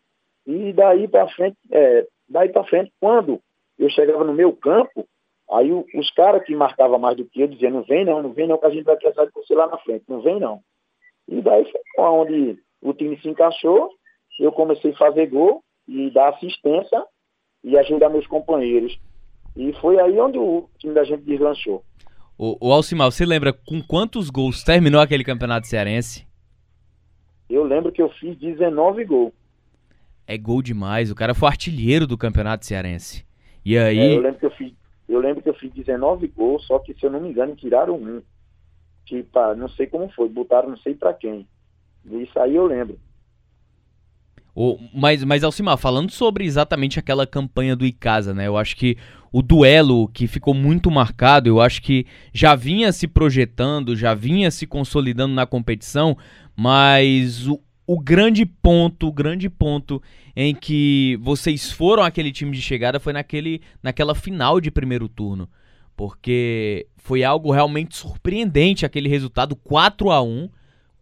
E 0.46 0.72
daí 0.72 1.08
para 1.08 1.28
frente, 1.28 1.56
é, 1.70 2.06
daí 2.28 2.48
para 2.50 2.64
frente, 2.64 2.92
quando 3.00 3.40
eu 3.78 3.90
chegava 3.90 4.24
no 4.24 4.32
meu 4.32 4.52
campo, 4.52 5.06
aí 5.50 5.72
o, 5.72 5.84
os 5.94 6.10
caras 6.12 6.44
que 6.44 6.54
marcavam 6.54 6.98
mais 6.98 7.16
do 7.16 7.24
que 7.24 7.40
eu 7.40 7.48
diziam, 7.48 7.70
não 7.70 7.82
vem 7.82 8.04
não, 8.04 8.22
não 8.22 8.32
vem 8.32 8.46
não, 8.46 8.58
que 8.58 8.66
a 8.66 8.70
gente 8.70 8.84
vai 8.84 8.96
precisar 8.96 9.24
de 9.24 9.32
você 9.32 9.54
lá 9.54 9.66
na 9.66 9.78
frente, 9.78 10.04
não 10.08 10.20
vem 10.20 10.38
não. 10.38 10.60
E 11.26 11.40
daí 11.40 11.70
foi 11.94 12.04
onde 12.04 12.58
o 12.80 12.92
time 12.92 13.18
se 13.20 13.28
encaixou, 13.28 13.90
eu 14.40 14.52
comecei 14.52 14.92
a 14.92 14.96
fazer 14.96 15.26
gol 15.26 15.62
e 15.86 16.10
dar 16.10 16.30
assistência 16.30 17.04
e 17.64 17.76
ajudar 17.76 18.08
meus 18.08 18.26
companheiros. 18.26 18.98
E 19.56 19.72
foi 19.80 19.98
aí 20.00 20.18
onde 20.20 20.38
o 20.38 20.68
time 20.78 20.94
da 20.94 21.04
gente 21.04 21.22
deslanchou. 21.22 21.82
O, 22.38 22.68
o 22.68 22.72
Alcimar, 22.72 23.10
você 23.10 23.26
lembra 23.26 23.52
com 23.52 23.82
quantos 23.82 24.30
gols 24.30 24.62
terminou 24.62 25.00
aquele 25.00 25.24
campeonato 25.24 25.66
cearense? 25.66 26.26
Eu 27.50 27.64
lembro 27.64 27.90
que 27.90 28.00
eu 28.00 28.08
fiz 28.10 28.36
19 28.38 29.04
gols. 29.04 29.32
É 30.26 30.36
gol 30.38 30.62
demais, 30.62 31.10
o 31.10 31.14
cara 31.14 31.34
foi 31.34 31.48
artilheiro 31.48 32.06
do 32.06 32.16
campeonato 32.16 32.64
cearense. 32.64 33.26
E 33.64 33.76
aí. 33.76 33.98
É, 33.98 34.16
eu, 34.16 34.20
lembro 34.20 34.38
que 34.38 34.46
eu, 34.46 34.50
fiz, 34.50 34.72
eu 35.08 35.20
lembro 35.20 35.42
que 35.42 35.48
eu 35.48 35.54
fiz 35.54 35.72
19 35.72 36.28
gols, 36.28 36.66
só 36.66 36.78
que 36.78 36.94
se 36.94 37.04
eu 37.04 37.10
não 37.10 37.20
me 37.20 37.30
engano, 37.30 37.56
tiraram 37.56 37.94
um. 37.94 38.22
Pá, 39.32 39.54
não 39.54 39.68
sei 39.70 39.86
como 39.86 40.08
foi, 40.10 40.28
botaram 40.28 40.68
não 40.68 40.76
sei 40.76 40.94
para 40.94 41.14
quem. 41.14 41.46
Isso 42.04 42.38
aí 42.38 42.54
eu 42.54 42.66
lembro. 42.66 42.98
O, 44.54 44.76
mas, 44.92 45.22
mas, 45.22 45.44
Alcimar, 45.44 45.78
falando 45.78 46.10
sobre 46.10 46.44
exatamente 46.44 46.98
aquela 46.98 47.26
campanha 47.26 47.76
do 47.76 47.86
Icasa, 47.86 48.34
né? 48.34 48.48
Eu 48.48 48.56
acho 48.56 48.76
que 48.76 48.96
o 49.32 49.40
duelo 49.40 50.08
que 50.08 50.26
ficou 50.26 50.52
muito 50.52 50.90
marcado, 50.90 51.48
eu 51.48 51.60
acho 51.60 51.80
que 51.80 52.06
já 52.32 52.54
vinha 52.54 52.90
se 52.92 53.06
projetando, 53.06 53.94
já 53.94 54.14
vinha 54.14 54.50
se 54.50 54.66
consolidando 54.66 55.32
na 55.32 55.46
competição, 55.46 56.16
mas 56.56 57.46
o, 57.46 57.60
o 57.88 57.98
grande 57.98 58.44
ponto, 58.44 59.08
o 59.08 59.12
grande 59.12 59.48
ponto 59.48 60.02
em 60.36 60.54
que 60.54 61.18
vocês 61.22 61.72
foram 61.72 62.02
aquele 62.02 62.30
time 62.30 62.54
de 62.54 62.60
chegada 62.60 63.00
foi 63.00 63.14
naquele, 63.14 63.62
naquela 63.82 64.14
final 64.14 64.60
de 64.60 64.70
primeiro 64.70 65.08
turno. 65.08 65.48
Porque 65.96 66.86
foi 66.98 67.24
algo 67.24 67.50
realmente 67.50 67.96
surpreendente 67.96 68.84
aquele 68.84 69.08
resultado 69.08 69.56
4 69.56 70.10
a 70.10 70.22
1 70.22 70.50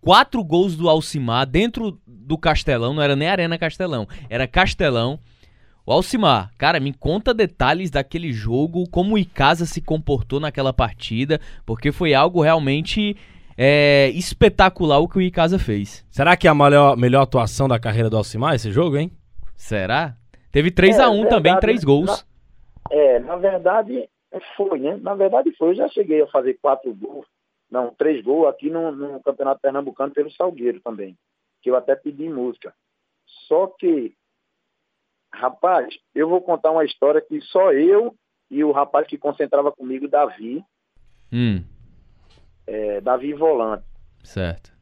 quatro 0.00 0.44
gols 0.44 0.76
do 0.76 0.88
Alcimar 0.88 1.44
dentro 1.44 2.00
do 2.06 2.38
Castelão, 2.38 2.94
não 2.94 3.02
era 3.02 3.16
nem 3.16 3.26
Arena 3.26 3.58
Castelão, 3.58 4.06
era 4.30 4.46
Castelão. 4.46 5.18
O 5.84 5.90
Alcimar, 5.90 6.52
cara, 6.56 6.78
me 6.78 6.92
conta 6.92 7.34
detalhes 7.34 7.90
daquele 7.90 8.32
jogo, 8.32 8.88
como 8.88 9.16
o 9.16 9.18
Icasa 9.18 9.66
se 9.66 9.80
comportou 9.80 10.38
naquela 10.38 10.72
partida, 10.72 11.40
porque 11.64 11.90
foi 11.90 12.14
algo 12.14 12.40
realmente 12.40 13.16
é, 13.56 14.10
espetacular 14.10 14.98
o 14.98 15.08
que 15.08 15.18
o 15.18 15.22
Icasa 15.22 15.58
fez. 15.58 16.04
Será 16.10 16.36
que 16.36 16.46
é 16.46 16.50
a 16.50 16.54
melhor, 16.54 16.96
melhor 16.96 17.22
atuação 17.22 17.68
da 17.68 17.78
carreira 17.78 18.10
do 18.10 18.16
Alcimar 18.16 18.54
esse 18.54 18.70
jogo, 18.70 18.96
hein? 18.96 19.10
Será? 19.54 20.16
Teve 20.52 20.70
3 20.70 20.98
é, 20.98 21.02
a 21.02 21.10
1 21.10 21.12
verdade, 21.12 21.30
também, 21.30 21.60
três 21.60 21.84
gols. 21.84 22.26
Na, 22.90 22.96
é, 22.96 23.18
na 23.18 23.36
verdade 23.36 24.08
foi, 24.56 24.78
né? 24.78 24.98
Na 25.00 25.14
verdade 25.14 25.54
foi, 25.56 25.70
eu 25.70 25.76
já 25.76 25.88
cheguei 25.88 26.22
a 26.22 26.26
fazer 26.26 26.54
quatro 26.60 26.94
gols 26.94 27.26
não, 27.70 27.92
três 27.94 28.22
gols 28.22 28.48
aqui 28.48 28.70
no, 28.70 28.92
no 28.92 29.20
Campeonato 29.22 29.60
Pernambucano 29.60 30.12
pelo 30.12 30.30
Salgueiro 30.30 30.80
também, 30.80 31.16
que 31.62 31.70
eu 31.70 31.76
até 31.76 31.96
pedi 31.96 32.28
música. 32.28 32.72
Só 33.48 33.66
que, 33.66 34.14
rapaz, 35.34 35.94
eu 36.14 36.28
vou 36.28 36.40
contar 36.40 36.70
uma 36.70 36.84
história 36.84 37.20
que 37.20 37.40
só 37.40 37.72
eu 37.72 38.14
e 38.50 38.62
o 38.62 38.70
rapaz 38.70 39.06
que 39.06 39.18
concentrava 39.18 39.72
comigo, 39.72 40.06
Davi, 40.06 40.64
hum. 41.32 41.64
É, 42.66 43.00
Davi 43.00 43.32
Volante. 43.32 43.84
Certo. 44.24 44.72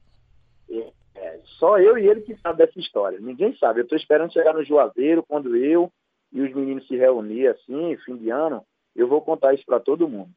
É, 1.15 1.41
só 1.59 1.79
eu 1.79 1.97
e 1.99 2.07
ele 2.07 2.23
que 2.23 2.37
sabe 2.37 2.59
dessa 2.59 2.79
história. 2.79 3.19
Ninguém 3.21 3.57
sabe. 3.57 3.81
Eu 3.81 3.85
estou 3.85 3.97
esperando 3.97 4.33
chegar 4.33 4.55
no 4.55 4.65
Juazeiro, 4.65 5.23
quando 5.23 5.57
eu 5.57 5.93
e 6.33 6.41
os 6.41 6.53
meninos 6.55 6.87
se 6.87 6.97
reunir 6.97 7.49
assim, 7.49 7.97
fim 8.05 8.17
de 8.17 8.31
ano, 8.31 8.65
eu 8.95 9.07
vou 9.07 9.21
contar 9.21 9.55
isso 9.55 9.65
para 9.65 9.79
todo 9.79 10.09
mundo 10.09 10.31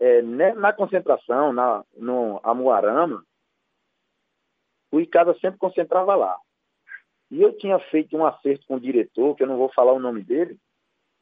é, 0.00 0.22
né, 0.22 0.52
na 0.54 0.72
concentração, 0.72 1.52
na, 1.52 1.84
no 1.96 2.40
Amuarama, 2.42 3.24
o 4.92 5.00
Icasa 5.00 5.34
sempre 5.40 5.58
concentrava 5.58 6.14
lá. 6.14 6.36
E 7.30 7.42
eu 7.42 7.56
tinha 7.56 7.78
feito 7.78 8.16
um 8.16 8.24
acerto 8.24 8.66
com 8.66 8.76
o 8.76 8.80
diretor, 8.80 9.34
que 9.34 9.42
eu 9.42 9.46
não 9.46 9.58
vou 9.58 9.70
falar 9.72 9.92
o 9.92 9.98
nome 9.98 10.22
dele, 10.22 10.56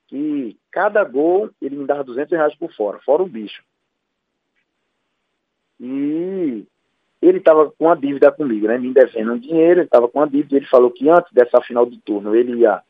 que 0.07 0.57
cada 0.71 1.03
gol 1.03 1.51
ele 1.61 1.77
me 1.77 1.87
dava 1.87 2.05
200 2.05 2.33
reais 2.33 2.55
por 2.57 2.73
fora, 2.75 3.01
fora 3.01 3.23
o 3.23 3.29
bicho. 3.29 3.65
E 5.81 6.65
ele 7.21 7.39
estava 7.39 7.71
com 7.71 7.87
uma 7.87 7.97
dívida 7.97 8.31
comigo, 8.31 8.67
né? 8.67 8.79
Me 8.79 8.93
devendo 8.93 9.33
um 9.33 9.39
dinheiro, 9.39 9.81
ele 9.81 9.87
estava 9.87 10.09
com 10.09 10.19
uma 10.19 10.29
dívida. 10.29 10.57
Ele 10.57 10.67
falou 10.67 10.91
que 10.91 11.09
antes 11.09 11.33
dessa 11.33 11.61
final 11.63 11.87
do 11.87 11.97
turno 11.99 12.35
ele 12.35 12.61
ia 12.61 12.83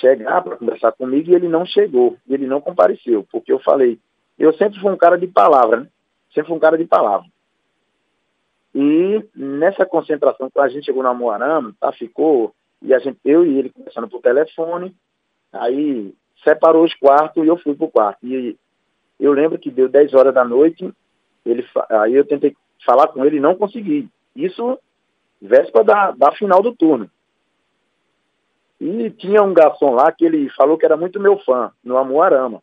chegar 0.00 0.42
para 0.42 0.56
conversar 0.56 0.92
comigo 0.92 1.30
e 1.30 1.34
ele 1.34 1.48
não 1.48 1.66
chegou, 1.66 2.16
ele 2.28 2.46
não 2.46 2.60
compareceu, 2.60 3.26
porque 3.30 3.52
eu 3.52 3.58
falei, 3.58 3.98
eu 4.38 4.52
sempre 4.54 4.80
fui 4.80 4.90
um 4.90 4.96
cara 4.96 5.18
de 5.18 5.26
palavra, 5.26 5.80
né? 5.80 5.88
Sempre 6.32 6.48
fui 6.48 6.56
um 6.56 6.60
cara 6.60 6.78
de 6.78 6.86
palavra. 6.86 7.26
E 8.74 9.22
nessa 9.36 9.84
concentração, 9.84 10.48
quando 10.50 10.64
a 10.64 10.68
gente 10.68 10.86
chegou 10.86 11.02
na 11.02 11.12
Moarama, 11.12 11.74
tá, 11.78 11.92
ficou, 11.92 12.54
e 12.80 12.94
a 12.94 12.98
gente, 12.98 13.18
eu 13.24 13.44
e 13.44 13.58
ele 13.58 13.68
conversando 13.68 14.08
por 14.08 14.22
telefone, 14.22 14.94
aí 15.52 16.14
separou 16.42 16.84
os 16.84 16.94
quartos 16.94 17.44
e 17.44 17.46
eu 17.46 17.58
fui 17.58 17.74
pro 17.74 17.90
quarto. 17.90 18.26
E 18.26 18.56
eu 19.20 19.32
lembro 19.32 19.58
que 19.58 19.70
deu 19.70 19.88
10 19.88 20.14
horas 20.14 20.32
da 20.32 20.42
noite, 20.42 20.90
ele, 21.44 21.66
aí 21.90 22.14
eu 22.14 22.24
tentei 22.24 22.56
falar 22.84 23.08
com 23.08 23.24
ele 23.24 23.36
e 23.36 23.40
não 23.40 23.54
consegui. 23.54 24.08
Isso 24.34 24.78
véspera 25.40 25.84
da, 25.84 26.10
da 26.12 26.32
final 26.32 26.62
do 26.62 26.74
turno. 26.74 27.10
E 28.80 29.10
tinha 29.10 29.42
um 29.42 29.54
garçom 29.54 29.92
lá 29.92 30.10
que 30.10 30.24
ele 30.24 30.48
falou 30.50 30.76
que 30.76 30.84
era 30.84 30.96
muito 30.96 31.20
meu 31.20 31.38
fã, 31.38 31.70
no 31.84 31.96
Amuarama. 31.96 32.60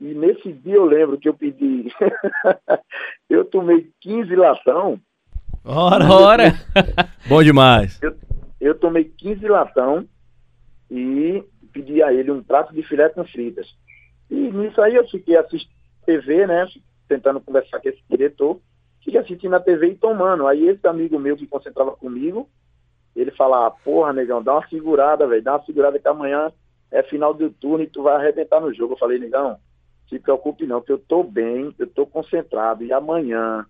E 0.00 0.14
nesse 0.14 0.52
dia 0.52 0.74
eu 0.74 0.84
lembro 0.84 1.18
que 1.18 1.28
eu 1.28 1.34
pedi. 1.34 1.92
eu 3.28 3.44
tomei 3.44 3.90
15 4.00 4.34
latão. 4.36 5.00
Ora, 5.64 6.10
ora! 6.10 6.54
Bom 7.28 7.42
demais. 7.42 8.00
Eu, 8.02 8.14
eu 8.60 8.78
tomei 8.78 9.04
15 9.04 9.46
latão 9.48 10.06
e 10.90 11.42
pedi 11.72 12.02
a 12.02 12.12
ele 12.12 12.30
um 12.30 12.42
prato 12.42 12.74
de 12.74 12.82
filé 12.82 13.08
com 13.08 13.24
fritas. 13.24 13.66
E 14.30 14.34
nisso 14.34 14.80
aí 14.80 14.94
eu 14.94 15.06
fiquei 15.08 15.36
assistindo 15.36 15.76
TV, 16.04 16.46
né? 16.46 16.66
Tentando 17.08 17.40
conversar 17.40 17.80
com 17.80 17.88
esse 17.88 18.02
diretor. 18.08 18.60
Fiquei 19.04 19.20
assistindo 19.20 19.54
a 19.54 19.60
TV 19.60 19.88
e 19.88 19.94
tomando. 19.96 20.46
Aí 20.46 20.66
esse 20.68 20.86
amigo 20.86 21.18
meu 21.18 21.36
que 21.36 21.46
concentrava 21.46 21.92
comigo, 21.92 22.48
ele 23.14 23.30
falava, 23.30 23.74
porra, 23.84 24.12
negão, 24.12 24.42
dá 24.42 24.54
uma 24.54 24.68
segurada, 24.68 25.26
velho, 25.26 25.42
dá 25.42 25.52
uma 25.52 25.64
segurada 25.64 25.98
que 25.98 26.08
amanhã 26.08 26.52
é 26.90 27.02
final 27.02 27.32
do 27.32 27.50
turno 27.50 27.84
e 27.84 27.88
tu 27.88 28.02
vai 28.02 28.16
arrebentar 28.16 28.60
no 28.60 28.74
jogo. 28.74 28.94
Eu 28.94 28.98
falei, 28.98 29.18
negão, 29.18 29.58
se 30.08 30.18
preocupe 30.18 30.66
não, 30.66 30.80
que 30.80 30.92
eu 30.92 30.96
estou 30.96 31.24
bem, 31.24 31.74
eu 31.78 31.86
estou 31.86 32.06
concentrado. 32.06 32.84
E 32.84 32.92
amanhã, 32.92 33.64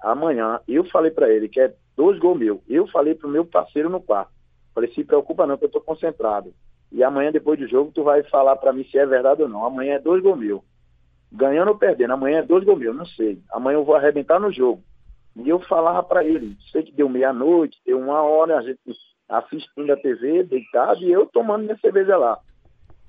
amanhã, 0.00 0.60
eu 0.66 0.84
falei 0.84 1.10
para 1.10 1.30
ele 1.30 1.48
que 1.48 1.60
é 1.60 1.74
dois 1.96 2.18
gols 2.18 2.38
meu. 2.38 2.62
Eu 2.68 2.86
falei 2.88 3.14
para 3.14 3.26
o 3.26 3.30
meu 3.30 3.44
parceiro 3.44 3.88
no 3.88 4.00
quarto. 4.00 4.32
Falei, 4.74 4.92
se 4.92 5.04
preocupa 5.04 5.46
não, 5.46 5.56
que 5.56 5.64
eu 5.64 5.68
estou 5.68 5.80
concentrado. 5.80 6.52
E 6.92 7.02
amanhã, 7.02 7.32
depois 7.32 7.58
do 7.58 7.66
jogo, 7.66 7.90
tu 7.92 8.02
vai 8.02 8.22
falar 8.24 8.56
para 8.56 8.72
mim 8.72 8.84
se 8.84 8.98
é 8.98 9.06
verdade 9.06 9.42
ou 9.42 9.48
não. 9.48 9.64
Amanhã 9.64 9.94
é 9.94 9.98
dois 9.98 10.22
gols 10.22 10.38
meu. 10.38 10.64
Ganhando 11.32 11.68
ou 11.68 11.78
perdendo, 11.78 12.12
amanhã 12.12 12.38
é 12.38 12.42
dois 12.42 12.64
gols 12.64 12.78
meu, 12.78 12.94
não 12.94 13.06
sei. 13.06 13.40
Amanhã 13.50 13.76
eu 13.76 13.84
vou 13.84 13.94
arrebentar 13.94 14.38
no 14.38 14.52
jogo. 14.52 14.82
E 15.36 15.48
eu 15.48 15.60
falava 15.60 16.02
para 16.02 16.24
ele, 16.24 16.56
sei 16.72 16.82
que 16.82 16.92
deu 16.92 17.08
meia-noite, 17.08 17.80
deu 17.84 17.98
uma 17.98 18.22
hora, 18.22 18.58
a 18.58 18.62
gente 18.62 18.80
assistindo 19.28 19.92
a 19.92 19.96
TV, 19.96 20.44
deitado, 20.44 21.02
e 21.02 21.10
eu 21.10 21.26
tomando 21.26 21.64
minha 21.64 21.76
cerveja 21.78 22.16
lá. 22.16 22.38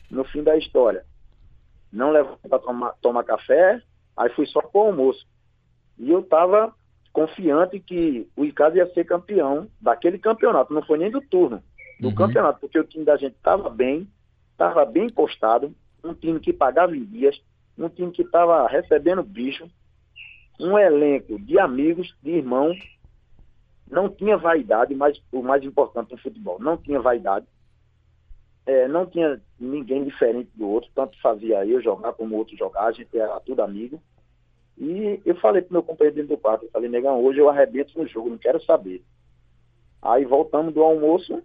No 0.10 0.24
fim 0.26 0.44
da 0.44 0.58
história 0.58 1.06
não 1.92 2.12
levou 2.12 2.38
para 2.38 2.60
tomar, 2.60 2.94
tomar 3.02 3.24
café, 3.24 3.82
aí 4.16 4.30
fui 4.32 4.46
só 4.46 4.62
para 4.62 4.80
o 4.80 4.86
almoço. 4.86 5.26
E 5.98 6.10
eu 6.10 6.20
estava 6.20 6.74
confiante 7.12 7.80
que 7.80 8.30
o 8.36 8.46
Icasa 8.46 8.78
ia 8.78 8.94
ser 8.94 9.06
campeão 9.06 9.68
daquele 9.82 10.20
campeonato, 10.20 10.74
não 10.74 10.84
foi 10.84 10.98
nem 10.98 11.10
do 11.10 11.22
turno, 11.22 11.64
do 12.00 12.10
uhum. 12.10 12.16
campeonato, 12.16 12.60
porque 12.60 12.80
o 12.80 12.84
time 12.84 13.04
da 13.04 13.18
gente 13.18 13.36
estava 13.36 13.70
bem, 13.70 14.08
estava 14.52 14.86
bem 14.86 15.10
postado, 15.10 15.74
um 16.04 16.14
time 16.14 16.40
que 16.40 16.54
pagava 16.54 16.96
em 16.96 17.04
dias, 17.04 17.42
um 17.78 17.90
time 17.90 18.12
que 18.12 18.24
estava 18.24 18.68
recebendo 18.68 19.24
bicho, 19.24 19.70
um 20.60 20.78
elenco 20.78 21.40
de 21.40 21.60
amigos, 21.60 22.16
de 22.24 22.32
irmãos, 22.32 22.78
não 23.90 24.10
tinha 24.10 24.38
vaidade, 24.38 24.96
mas 24.96 25.22
o 25.32 25.42
mais 25.42 25.64
importante 25.64 26.12
no 26.12 26.18
futebol, 26.18 26.60
não 26.60 26.78
tinha 26.78 27.00
vaidade, 27.00 27.46
é, 28.66 28.88
não 28.88 29.06
tinha 29.06 29.42
ninguém 29.60 30.04
diferente 30.04 30.50
do 30.56 30.68
outro, 30.68 30.90
tanto 30.94 31.20
fazia 31.22 31.66
eu 31.66 31.82
jogar 31.82 32.14
como 32.14 32.36
o 32.36 32.38
outro 32.40 32.58
jogar, 32.58 32.88
a 32.88 32.92
gente 32.92 33.18
era 33.18 33.40
tudo 33.40 33.62
amigo. 33.62 34.02
E 34.78 35.22
eu 35.26 35.36
falei 35.38 35.62
pro 35.62 35.74
meu 35.74 35.84
companheiro 35.84 36.18
dentro 36.18 36.36
do 36.36 36.42
quarto, 36.42 36.66
eu 36.66 36.72
falei, 36.72 36.90
negão, 36.90 37.24
hoje 37.24 37.40
eu 37.40 37.50
arrebento 37.50 37.98
no 37.98 38.06
jogo, 38.08 38.30
não 38.30 38.38
quero 38.38 38.62
saber. 38.64 39.04
Aí 40.02 40.26
voltamos 40.26 40.74
do 40.74 40.84
almoço, 40.84 41.42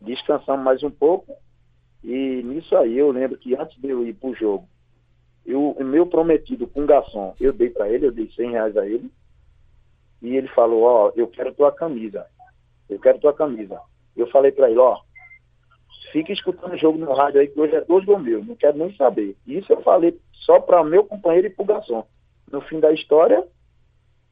descansamos 0.00 0.64
mais 0.64 0.82
um 0.82 0.90
pouco, 0.90 1.36
e 2.02 2.42
nisso 2.42 2.76
aí 2.76 2.96
eu 2.96 3.10
lembro 3.10 3.38
que 3.38 3.54
antes 3.54 3.78
de 3.80 3.88
eu 3.88 4.04
ir 4.06 4.14
pro 4.14 4.34
jogo, 4.34 4.66
eu, 5.46 5.70
o 5.70 5.84
meu 5.84 6.06
prometido 6.06 6.66
com 6.66 6.82
o 6.82 6.86
garçom, 6.86 7.34
eu 7.40 7.52
dei 7.52 7.70
para 7.70 7.88
ele, 7.88 8.06
eu 8.06 8.12
dei 8.12 8.28
100 8.30 8.50
reais 8.50 8.76
a 8.76 8.86
ele, 8.86 9.10
e 10.20 10.36
ele 10.36 10.48
falou, 10.48 10.82
ó, 10.82 11.12
eu 11.14 11.28
quero 11.28 11.54
tua 11.54 11.70
camisa, 11.72 12.26
eu 12.88 12.98
quero 12.98 13.18
tua 13.18 13.32
camisa. 13.32 13.80
Eu 14.16 14.26
falei 14.28 14.50
para 14.50 14.70
ele, 14.70 14.78
ó, 14.78 14.98
fica 16.10 16.32
escutando 16.32 16.72
o 16.72 16.78
jogo 16.78 16.98
no 16.98 17.12
rádio 17.12 17.40
aí, 17.40 17.48
que 17.48 17.60
hoje 17.60 17.74
é 17.74 17.80
dois 17.82 18.04
do 18.04 18.18
meu, 18.18 18.44
não 18.44 18.56
quero 18.56 18.76
nem 18.78 18.94
saber. 18.96 19.36
Isso 19.46 19.72
eu 19.72 19.82
falei 19.82 20.18
só 20.32 20.58
para 20.60 20.82
meu 20.82 21.04
companheiro 21.04 21.46
e 21.46 21.50
pro 21.50 21.64
garçom. 21.64 22.04
No 22.50 22.60
fim 22.62 22.80
da 22.80 22.92
história, 22.92 23.46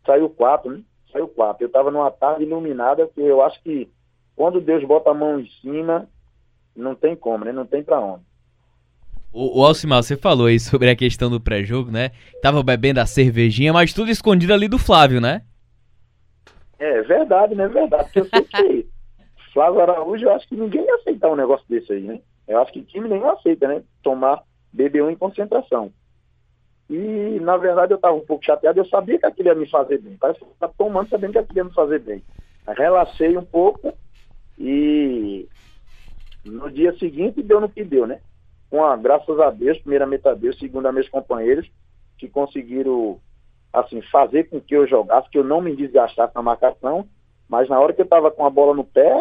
saiu 0.07 0.29
quatro, 0.31 0.71
né? 0.71 0.83
Saiu 1.13 1.29
quatro. 1.29 1.63
Eu 1.63 1.69
estava 1.69 1.91
numa 1.91 2.11
tarde 2.11 2.45
iluminada, 2.45 3.07
que 3.09 3.21
eu 3.21 3.43
acho 3.43 3.63
que 3.63 3.89
quando 4.35 4.61
Deus 4.61 4.85
bota 4.85 5.11
a 5.11 5.15
mão 5.15 5.39
em 5.39 5.49
cima, 5.61 6.09
não 6.75 6.95
tem 6.95 7.15
como, 7.15 7.45
né? 7.45 7.53
Não 7.53 7.67
tem 7.67 7.83
para 7.83 8.01
onde. 8.01 8.25
O, 9.35 9.61
o 9.61 9.65
Alcimar, 9.67 10.01
você 10.01 10.17
falou 10.17 10.47
aí 10.47 10.61
sobre 10.61 10.89
a 10.89 10.95
questão 10.95 11.29
do 11.29 11.41
pré-jogo, 11.41 11.91
né? 11.91 12.13
Tava 12.41 12.63
bebendo 12.63 13.01
a 13.01 13.07
cervejinha, 13.07 13.73
mas 13.73 13.93
tudo 13.93 14.09
escondido 14.09 14.55
ali 14.55 14.69
do 14.69 14.79
Flávio, 14.79 15.21
né? 15.21 15.43
É 16.79 17.03
verdade, 17.03 17.53
né? 17.57 17.67
Verdade. 17.67 18.05
Porque 18.05 18.21
eu 18.21 18.27
sei 18.27 18.43
que 18.43 18.87
Flávio 19.53 19.81
Araújo, 19.81 20.25
eu 20.25 20.33
acho 20.33 20.49
que 20.49 20.55
ninguém 20.55 20.85
ia 20.85 20.95
aceitar 20.95 21.33
um 21.33 21.37
negócio 21.37 21.67
desse 21.69 21.93
aí, 21.93 22.03
né? 22.03 22.21
Eu 22.47 22.61
acho 22.61 22.73
que 22.73 22.83
time 22.83 23.09
nenhum 23.09 23.29
aceita, 23.29 23.67
né? 23.67 23.83
Tomar 24.05 24.45
BB1 24.77 25.11
em 25.11 25.17
concentração. 25.17 25.93
E, 26.89 27.41
na 27.41 27.57
verdade, 27.57 27.93
eu 27.93 27.97
estava 27.97 28.15
um 28.15 28.25
pouco 28.25 28.45
chateado, 28.45 28.79
eu 28.79 28.85
sabia 28.87 29.19
que 29.19 29.27
aquilo 29.27 29.49
ia 29.49 29.55
me 29.57 29.69
fazer 29.69 29.99
bem. 29.99 30.17
Parece 30.17 30.39
que 30.39 30.45
eu 30.45 30.51
estava 30.51 30.75
tomando 30.79 31.09
sabendo 31.09 31.33
que 31.33 31.39
aquilo 31.39 31.59
ia 31.59 31.65
me 31.65 31.75
fazer 31.75 31.99
bem. 31.99 32.23
Relaxei 32.69 33.37
um 33.37 33.45
pouco 33.45 33.93
e 34.57 35.49
no 36.45 36.71
dia 36.71 36.97
seguinte 36.99 37.43
deu 37.43 37.61
no 37.61 37.69
que 37.69 37.83
deu, 37.83 38.07
né? 38.07 38.21
Com 38.71 38.85
a, 38.85 38.97
graças 38.97 39.39
a 39.41 39.51
Deus, 39.51 39.79
primeiramente 39.79 40.27
a 40.27 40.35
Deus, 40.35 40.59
segundo 40.59 40.87
a 40.87 40.93
meus 40.93 41.09
companheiros, 41.09 41.71
que 42.19 42.29
conseguiram 42.29 43.21
assim, 43.73 44.01
fazer 44.03 44.45
com 44.45 44.61
que 44.61 44.75
eu 44.75 44.87
jogasse, 44.87 45.29
que 45.31 45.39
eu 45.39 45.45
não 45.45 45.61
me 45.61 45.75
desgastasse 45.75 46.35
na 46.35 46.43
marcação, 46.43 47.07
mas 47.49 47.69
na 47.69 47.79
hora 47.79 47.93
que 47.93 48.01
eu 48.01 48.05
estava 48.05 48.31
com 48.31 48.47
a 48.47 48.51
bola 48.51 48.75
no 48.75 48.85
pé, 48.85 49.13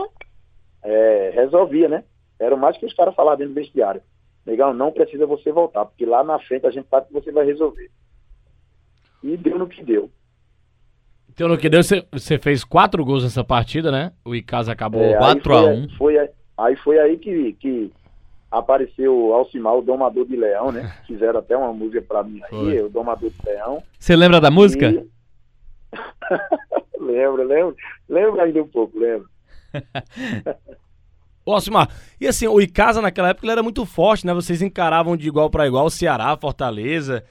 é, 0.84 1.32
resolvia, 1.34 1.90
né? 1.90 2.04
Era 2.40 2.56
mais 2.56 2.78
que 2.78 2.86
os 2.86 2.94
caras 2.94 3.16
falavam 3.16 3.40
dentro 3.40 3.54
do 3.54 3.60
vestiário. 3.60 4.02
Legal, 4.46 4.74
não 4.74 4.92
precisa 4.92 5.26
você 5.26 5.52
voltar, 5.52 5.86
porque 5.86 6.06
lá 6.06 6.24
na 6.24 6.38
frente 6.40 6.68
a 6.68 6.72
gente 6.72 6.88
sabe 6.90 7.08
que 7.08 7.14
você 7.14 7.32
vai 7.32 7.46
resolver. 7.46 7.90
E 9.24 9.38
deu 9.38 9.58
no 9.58 9.68
que 9.68 9.84
deu. 9.84 10.10
Deu 11.36 11.48
no 11.48 11.58
que 11.58 11.70
deu, 11.70 11.82
você 12.12 12.38
fez 12.38 12.64
quatro 12.64 13.04
gols 13.04 13.24
nessa 13.24 13.44
partida, 13.44 13.92
né? 13.92 14.12
O 14.24 14.36
Icasa 14.36 14.72
acabou 14.72 15.02
é, 15.02 15.18
4x1. 15.18 15.98
Foi, 15.98 16.16
foi, 16.16 16.30
aí 16.58 16.76
foi 16.76 17.00
aí 17.00 17.18
que, 17.18 17.54
que 17.54 17.92
apareceu 18.54 19.18
o 19.18 19.34
Alcimar, 19.34 19.76
o 19.76 19.82
Domador 19.82 20.26
de 20.26 20.36
Leão, 20.36 20.72
né? 20.72 20.96
Fizeram 21.08 21.40
até 21.40 21.58
uma 21.58 21.74
música 21.74 22.02
pra 22.02 22.24
mim 22.24 22.40
aí, 22.44 22.82
o 22.82 22.90
Domador 22.90 23.32
de 23.32 23.46
Leão. 23.46 23.82
Você 24.00 24.16
lembra 24.16 24.40
da 24.40 24.52
música? 24.52 24.90
E... 24.90 25.08
lembro, 27.02 27.44
lembro. 27.44 27.76
Lembro 28.08 28.42
ainda 28.42 28.62
um 28.62 28.68
pouco, 28.68 29.00
lembro. 29.00 29.28
Ô, 31.46 31.52
Alcimar, 31.54 31.90
e 32.22 32.28
assim, 32.28 32.48
o 32.48 32.62
Icasa 32.62 33.02
naquela 33.02 33.30
época 33.30 33.46
ele 33.46 33.52
era 33.52 33.64
muito 33.64 33.86
forte, 33.86 34.26
né? 34.26 34.34
Vocês 34.34 34.62
encaravam 34.62 35.18
de 35.18 35.28
igual 35.28 35.50
para 35.50 35.68
igual 35.68 35.88
o 35.88 35.90
Ceará, 35.90 36.38
Fortaleza, 36.38 37.26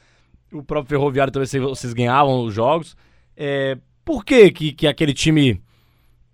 o 0.53 0.63
próprio 0.63 0.99
Ferroviário 0.99 1.33
também 1.33 1.49
vocês 1.49 1.95
ganhavam 1.95 2.45
os 2.45 2.53
jogos. 2.53 2.95
É, 3.35 3.79
por 4.05 4.23
que, 4.23 4.51
que 4.51 4.73
que 4.73 4.87
aquele 4.87 5.15
time 5.15 5.63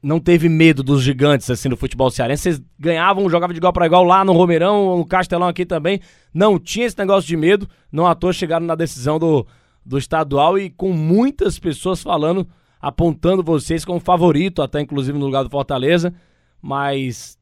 não 0.02 0.20
teve 0.20 0.48
medo 0.48 0.82
dos 0.82 1.02
gigantes 1.02 1.50
assim 1.50 1.68
do 1.68 1.76
futebol 1.76 2.10
cearense? 2.10 2.42
Vocês 2.42 2.62
ganhavam, 2.78 3.28
jogavam 3.28 3.52
de 3.52 3.58
igual 3.58 3.72
para 3.72 3.86
igual 3.86 4.04
lá 4.04 4.24
no 4.24 4.32
Romeirão, 4.32 4.96
no 4.96 5.04
Castelão 5.04 5.48
aqui 5.48 5.66
também. 5.66 6.00
Não 6.32 6.58
tinha 6.58 6.86
esse 6.86 6.98
negócio 6.98 7.26
de 7.26 7.36
medo, 7.36 7.68
não 7.90 8.06
à 8.06 8.14
toa 8.14 8.32
chegaram 8.32 8.64
na 8.66 8.74
decisão 8.74 9.18
do, 9.18 9.46
do 9.84 9.98
estadual 9.98 10.58
e 10.58 10.70
com 10.70 10.92
muitas 10.92 11.58
pessoas 11.58 12.02
falando, 12.02 12.46
apontando 12.80 13.42
vocês 13.42 13.84
como 13.84 13.98
favorito, 13.98 14.62
até 14.62 14.80
inclusive 14.80 15.18
no 15.18 15.26
lugar 15.26 15.42
do 15.42 15.50
Fortaleza, 15.50 16.14
mas 16.62 17.38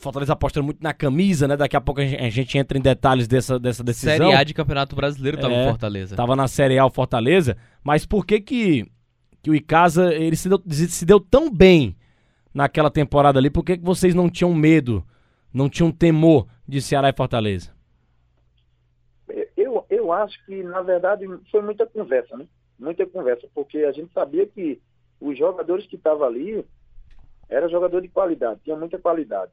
Fortaleza 0.00 0.32
aposta 0.32 0.62
muito 0.62 0.82
na 0.82 0.94
camisa, 0.94 1.46
né? 1.46 1.56
Daqui 1.56 1.76
a 1.76 1.80
pouco 1.80 2.00
a 2.00 2.04
gente, 2.04 2.22
a 2.22 2.30
gente, 2.30 2.56
entra 2.56 2.78
em 2.78 2.80
detalhes 2.80 3.28
dessa, 3.28 3.58
dessa 3.58 3.84
decisão. 3.84 4.16
Série 4.16 4.34
A 4.34 4.42
de 4.42 4.54
Campeonato 4.54 4.96
Brasileiro 4.96 5.38
tava 5.38 5.54
é, 5.54 5.68
Fortaleza. 5.68 6.16
Tava 6.16 6.34
na 6.34 6.48
Série 6.48 6.78
A 6.78 6.86
o 6.86 6.90
Fortaleza, 6.90 7.56
mas 7.84 8.06
por 8.06 8.24
que 8.24 8.40
que, 8.40 8.86
que 9.42 9.50
o 9.50 9.54
Icasa 9.54 10.14
ele 10.14 10.36
se 10.36 10.48
deu, 10.48 10.62
se 10.68 11.04
deu 11.04 11.20
tão 11.20 11.50
bem 11.50 11.96
naquela 12.52 12.90
temporada 12.90 13.38
ali? 13.38 13.50
Por 13.50 13.64
que, 13.64 13.76
vocês 13.76 14.14
não 14.14 14.28
tinham 14.28 14.54
medo, 14.54 15.04
não 15.52 15.68
tinham 15.68 15.90
temor 15.90 16.46
de 16.66 16.80
Ceará 16.80 17.08
e 17.08 17.16
Fortaleza? 17.16 17.74
Eu, 19.56 19.84
eu 19.88 20.12
acho 20.12 20.44
que, 20.46 20.62
na 20.62 20.82
verdade, 20.82 21.26
foi 21.50 21.62
muita 21.62 21.86
conversa, 21.86 22.36
né? 22.36 22.46
Muita 22.78 23.06
conversa, 23.06 23.46
porque 23.54 23.78
a 23.78 23.92
gente 23.92 24.12
sabia 24.12 24.46
que 24.46 24.80
os 25.20 25.38
jogadores 25.38 25.86
que 25.86 25.96
estavam 25.96 26.26
ali 26.26 26.64
eram 27.48 27.68
jogadores 27.68 28.08
de 28.08 28.12
qualidade, 28.14 28.60
tinham 28.62 28.78
muita 28.78 28.98
qualidade. 28.98 29.52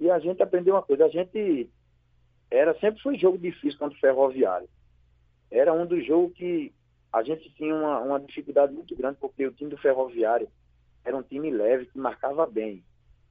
E 0.00 0.10
a 0.10 0.18
gente 0.18 0.42
aprendeu 0.42 0.74
uma 0.74 0.82
coisa, 0.82 1.04
a 1.04 1.08
gente 1.08 1.70
era 2.50 2.78
sempre 2.78 3.02
foi 3.02 3.18
jogo 3.18 3.38
difícil 3.38 3.78
contra 3.78 3.96
o 3.96 4.00
Ferroviário. 4.00 4.68
Era 5.50 5.72
um 5.72 5.86
dos 5.86 6.04
jogos 6.06 6.32
que 6.34 6.72
a 7.16 7.22
gente 7.22 7.50
tinha 7.54 7.74
uma, 7.74 8.00
uma 8.00 8.20
dificuldade 8.20 8.74
muito 8.74 8.94
grande, 8.94 9.16
porque 9.20 9.46
o 9.46 9.52
time 9.52 9.70
do 9.70 9.78
Ferroviário 9.78 10.48
era 11.04 11.16
um 11.16 11.22
time 11.22 11.50
leve 11.50 11.86
que 11.86 11.98
marcava 11.98 12.46
bem. 12.46 12.84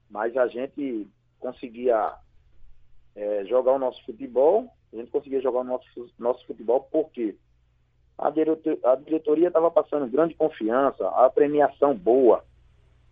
Mas 0.09 0.35
a 0.35 0.47
gente 0.47 1.07
conseguia 1.39 2.15
é, 3.15 3.45
jogar 3.45 3.73
o 3.73 3.79
nosso 3.79 4.03
futebol, 4.03 4.67
a 4.91 4.95
gente 4.95 5.11
conseguia 5.11 5.41
jogar 5.41 5.59
o 5.59 5.63
nosso, 5.63 5.87
nosso 6.17 6.45
futebol 6.47 6.87
porque 6.91 7.35
a, 8.17 8.27
a 8.27 8.95
diretoria 8.95 9.49
estava 9.49 9.69
passando 9.69 10.09
grande 10.09 10.33
confiança, 10.33 11.07
a 11.09 11.29
premiação 11.29 11.95
boa, 11.95 12.43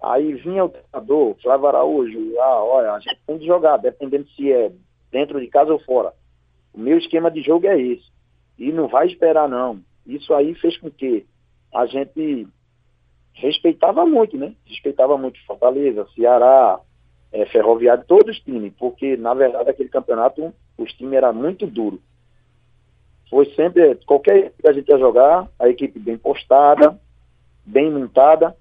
Aí 0.02 0.34
vinha 0.34 0.66
o 0.66 0.70
treinador, 0.70 1.36
Flávio 1.42 1.68
Araújo, 1.68 2.38
ah, 2.38 2.62
olha, 2.62 2.92
a 2.92 3.00
gente 3.00 3.18
tem 3.26 3.40
que 3.40 3.46
jogar, 3.46 3.78
dependendo 3.78 4.28
se 4.32 4.52
é 4.52 4.70
dentro 5.10 5.40
de 5.40 5.48
casa 5.48 5.72
ou 5.72 5.80
fora. 5.80 6.14
O 6.74 6.80
meu 6.80 6.98
esquema 6.98 7.32
de 7.32 7.42
jogo 7.42 7.68
é 7.68 7.80
esse. 7.80 8.12
E 8.60 8.70
não 8.74 8.90
vai 8.90 9.08
esperar, 9.08 9.48
não. 9.48 9.80
Isso 10.06 10.34
aí 10.34 10.54
fez 10.56 10.78
com 10.78 10.90
que 10.90 11.26
a 11.74 11.86
gente 11.86 12.48
respeitava 13.34 14.06
muito, 14.06 14.38
né? 14.38 14.54
Respeitava 14.66 15.18
muito 15.18 15.44
Fortaleza, 15.46 16.08
Ceará, 16.16 16.80
é, 17.32 17.46
Ferroviário, 17.48 18.06
todos 18.08 18.38
os 18.38 18.44
times, 18.44 18.72
porque, 18.78 19.18
na 19.18 19.34
verdade, 19.34 19.70
aquele 19.70 19.90
campeonato, 19.90 20.54
os 20.78 20.94
times 20.94 21.14
eram 21.14 21.34
muito 21.34 21.66
duros. 21.66 22.00
Foi 23.30 23.46
sempre, 23.56 23.96
qualquer 24.06 24.52
que 24.52 24.68
a 24.68 24.74
gente 24.74 24.88
ia 24.90 25.00
jogar, 25.00 25.50
a 25.58 25.68
equipe 25.68 25.98
bem 25.98 26.18
postada, 26.18 27.00
bem 27.66 27.90
montada, 27.92 28.56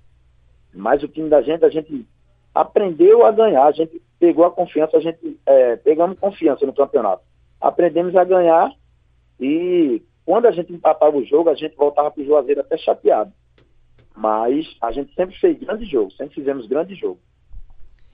mas 0.73 1.03
o 1.03 1.09
time 1.09 1.29
da 1.29 1.43
gente, 1.43 1.65
a 1.65 1.69
gente 1.69 2.07
aprendeu 2.55 3.27
a 3.27 3.31
ganhar, 3.31 3.67
a 3.67 3.73
gente 3.73 4.01
pegou 4.19 4.45
a 4.45 4.51
confiança, 4.51 4.97
a 4.97 5.01
gente 5.01 5.39
é, 5.45 5.77
pegamos 5.77 6.19
confiança 6.19 6.65
no 6.65 6.73
campeonato. 6.73 7.23
Aprendemos 7.61 8.17
a 8.17 8.25
ganhar 8.25 8.73
e 9.39 10.03
quando 10.25 10.47
a 10.47 10.51
gente 10.51 10.73
empatava 10.73 11.17
o 11.17 11.25
jogo, 11.25 11.51
a 11.51 11.55
gente 11.55 11.77
voltava 11.77 12.11
para 12.11 12.23
o 12.23 12.27
Juazeiro 12.27 12.61
até 12.61 12.77
chateado. 12.77 13.33
Mas 14.17 14.67
a 14.81 14.93
gente 14.93 15.15
sempre 15.15 15.39
fez 15.39 15.59
grande 15.59 15.85
jogo, 15.87 16.11
sempre 16.13 16.35
fizemos 16.35 16.67
grande 16.67 16.95
jogo. 16.95 17.19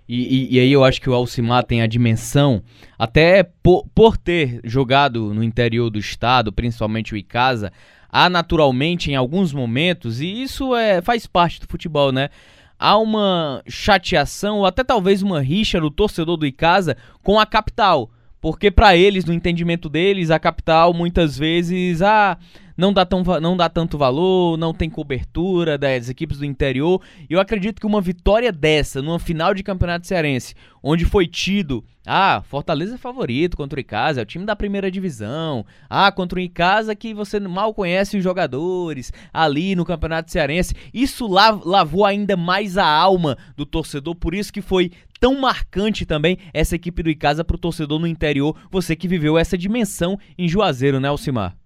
E, 0.08 0.46
e, 0.46 0.56
e, 0.56 0.60
aí 0.60 0.72
eu 0.72 0.82
acho 0.84 1.02
que 1.02 1.10
o 1.10 1.14
Alcimar 1.14 1.64
tem 1.64 1.82
a 1.82 1.86
dimensão, 1.86 2.62
até 2.98 3.42
por, 3.42 3.86
por 3.94 4.16
ter 4.16 4.58
jogado 4.64 5.34
no 5.34 5.42
interior 5.42 5.90
do 5.90 5.98
estado, 5.98 6.50
principalmente 6.50 7.12
o 7.12 7.16
Icasa, 7.16 7.70
há 8.08 8.30
naturalmente 8.30 9.10
em 9.10 9.16
alguns 9.16 9.52
momentos, 9.52 10.22
e 10.22 10.42
isso 10.42 10.74
é, 10.74 11.02
faz 11.02 11.26
parte 11.26 11.60
do 11.60 11.66
futebol, 11.66 12.10
né? 12.10 12.30
Há 12.78 12.96
uma 12.96 13.62
chateação 13.68 14.58
ou 14.58 14.66
até 14.66 14.82
talvez 14.82 15.20
uma 15.20 15.42
rixa 15.42 15.78
no 15.78 15.90
torcedor 15.90 16.38
do 16.38 16.46
Icasa 16.46 16.96
com 17.22 17.38
a 17.38 17.44
capital. 17.44 18.08
Porque 18.40 18.70
para 18.70 18.96
eles, 18.96 19.24
no 19.24 19.32
entendimento 19.32 19.88
deles, 19.88 20.30
a 20.30 20.38
capital 20.38 20.94
muitas 20.94 21.36
vezes 21.36 22.02
ah, 22.02 22.38
não, 22.76 22.92
dá 22.92 23.04
tão, 23.04 23.24
não 23.40 23.56
dá 23.56 23.68
tanto 23.68 23.98
valor, 23.98 24.56
não 24.56 24.72
tem 24.72 24.88
cobertura 24.88 25.76
das 25.76 26.08
equipes 26.08 26.38
do 26.38 26.44
interior. 26.44 27.02
E 27.28 27.32
eu 27.32 27.40
acredito 27.40 27.80
que 27.80 27.86
uma 27.86 28.00
vitória 28.00 28.52
dessa, 28.52 29.02
numa 29.02 29.18
final 29.18 29.52
de 29.52 29.64
campeonato 29.64 30.06
cearense, 30.06 30.54
onde 30.80 31.04
foi 31.04 31.26
tido, 31.26 31.84
ah, 32.06 32.40
Fortaleza 32.46 32.94
é 32.94 32.98
favorito 32.98 33.56
contra 33.56 33.76
o 33.76 33.80
Icasa, 33.80 34.20
é 34.20 34.22
o 34.22 34.26
time 34.26 34.46
da 34.46 34.54
primeira 34.54 34.90
divisão, 34.90 35.66
ah, 35.90 36.12
contra 36.12 36.38
o 36.38 36.42
Icasa 36.42 36.94
que 36.94 37.12
você 37.12 37.40
mal 37.40 37.74
conhece 37.74 38.16
os 38.16 38.22
jogadores 38.22 39.12
ali 39.32 39.74
no 39.74 39.84
campeonato 39.84 40.30
cearense, 40.30 40.74
isso 40.94 41.26
lavou 41.26 42.04
ainda 42.04 42.36
mais 42.36 42.78
a 42.78 42.86
alma 42.86 43.36
do 43.56 43.66
torcedor, 43.66 44.14
por 44.14 44.34
isso 44.34 44.52
que 44.52 44.62
foi 44.62 44.92
tão 45.20 45.38
marcante 45.38 46.06
também 46.06 46.38
essa 46.52 46.76
equipe 46.76 47.02
do 47.02 47.10
Icasa 47.10 47.44
para 47.44 47.56
o 47.56 47.60
torcedor 47.60 47.98
no 47.98 48.06
interior, 48.06 48.56
você 48.70 48.94
que 48.96 49.08
viveu 49.08 49.36
essa 49.36 49.58
dimensão 49.58 50.18
em 50.36 50.48
Juazeiro, 50.48 51.00
né, 51.00 51.08
Alcimar? 51.08 51.56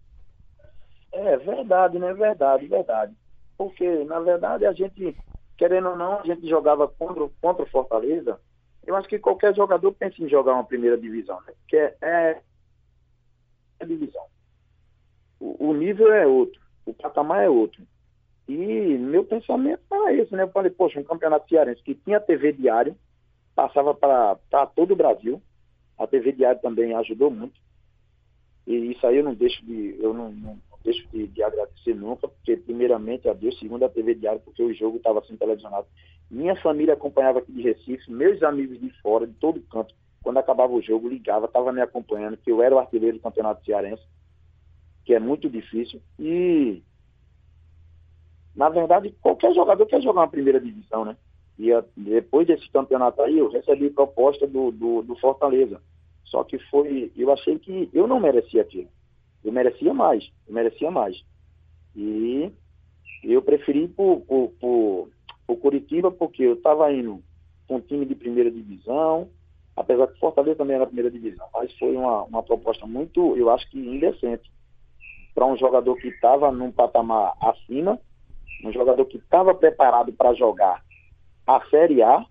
É, 1.12 1.36
verdade, 1.36 1.98
né? 1.98 2.12
Verdade, 2.14 2.66
verdade. 2.66 3.12
Porque, 3.56 4.04
na 4.04 4.18
verdade, 4.20 4.66
a 4.66 4.72
gente, 4.72 5.16
querendo 5.56 5.90
ou 5.90 5.96
não, 5.96 6.20
a 6.20 6.24
gente 6.24 6.48
jogava 6.48 6.88
contra, 6.88 7.28
contra 7.40 7.62
o 7.62 7.68
Fortaleza. 7.68 8.40
Eu 8.84 8.96
acho 8.96 9.08
que 9.08 9.18
qualquer 9.18 9.54
jogador 9.54 9.92
pensa 9.92 10.22
em 10.22 10.28
jogar 10.28 10.54
uma 10.54 10.64
primeira 10.64 10.98
divisão, 10.98 11.40
né? 11.42 11.52
Porque 11.60 11.76
é, 11.76 12.40
é 13.78 13.84
divisão. 13.86 14.24
O, 15.38 15.68
o 15.68 15.74
nível 15.74 16.12
é 16.12 16.26
outro, 16.26 16.60
o 16.84 16.94
patamar 16.94 17.44
é 17.44 17.48
outro. 17.48 17.82
E 18.48 18.54
meu 18.54 19.24
pensamento 19.24 19.82
era 19.92 20.12
esse, 20.14 20.34
né? 20.34 20.42
Eu 20.42 20.50
falei, 20.50 20.70
poxa, 20.70 20.98
um 20.98 21.04
campeonato 21.04 21.48
cearense 21.48 21.82
que 21.82 21.94
tinha 21.94 22.20
TV 22.20 22.52
diário, 22.52 22.96
passava 23.54 23.94
para 23.94 24.66
todo 24.74 24.92
o 24.92 24.96
Brasil. 24.96 25.40
A 25.98 26.06
TV 26.06 26.32
diário 26.32 26.60
também 26.60 26.94
ajudou 26.94 27.30
muito. 27.30 27.60
E 28.66 28.92
isso 28.92 29.06
aí 29.06 29.18
eu 29.18 29.24
não 29.24 29.34
deixo 29.34 29.64
de, 29.64 29.96
eu 30.00 30.14
não, 30.14 30.30
não 30.30 30.58
deixo 30.84 31.06
de, 31.08 31.26
de, 31.26 31.42
agradecer 31.42 31.94
nunca, 31.94 32.28
porque 32.28 32.56
primeiramente 32.56 33.28
a 33.28 33.32
Deus, 33.32 33.58
segundo 33.58 33.84
a 33.84 33.88
TV 33.88 34.14
Diário, 34.14 34.40
porque 34.40 34.62
o 34.62 34.72
jogo 34.74 34.96
estava 34.96 35.22
sendo 35.24 35.38
televisionado. 35.38 35.86
Minha 36.30 36.56
família 36.56 36.94
acompanhava 36.94 37.40
aqui 37.40 37.52
de 37.52 37.62
Recife, 37.62 38.10
meus 38.10 38.42
amigos 38.42 38.80
de 38.80 38.90
fora, 39.00 39.26
de 39.26 39.34
todo 39.34 39.60
canto, 39.62 39.94
quando 40.22 40.38
acabava 40.38 40.72
o 40.72 40.80
jogo, 40.80 41.08
ligava, 41.08 41.46
estava 41.46 41.72
me 41.72 41.80
acompanhando, 41.80 42.36
que 42.36 42.50
eu 42.50 42.62
era 42.62 42.74
o 42.74 42.78
artilheiro 42.78 43.18
do 43.18 43.22
Campeonato 43.22 43.64
Cearense, 43.64 44.02
que 45.04 45.12
é 45.12 45.18
muito 45.18 45.50
difícil. 45.50 46.00
E, 46.18 46.82
na 48.54 48.68
verdade, 48.68 49.14
qualquer 49.20 49.52
jogador 49.52 49.84
quer 49.86 50.00
jogar 50.00 50.22
uma 50.22 50.28
primeira 50.28 50.60
divisão, 50.60 51.04
né? 51.04 51.16
E 51.58 51.72
a, 51.72 51.84
depois 51.96 52.46
desse 52.46 52.68
campeonato 52.70 53.22
aí, 53.22 53.38
eu 53.38 53.50
recebi 53.50 53.90
proposta 53.90 54.46
do, 54.46 54.70
do, 54.70 55.02
do 55.02 55.16
Fortaleza 55.16 55.80
só 56.32 56.42
que 56.42 56.58
foi, 56.70 57.12
eu 57.14 57.30
achei 57.30 57.58
que 57.58 57.90
eu 57.92 58.06
não 58.06 58.18
merecia 58.18 58.62
aquilo. 58.62 58.88
Eu 59.44 59.52
merecia 59.52 59.92
mais, 59.92 60.32
eu 60.48 60.54
merecia 60.54 60.90
mais. 60.90 61.22
E 61.94 62.50
eu 63.22 63.42
preferi 63.42 63.86
por, 63.86 64.22
por, 64.22 64.50
por, 64.58 65.56
Curitiba 65.58 66.10
porque 66.10 66.42
eu 66.42 66.54
estava 66.54 66.90
indo 66.90 67.22
com 67.68 67.76
um 67.76 67.80
time 67.80 68.06
de 68.06 68.14
primeira 68.14 68.50
divisão, 68.50 69.28
apesar 69.76 70.06
que 70.06 70.18
Fortaleza 70.18 70.56
também 70.56 70.76
era 70.76 70.86
primeira 70.86 71.10
divisão, 71.10 71.46
mas 71.52 71.70
foi 71.78 71.94
uma, 71.94 72.22
uma 72.22 72.42
proposta 72.42 72.86
muito, 72.86 73.36
eu 73.36 73.50
acho 73.50 73.68
que 73.70 73.78
indecente, 73.78 74.50
para 75.34 75.46
um 75.46 75.56
jogador 75.56 75.94
que 75.96 76.08
estava 76.08 76.50
num 76.50 76.72
patamar 76.72 77.34
acima, 77.38 78.00
um 78.64 78.72
jogador 78.72 79.04
que 79.04 79.18
estava 79.18 79.54
preparado 79.54 80.10
para 80.14 80.32
jogar 80.32 80.82
a 81.46 81.60
Série 81.66 82.02
A. 82.02 82.24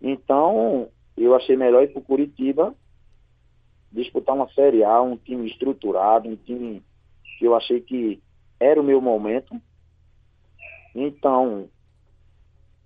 Então, 0.00 0.88
eu 1.16 1.34
achei 1.34 1.56
melhor 1.56 1.82
ir 1.82 1.88
para 1.88 2.00
o 2.00 2.04
Curitiba 2.04 2.74
disputar 3.92 4.34
uma 4.34 4.48
Série 4.50 4.84
A, 4.84 5.02
um 5.02 5.16
time 5.16 5.48
estruturado, 5.48 6.28
um 6.28 6.36
time 6.36 6.82
que 7.38 7.44
eu 7.44 7.54
achei 7.54 7.80
que 7.80 8.22
era 8.58 8.80
o 8.80 8.84
meu 8.84 9.00
momento. 9.00 9.60
Então, 10.94 11.68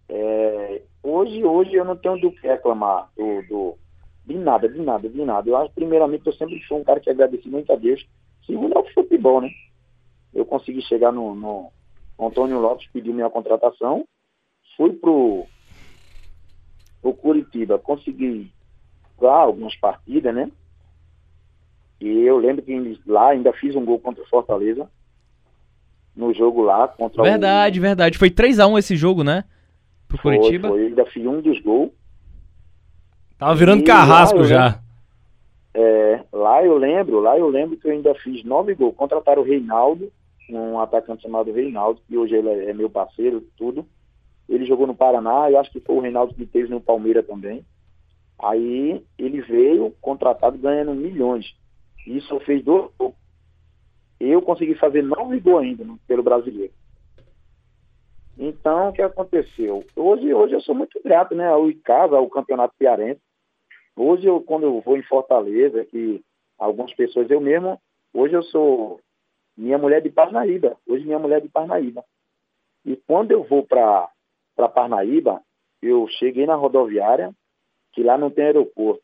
é, 0.08 0.82
hoje, 1.02 1.44
hoje 1.44 1.74
eu 1.74 1.84
não 1.84 1.96
tenho 1.96 2.20
do 2.20 2.32
que 2.32 2.46
reclamar 2.46 3.10
do, 3.16 3.42
do, 3.48 3.78
de 4.24 4.34
nada, 4.34 4.68
de 4.68 4.80
nada, 4.80 5.08
de 5.08 5.24
nada. 5.24 5.48
Eu 5.48 5.56
acho, 5.56 5.72
primeiramente, 5.74 6.26
eu 6.26 6.32
sempre 6.32 6.60
fui 6.66 6.78
um 6.78 6.84
cara 6.84 7.00
que 7.00 7.10
agradeci 7.10 7.48
muito 7.48 7.72
a 7.72 7.76
Deus. 7.76 8.06
Segundo 8.46 8.76
é 8.76 8.78
o 8.78 8.94
futebol, 8.94 9.40
né? 9.40 9.50
Eu 10.32 10.44
consegui 10.44 10.82
chegar 10.82 11.12
no, 11.12 11.34
no 11.34 11.70
Antônio 12.18 12.58
Lopes, 12.58 12.88
pediu 12.92 13.14
minha 13.14 13.30
contratação, 13.30 14.06
fui 14.76 14.92
pro 14.92 15.46
o 17.02 17.12
Curitiba 17.12 17.78
consegui 17.78 18.50
jogar 19.14 19.34
algumas 19.34 19.76
partidas, 19.76 20.34
né? 20.34 20.50
E 22.00 22.08
eu 22.08 22.38
lembro 22.38 22.62
que 22.62 23.00
lá 23.06 23.30
ainda 23.30 23.52
fiz 23.52 23.76
um 23.76 23.84
gol 23.84 23.98
contra 23.98 24.22
o 24.22 24.28
Fortaleza. 24.28 24.88
No 26.16 26.32
jogo 26.32 26.62
lá 26.62 26.86
contra 26.86 27.22
Verdade, 27.22 27.78
o... 27.78 27.82
verdade. 27.82 28.18
Foi 28.18 28.30
3x1 28.30 28.78
esse 28.78 28.96
jogo, 28.96 29.24
né? 29.24 29.44
Pro 30.08 30.18
foi, 30.18 30.36
Curitiba. 30.36 30.68
Foi, 30.68 30.86
ainda 30.86 31.04
fiz 31.06 31.26
um 31.26 31.40
dos 31.40 31.60
gols. 31.60 31.90
Tava 33.38 33.54
virando 33.54 33.82
e 33.82 33.84
carrasco 33.84 34.44
já. 34.44 34.80
é, 35.74 36.24
lá 36.32 36.64
eu 36.64 36.78
lembro, 36.78 37.20
lá 37.20 37.36
eu 37.36 37.48
lembro 37.48 37.76
que 37.76 37.88
eu 37.88 37.92
ainda 37.92 38.14
fiz 38.14 38.44
nove 38.44 38.74
gols. 38.74 38.94
Contrataram 38.94 39.42
o 39.42 39.44
Reinaldo, 39.44 40.10
um 40.48 40.78
atacante 40.78 41.22
chamado 41.22 41.52
Reinaldo, 41.52 42.00
que 42.06 42.16
hoje 42.16 42.34
ele 42.34 42.48
é 42.48 42.72
meu 42.72 42.88
parceiro, 42.88 43.44
tudo. 43.56 43.84
Ele 44.48 44.66
jogou 44.66 44.86
no 44.86 44.94
Paraná, 44.94 45.50
eu 45.50 45.58
acho 45.58 45.70
que 45.70 45.80
foi 45.80 45.96
o 45.96 46.00
Reinaldo 46.00 46.34
que 46.34 46.46
teve 46.46 46.68
no 46.68 46.80
Palmeiras 46.80 47.26
também. 47.26 47.64
Aí 48.38 49.04
ele 49.18 49.40
veio 49.40 49.90
contratado 50.00 50.58
ganhando 50.58 50.94
milhões. 50.94 51.54
Isso 52.06 52.38
fez 52.40 52.62
dois. 52.62 52.90
Eu 54.20 54.42
consegui 54.42 54.74
fazer 54.74 55.02
nove 55.02 55.40
gols 55.40 55.62
ainda 55.62 55.84
pelo 56.06 56.22
brasileiro. 56.22 56.72
Então, 58.36 58.88
o 58.88 58.92
que 58.92 59.02
aconteceu? 59.02 59.84
Hoje, 59.94 60.34
hoje 60.34 60.54
eu 60.54 60.60
sou 60.60 60.74
muito 60.74 61.00
grato 61.02 61.34
né, 61.34 61.48
ao 61.48 61.70
ICASA, 61.70 62.16
ao 62.16 62.28
Campeonato 62.28 62.74
Piarense. 62.76 63.20
Hoje, 63.96 64.26
eu, 64.26 64.40
quando 64.40 64.64
eu 64.64 64.80
vou 64.80 64.96
em 64.96 65.02
Fortaleza, 65.02 65.84
que 65.84 66.20
algumas 66.58 66.92
pessoas, 66.94 67.30
eu 67.30 67.40
mesmo, 67.40 67.80
hoje 68.12 68.34
eu 68.34 68.42
sou 68.42 69.00
minha 69.56 69.78
mulher 69.78 70.02
de 70.02 70.10
Parnaíba. 70.10 70.76
Hoje 70.86 71.04
minha 71.04 71.18
mulher 71.18 71.40
de 71.40 71.48
Parnaíba. 71.48 72.04
E 72.84 72.96
quando 72.96 73.30
eu 73.30 73.44
vou 73.44 73.64
para 73.64 74.10
para 74.54 74.68
Parnaíba, 74.68 75.42
eu 75.82 76.06
cheguei 76.08 76.46
na 76.46 76.54
rodoviária, 76.54 77.32
que 77.92 78.02
lá 78.02 78.16
não 78.16 78.30
tem 78.30 78.46
aeroporto. 78.46 79.02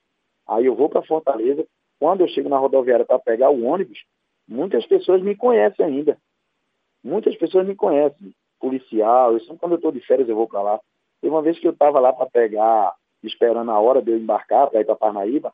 Aí 0.49 0.67
eu 0.67 0.75
vou 0.75 0.89
para 0.89 1.03
Fortaleza. 1.03 1.67
Quando 1.99 2.23
eu 2.23 2.29
chego 2.29 2.49
na 2.49 2.59
rodoviária 2.59 3.05
para 3.05 3.19
pegar 3.19 3.51
o 3.51 3.65
ônibus, 3.65 4.03
muitas 4.49 4.87
pessoas 4.87 5.23
me 5.23 5.37
conhecem 5.37 5.85
ainda. 5.85 6.19
Muitas 7.05 7.37
pessoas 7.37 7.67
me 7.67 7.75
conhecem. 7.75 8.35
Policial, 8.59 9.33
eu 9.33 9.41
sempre 9.41 9.59
quando 9.59 9.73
eu 9.73 9.77
estou 9.77 9.93
de 9.93 10.01
férias 10.01 10.29
eu 10.29 10.37
vou 10.37 10.49
para 10.49 10.63
lá. 10.63 10.81
Teve 11.21 11.35
uma 11.35 11.43
vez 11.43 11.59
que 11.59 11.67
eu 11.67 11.73
estava 11.73 12.01
lá 12.01 12.13
para 12.13 12.27
pegar, 12.27 12.95
esperando 13.23 13.71
a 13.71 13.79
hora 13.79 14.03
de 14.03 14.11
eu 14.11 14.19
embarcar 14.19 14.69
para 14.69 14.81
ir 14.81 14.85
para 14.85 14.97
Parnaíba, 14.97 15.53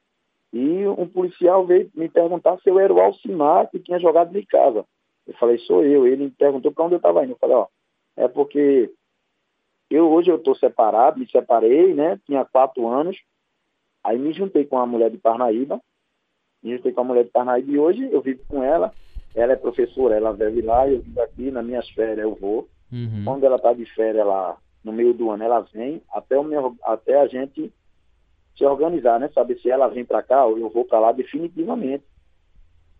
e 0.53 0.86
um 0.86 1.07
policial 1.09 1.66
veio 1.66 1.90
me 1.94 2.09
perguntar 2.09 2.59
se 2.61 2.70
eu 2.70 2.78
era 2.78 2.92
o 2.92 3.01
Alcimar 3.01 3.68
que 3.70 3.78
tinha 3.78 3.99
jogado 3.99 4.32
de 4.32 4.47
casa. 4.47 4.84
Eu 5.26 5.34
falei, 5.34 5.59
sou 5.59 5.84
eu. 5.84 6.07
Ele 6.07 6.24
me 6.24 6.30
perguntou 6.30 6.72
para 6.72 6.84
onde 6.84 6.94
eu 6.94 6.99
estava 6.99 7.24
indo. 7.24 7.32
Eu 7.32 7.38
falei, 7.38 7.57
ó, 7.57 7.66
é 8.16 8.28
porque 8.28 8.90
eu 9.91 10.11
hoje 10.11 10.30
eu 10.30 10.37
estou 10.37 10.55
separado, 10.55 11.18
me 11.18 11.30
separei, 11.30 11.95
né? 11.95 12.18
Tinha 12.26 12.45
quatro 12.45 12.89
anos. 12.89 13.16
Aí 14.03 14.18
me 14.18 14.32
juntei 14.32 14.64
com 14.64 14.78
a 14.78 14.87
mulher 14.87 15.11
de 15.11 15.18
Parnaíba. 15.18 15.80
Me 16.62 16.76
juntei 16.76 16.93
com 16.93 17.01
a 17.01 17.05
mulher 17.05 17.24
de 17.24 17.30
Parnaíba 17.30 17.70
e 17.70 17.78
hoje 17.78 18.09
eu 18.11 18.20
vivo 18.20 18.41
com 18.49 18.62
ela. 18.62 18.93
Ela 19.34 19.53
é 19.53 19.57
professora, 19.57 20.16
ela 20.16 20.32
vive 20.32 20.62
lá, 20.62 20.89
eu 20.89 21.01
vivo 21.01 21.20
aqui, 21.20 21.51
nas 21.51 21.64
minhas 21.64 21.89
férias 21.91 22.18
eu 22.18 22.34
vou. 22.34 22.68
Uhum. 22.93 23.22
Quando 23.24 23.45
ela 23.45 23.57
está 23.57 23.72
de 23.72 23.84
férias 23.95 24.26
lá 24.26 24.57
no 24.82 24.93
meio 24.93 25.12
do 25.12 25.30
ano, 25.30 25.45
ela 25.45 25.61
vem 25.61 26.01
até, 26.12 26.39
o 26.39 26.45
meu, 26.45 26.74
até 26.82 27.20
a 27.20 27.26
gente 27.26 27.72
se 28.57 28.64
organizar, 28.64 29.20
né? 29.20 29.28
Saber 29.34 29.59
se 29.59 29.70
ela 29.70 29.89
vem 29.89 30.05
para 30.05 30.22
cá 30.22 30.47
ou 30.47 30.59
eu 30.59 30.70
vou 30.70 30.84
para 30.84 30.99
lá 30.99 31.12
definitivamente. 31.12 32.05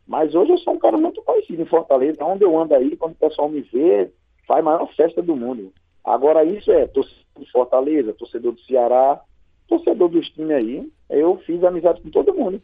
Mas 0.07 0.35
hoje 0.35 0.53
eu 0.53 0.59
sou 0.59 0.75
um 0.75 0.79
cara 0.79 0.97
muito 0.97 1.23
conhecido 1.23 1.63
em 1.63 1.67
Fortaleza. 1.67 2.25
Onde 2.25 2.45
eu 2.45 2.57
ando 2.57 2.75
aí, 2.75 2.97
quando 2.97 3.13
o 3.13 3.17
pessoal 3.19 3.49
me 3.49 3.63
vê, 3.63 4.13
faz 4.47 4.61
a 4.61 4.63
maior 4.63 4.87
festa 4.95 5.23
do 5.23 5.35
mundo. 5.35 5.73
Agora, 6.07 6.45
isso 6.45 6.71
é 6.71 6.87
torcedor 6.87 7.25
de 7.37 7.51
Fortaleza, 7.51 8.13
torcedor 8.13 8.53
do 8.53 8.61
Ceará, 8.61 9.21
torcedor 9.67 10.09
dos 10.09 10.29
times 10.31 10.53
aí. 10.53 10.89
Eu 11.11 11.37
fiz 11.45 11.63
amizade 11.65 12.01
com 12.01 12.11
todo 12.11 12.33
mundo. 12.33 12.63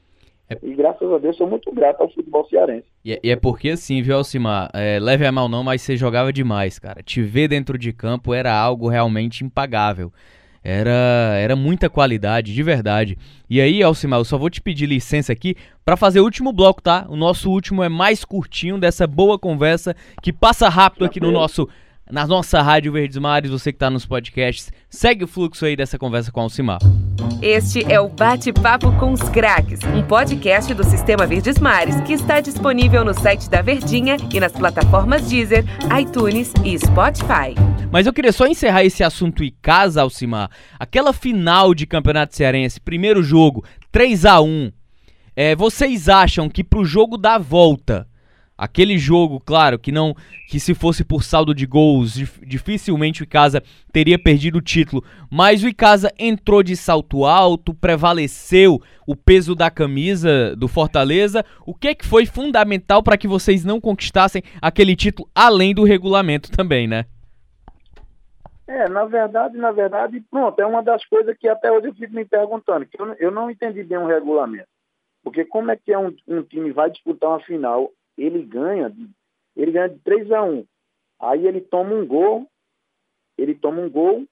É... 0.49 0.57
E 0.62 0.74
graças 0.74 1.11
a 1.11 1.18
Deus 1.18 1.36
sou 1.36 1.49
muito 1.49 1.72
grato 1.72 2.01
ao 2.01 2.09
futebol 2.09 2.47
cearense. 2.49 2.86
E, 3.05 3.12
é, 3.12 3.20
e 3.20 3.30
é 3.30 3.36
porque 3.36 3.70
assim, 3.70 4.01
viu, 4.01 4.16
Alcimar? 4.16 4.70
É, 4.72 5.01
leve 5.01 5.26
a 5.26 5.32
mal 5.32 5.49
não, 5.49 5.64
mas 5.64 5.82
você 5.82 5.97
jogava 5.97 6.32
demais, 6.32 6.78
cara. 6.78 7.03
Te 7.03 7.20
ver 7.20 7.49
dentro 7.49 7.76
de 7.76 7.93
campo 7.93 8.32
era 8.32 8.57
algo 8.57 8.88
realmente 8.88 9.45
impagável. 9.45 10.12
Era, 10.64 11.36
era 11.40 11.57
muita 11.57 11.90
qualidade, 11.90 12.55
de 12.55 12.62
verdade. 12.62 13.18
E 13.51 13.61
aí, 13.61 13.82
Alcimar, 13.82 14.20
eu 14.20 14.24
só 14.24 14.38
vou 14.38 14.49
te 14.49 14.61
pedir 14.61 14.86
licença 14.86 15.32
aqui 15.32 15.57
para 15.84 15.97
fazer 15.97 16.20
o 16.20 16.24
último 16.24 16.53
bloco, 16.53 16.80
tá? 16.80 17.05
O 17.09 17.16
nosso 17.16 17.51
último 17.51 17.82
é 17.82 17.88
mais 17.88 18.24
curtinho 18.24 18.78
dessa 18.78 19.05
boa 19.05 19.36
conversa 19.36 19.97
que 20.22 20.32
passa 20.32 20.68
rápido 20.68 21.05
aqui 21.05 21.18
no 21.18 21.32
nosso 21.32 21.68
na 22.12 22.26
nossa 22.26 22.60
Rádio 22.60 22.92
Verdes 22.92 23.16
Mares, 23.16 23.50
você 23.50 23.72
que 23.72 23.76
está 23.76 23.88
nos 23.88 24.04
podcasts, 24.04 24.70
segue 24.90 25.24
o 25.24 25.26
fluxo 25.26 25.64
aí 25.64 25.74
dessa 25.74 25.98
conversa 25.98 26.30
com 26.30 26.40
o 26.40 26.42
Alcimar. 26.42 26.78
Este 27.40 27.90
é 27.90 27.98
o 27.98 28.06
Bate-Papo 28.06 28.92
com 28.98 29.12
os 29.12 29.22
Craques, 29.30 29.80
um 29.82 30.02
podcast 30.02 30.74
do 30.74 30.84
Sistema 30.84 31.26
Verdes 31.26 31.58
Mares 31.58 31.98
que 32.02 32.12
está 32.12 32.40
disponível 32.40 33.02
no 33.02 33.14
site 33.14 33.48
da 33.48 33.62
Verdinha 33.62 34.18
e 34.30 34.38
nas 34.38 34.52
plataformas 34.52 35.26
Deezer, 35.26 35.64
iTunes 35.98 36.52
e 36.62 36.78
Spotify. 36.78 37.54
Mas 37.90 38.06
eu 38.06 38.12
queria 38.12 38.32
só 38.32 38.46
encerrar 38.46 38.84
esse 38.84 39.02
assunto 39.02 39.42
e 39.42 39.50
casa, 39.50 40.02
Alcimar. 40.02 40.50
Aquela 40.78 41.14
final 41.14 41.72
de 41.74 41.86
Campeonato 41.86 42.36
Cearense, 42.36 42.78
primeiro 42.78 43.22
jogo, 43.22 43.64
3 43.90 44.26
a 44.26 44.38
1 44.42 44.70
é, 45.34 45.56
vocês 45.56 46.10
acham 46.10 46.46
que 46.50 46.62
pro 46.62 46.84
jogo 46.84 47.16
da 47.16 47.38
volta 47.38 48.06
Aquele 48.62 48.96
jogo, 48.96 49.40
claro, 49.40 49.76
que 49.76 49.90
não 49.90 50.14
que 50.48 50.60
se 50.60 50.72
fosse 50.72 51.04
por 51.04 51.24
saldo 51.24 51.52
de 51.52 51.66
gols, 51.66 52.14
dificilmente 52.46 53.20
o 53.20 53.24
Icasa 53.24 53.60
teria 53.92 54.16
perdido 54.16 54.58
o 54.58 54.62
título, 54.62 55.02
mas 55.28 55.64
o 55.64 55.68
Icasa 55.68 56.12
entrou 56.16 56.62
de 56.62 56.76
salto 56.76 57.24
alto, 57.24 57.74
prevaleceu 57.74 58.80
o 59.04 59.16
peso 59.16 59.56
da 59.56 59.68
camisa 59.68 60.54
do 60.54 60.68
Fortaleza. 60.68 61.44
O 61.66 61.74
que 61.74 61.88
é 61.88 61.94
que 61.96 62.06
foi 62.06 62.24
fundamental 62.24 63.02
para 63.02 63.16
que 63.16 63.26
vocês 63.26 63.64
não 63.64 63.80
conquistassem 63.80 64.44
aquele 64.60 64.94
título 64.94 65.28
além 65.34 65.74
do 65.74 65.82
regulamento 65.82 66.48
também, 66.52 66.86
né? 66.86 67.06
É, 68.68 68.88
na 68.88 69.04
verdade, 69.06 69.58
na 69.58 69.72
verdade, 69.72 70.22
pronto, 70.30 70.60
é 70.60 70.64
uma 70.64 70.84
das 70.84 71.04
coisas 71.06 71.36
que 71.36 71.48
até 71.48 71.68
hoje 71.72 71.88
eu 71.88 71.94
fico 71.94 72.14
me 72.14 72.24
perguntando, 72.24 72.86
que 72.86 73.02
eu, 73.02 73.12
eu 73.14 73.32
não 73.32 73.50
entendi 73.50 73.82
bem 73.82 73.98
o 73.98 74.06
regulamento. 74.06 74.68
Porque 75.24 75.44
como 75.44 75.72
é 75.72 75.76
que 75.76 75.92
é 75.92 75.98
um, 75.98 76.14
um 76.28 76.44
time 76.44 76.70
vai 76.70 76.92
disputar 76.92 77.30
uma 77.30 77.40
final, 77.40 77.90
ele 78.16 78.42
ganha, 78.42 78.92
ele 79.56 79.72
ganha 79.72 79.88
de 79.88 79.98
3 80.00 80.30
a 80.32 80.42
1. 80.42 80.64
Aí 81.20 81.46
ele 81.46 81.60
toma 81.60 81.94
um 81.94 82.06
gol, 82.06 82.46
ele 83.38 83.54
toma 83.54 83.80
um 83.80 83.90
gol, 83.90 84.24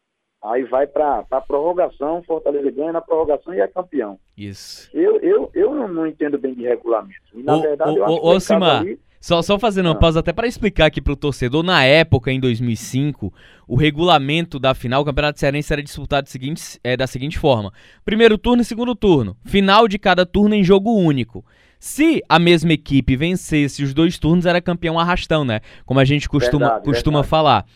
aí 0.43 0.65
vai 0.65 0.87
para 0.87 1.25
a 1.31 1.41
prorrogação, 1.41 2.23
Fortaleza 2.23 2.71
ganha 2.71 2.93
na 2.93 3.01
prorrogação 3.01 3.55
e 3.55 3.61
é 3.61 3.69
campeão. 3.69 4.19
Isso. 4.37 4.91
Eu, 4.93 5.21
eu, 5.21 5.51
eu 5.55 5.75
não, 5.75 5.89
não 5.89 6.07
entendo 6.07 6.39
bem 6.39 6.55
de 6.55 6.63
regulamento. 6.63 7.21
E, 7.35 7.43
na 7.43 7.57
ô, 7.57 7.63
verdade, 7.63 7.91
ô, 7.91 7.97
eu 7.97 8.05
acho 8.05 8.15
ô, 8.15 8.35
que 8.35 8.41
Cimar, 8.41 8.81
ali... 8.81 9.01
Só, 9.21 9.43
só 9.43 9.59
fazendo 9.59 9.87
uma 9.87 9.95
ah. 9.95 9.99
pausa 9.99 10.21
até 10.21 10.33
para 10.33 10.47
explicar 10.47 10.87
aqui 10.87 11.01
para 11.01 11.13
o 11.13 11.17
torcedor, 11.17 11.63
na 11.63 11.85
época, 11.85 12.33
em 12.33 12.41
2005, 12.41 13.33
o 13.69 13.77
regulamento 13.77 14.59
da 14.59 14.73
final, 14.73 15.03
o 15.03 15.05
Campeonato 15.05 15.39
Cearense 15.39 15.71
era 15.71 15.83
disputado 15.83 16.27
seguinte, 16.27 16.81
é, 16.83 16.97
da 16.97 17.07
seguinte 17.07 17.39
forma: 17.39 17.71
primeiro 18.03 18.39
turno 18.39 18.63
e 18.63 18.65
segundo 18.65 18.95
turno, 18.95 19.37
final 19.45 19.87
de 19.87 19.99
cada 19.99 20.25
turno 20.25 20.55
em 20.55 20.65
jogo 20.65 20.91
único. 20.95 21.45
Se 21.81 22.23
a 22.29 22.39
mesma 22.39 22.75
equipe 22.75 23.17
vencesse 23.17 23.83
os 23.83 23.95
dois 23.95 24.19
turnos, 24.19 24.45
era 24.45 24.61
campeão 24.61 24.99
arrastão, 24.99 25.47
né? 25.47 25.61
Como 25.87 25.99
a 25.99 26.05
gente 26.05 26.29
costuma, 26.29 26.67
verdade, 26.67 26.85
costuma 26.85 27.21
verdade. 27.21 27.31
falar. 27.31 27.67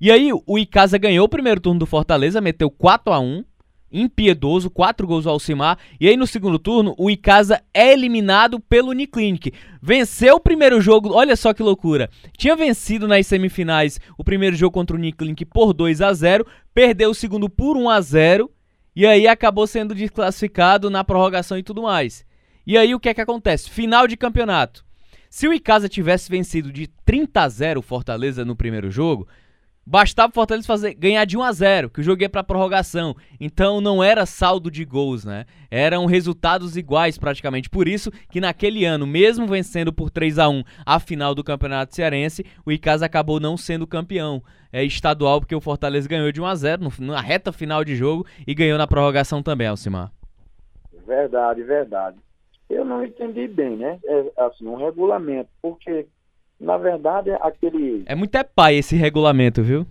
E 0.00 0.10
aí, 0.10 0.30
o 0.32 0.58
Icasa 0.58 0.98
ganhou 0.98 1.24
o 1.24 1.28
primeiro 1.28 1.60
turno 1.60 1.78
do 1.78 1.86
Fortaleza, 1.86 2.40
meteu 2.40 2.68
4 2.68 3.12
a 3.12 3.20
1 3.20 3.44
impiedoso, 3.92 4.70
quatro 4.70 5.06
gols 5.06 5.26
ao 5.26 5.34
Alcimar. 5.34 5.78
E 6.00 6.08
aí 6.08 6.16
no 6.16 6.26
segundo 6.26 6.58
turno, 6.58 6.94
o 6.98 7.10
Icasa 7.10 7.62
é 7.74 7.92
eliminado 7.92 8.58
pelo 8.58 8.90
Uniclinic. 8.90 9.52
Venceu 9.80 10.36
o 10.36 10.40
primeiro 10.40 10.80
jogo, 10.80 11.12
olha 11.12 11.36
só 11.36 11.52
que 11.52 11.62
loucura. 11.62 12.08
Tinha 12.36 12.56
vencido 12.56 13.06
nas 13.06 13.26
semifinais 13.26 14.00
o 14.16 14.24
primeiro 14.24 14.56
jogo 14.56 14.72
contra 14.72 14.96
o 14.96 14.98
Uniclinic 14.98 15.44
por 15.44 15.72
2 15.74 16.00
a 16.00 16.12
0 16.12 16.46
perdeu 16.74 17.10
o 17.10 17.14
segundo 17.14 17.50
por 17.50 17.76
1 17.76 17.90
a 17.90 18.00
0 18.00 18.50
e 18.96 19.06
aí 19.06 19.28
acabou 19.28 19.66
sendo 19.66 19.94
desclassificado 19.94 20.88
na 20.88 21.04
prorrogação 21.04 21.58
e 21.58 21.62
tudo 21.62 21.82
mais. 21.82 22.24
E 22.66 22.78
aí 22.78 22.94
o 22.94 23.00
que 23.00 23.08
é 23.08 23.14
que 23.14 23.20
acontece? 23.20 23.70
Final 23.70 24.06
de 24.06 24.16
campeonato. 24.16 24.84
Se 25.28 25.48
o 25.48 25.52
Icasa 25.52 25.88
tivesse 25.88 26.30
vencido 26.30 26.72
de 26.72 26.88
30 27.04 27.42
a 27.42 27.48
0 27.48 27.80
o 27.80 27.82
Fortaleza 27.82 28.44
no 28.44 28.54
primeiro 28.54 28.90
jogo, 28.90 29.26
Bastava 29.84 30.30
o 30.30 30.34
Fortaleza 30.34 30.64
fazer, 30.64 30.94
ganhar 30.94 31.24
de 31.24 31.36
1 31.36 31.42
a 31.42 31.52
0 31.52 31.90
que 31.90 32.00
o 32.00 32.02
jogo 32.04 32.22
ia 32.22 32.28
pra 32.28 32.44
prorrogação. 32.44 33.16
Então 33.40 33.80
não 33.80 34.02
era 34.02 34.24
saldo 34.24 34.70
de 34.70 34.84
gols, 34.84 35.24
né? 35.24 35.44
Eram 35.68 36.06
resultados 36.06 36.76
iguais 36.76 37.18
praticamente. 37.18 37.68
Por 37.68 37.88
isso 37.88 38.10
que 38.30 38.40
naquele 38.40 38.84
ano, 38.84 39.06
mesmo 39.08 39.44
vencendo 39.46 39.92
por 39.92 40.08
3 40.08 40.38
a 40.38 40.48
1 40.48 40.62
a 40.86 41.00
final 41.00 41.34
do 41.34 41.42
Campeonato 41.42 41.96
Cearense, 41.96 42.46
o 42.64 42.70
Icasa 42.70 43.06
acabou 43.06 43.40
não 43.40 43.56
sendo 43.56 43.84
campeão 43.84 44.40
é, 44.72 44.84
estadual, 44.84 45.40
porque 45.40 45.54
o 45.54 45.60
Fortaleza 45.60 46.08
ganhou 46.08 46.30
de 46.30 46.40
1 46.40 46.46
a 46.46 46.54
0 46.54 46.92
na 47.00 47.20
reta 47.20 47.50
final 47.50 47.84
de 47.84 47.96
jogo 47.96 48.24
e 48.46 48.54
ganhou 48.54 48.78
na 48.78 48.86
prorrogação 48.86 49.42
também, 49.42 49.66
Alcimar. 49.66 50.12
Verdade, 51.04 51.60
verdade. 51.64 52.18
Eu 52.72 52.84
não 52.84 53.04
entendi 53.04 53.46
bem, 53.46 53.76
né? 53.76 54.00
É, 54.04 54.32
assim, 54.44 54.66
um 54.66 54.76
regulamento, 54.76 55.50
porque 55.60 56.06
na 56.62 56.78
verdade, 56.78 57.30
aquele. 57.40 58.04
É 58.06 58.14
muito 58.14 58.36
é 58.36 58.44
pai 58.44 58.76
esse 58.76 58.94
regulamento, 58.94 59.62
viu? 59.62 59.84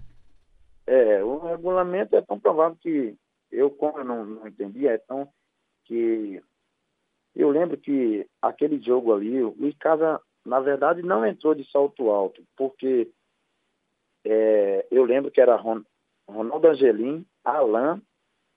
É, 0.87 1.21
o 1.21 1.37
regulamento 1.39 2.15
é 2.15 2.21
tão 2.21 2.39
provável 2.39 2.77
que 2.81 3.13
eu, 3.51 3.69
como 3.69 3.99
eu 3.99 4.05
não, 4.05 4.25
não 4.25 4.47
entendi, 4.47 4.87
é 4.87 4.97
tão 4.97 5.27
que 5.83 6.41
eu 7.35 7.49
lembro 7.49 7.77
que 7.77 8.25
aquele 8.41 8.81
jogo 8.81 9.13
ali, 9.13 9.43
o 9.43 9.55
Icasa, 9.67 10.21
na 10.45 10.61
verdade, 10.61 11.01
não 11.01 11.25
entrou 11.25 11.53
de 11.53 11.69
salto 11.69 12.09
alto, 12.09 12.41
porque 12.55 13.09
é, 14.23 14.85
eu 14.89 15.03
lembro 15.03 15.29
que 15.29 15.41
era 15.41 15.57
Ron, 15.57 15.81
Ronaldo 16.27 16.69
Angelim, 16.69 17.25
Alain 17.43 18.01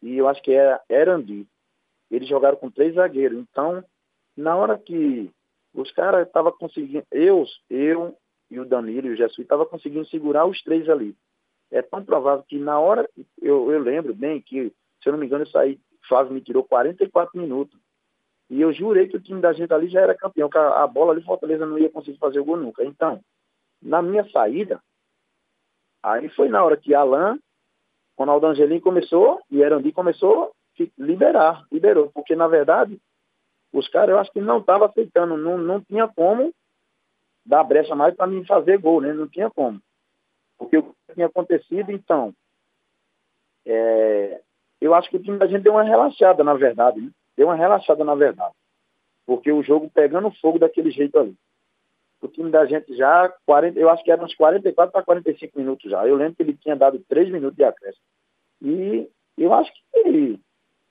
e 0.00 0.16
eu 0.16 0.28
acho 0.28 0.40
que 0.40 0.52
era 0.52 0.80
Erandi. 0.88 1.48
Eles 2.10 2.28
jogaram 2.28 2.56
com 2.56 2.70
três 2.70 2.94
zagueiros. 2.94 3.38
Então, 3.38 3.84
na 4.36 4.56
hora 4.56 4.78
que 4.78 5.30
os 5.72 5.90
caras 5.92 6.26
estavam 6.26 6.52
conseguindo, 6.52 7.04
eu, 7.10 7.44
eu 7.68 8.16
e 8.50 8.58
o 8.58 8.64
Danilo 8.64 9.08
e 9.08 9.10
o 9.10 9.16
Jesus 9.16 9.40
estavam 9.40 9.66
conseguindo 9.66 10.06
segurar 10.06 10.46
os 10.46 10.62
três 10.62 10.88
ali. 10.88 11.16
É 11.70 11.82
tão 11.82 12.04
provável 12.04 12.44
que 12.46 12.58
na 12.58 12.78
hora, 12.78 13.08
eu, 13.40 13.70
eu 13.70 13.80
lembro 13.80 14.14
bem 14.14 14.40
que, 14.40 14.72
se 15.02 15.08
eu 15.08 15.12
não 15.12 15.18
me 15.18 15.26
engano, 15.26 15.42
eu 15.42 15.48
saí, 15.48 15.80
Flávio 16.08 16.32
me 16.32 16.40
tirou 16.40 16.62
44 16.62 17.38
minutos. 17.38 17.78
E 18.50 18.60
eu 18.60 18.72
jurei 18.72 19.08
que 19.08 19.16
o 19.16 19.20
time 19.20 19.40
da 19.40 19.52
gente 19.52 19.72
ali 19.72 19.88
já 19.88 20.00
era 20.00 20.14
campeão, 20.14 20.50
que 20.50 20.58
a, 20.58 20.84
a 20.84 20.86
bola 20.86 21.12
ali 21.12 21.22
Fortaleza 21.22 21.66
não 21.66 21.78
ia 21.78 21.90
conseguir 21.90 22.18
fazer 22.18 22.38
o 22.40 22.44
gol 22.44 22.56
nunca. 22.56 22.84
Então, 22.84 23.20
na 23.82 24.02
minha 24.02 24.28
saída, 24.30 24.80
aí 26.02 26.28
foi 26.28 26.48
na 26.48 26.62
hora 26.62 26.76
que 26.76 26.94
Alain, 26.94 27.40
Ronaldo 28.16 28.46
Angelim 28.46 28.80
começou 28.80 29.40
e 29.50 29.60
Erandi 29.60 29.90
começou 29.92 30.52
liberar, 30.98 31.64
liberou, 31.70 32.10
porque 32.12 32.34
na 32.34 32.48
verdade 32.48 33.00
os 33.74 33.88
caras 33.88 34.10
eu 34.10 34.18
acho 34.18 34.30
que 34.30 34.40
não 34.40 34.58
estavam 34.58 34.86
aceitando, 34.86 35.36
não, 35.36 35.58
não 35.58 35.80
tinha 35.80 36.06
como 36.06 36.54
dar 37.44 37.64
brecha 37.64 37.94
mais 37.94 38.14
para 38.14 38.28
mim 38.28 38.44
fazer 38.44 38.78
gol, 38.78 39.00
né? 39.00 39.12
Não 39.12 39.28
tinha 39.28 39.50
como. 39.50 39.80
Porque 40.56 40.78
o 40.78 40.82
que 40.84 41.14
tinha 41.14 41.26
acontecido, 41.26 41.90
então, 41.90 42.32
é, 43.66 44.40
eu 44.80 44.94
acho 44.94 45.10
que 45.10 45.16
o 45.16 45.22
time 45.22 45.38
da 45.38 45.48
gente 45.48 45.62
deu 45.62 45.72
uma 45.72 45.82
relaxada, 45.82 46.44
na 46.44 46.54
verdade, 46.54 47.00
né? 47.00 47.10
Deu 47.36 47.48
uma 47.48 47.56
relaxada, 47.56 48.04
na 48.04 48.14
verdade. 48.14 48.54
Porque 49.26 49.50
o 49.50 49.62
jogo 49.62 49.90
pegando 49.92 50.30
fogo 50.40 50.58
daquele 50.58 50.92
jeito 50.92 51.18
ali. 51.18 51.34
O 52.22 52.28
time 52.28 52.50
da 52.50 52.64
gente 52.66 52.94
já, 52.96 53.28
40, 53.44 53.78
eu 53.78 53.90
acho 53.90 54.04
que 54.04 54.10
eram 54.12 54.24
uns 54.24 54.36
44 54.36 54.92
para 54.92 55.02
45 55.02 55.58
minutos 55.58 55.90
já. 55.90 56.06
Eu 56.06 56.14
lembro 56.14 56.36
que 56.36 56.42
ele 56.44 56.56
tinha 56.56 56.76
dado 56.76 57.04
3 57.08 57.28
minutos 57.28 57.56
de 57.56 57.64
acréscimo. 57.64 58.04
E 58.62 59.10
eu 59.36 59.52
acho 59.52 59.72
que 59.72 60.38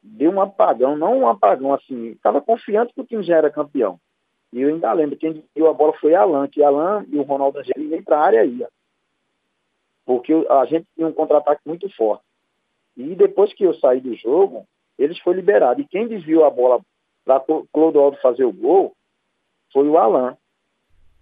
deu 0.04 0.32
um 0.32 0.42
apagão, 0.42 0.98
não 0.98 1.20
um 1.20 1.28
apagão 1.28 1.74
assim, 1.74 2.10
estava 2.10 2.42
confiante 2.42 2.94
que 2.94 3.02
o 3.02 3.06
time 3.06 3.24
já 3.24 3.38
era 3.38 3.50
campeão. 3.50 4.00
E 4.52 4.62
eu 4.62 4.70
ainda 4.70 4.92
lembro, 4.94 5.18
quem 5.18 5.44
deu 5.56 5.68
a 5.68 5.74
bola 5.74 5.94
foi 5.94 6.14
Alan, 6.14 6.48
que 6.48 6.62
Alan 6.62 7.06
e 7.10 7.18
o 7.18 7.24
Ronaldo 7.24 7.60
Angeli 7.60 7.88
vêm 7.88 8.04
para 8.04 8.20
a 8.20 8.24
área 8.24 8.42
aí. 8.42 8.66
Porque 10.06 10.34
a 10.50 10.66
gente 10.66 10.86
tinha 10.94 11.08
um 11.08 11.14
contra-ataque 11.14 11.62
muito 11.66 11.90
forte. 11.96 12.24
E 12.96 13.16
depois 13.16 13.54
que 13.54 13.64
eu 13.64 13.74
saí 13.76 14.00
do 14.00 14.14
jogo, 14.16 14.68
eles 15.00 15.18
foram 15.20 15.38
liberados. 15.38 15.84
E 15.84 15.88
quem 15.88 16.08
desviou 16.08 16.46
a 16.46 16.50
bola 16.50 16.80
para 17.26 17.44
Clodoaldo 17.72 18.18
fazer 18.18 18.44
o 18.44 18.54
gol 18.54 18.94
foi 19.72 19.88
o 19.88 19.98
Alan. 19.98 20.38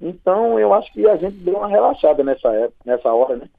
Então 0.01 0.59
eu 0.59 0.73
acho 0.73 0.91
que 0.91 1.07
a 1.07 1.15
gente 1.15 1.37
deu 1.37 1.55
uma 1.55 1.67
relaxada 1.67 2.23
nessa, 2.23 2.49
época, 2.49 2.79
nessa 2.83 3.13
hora, 3.13 3.37
né? 3.37 3.49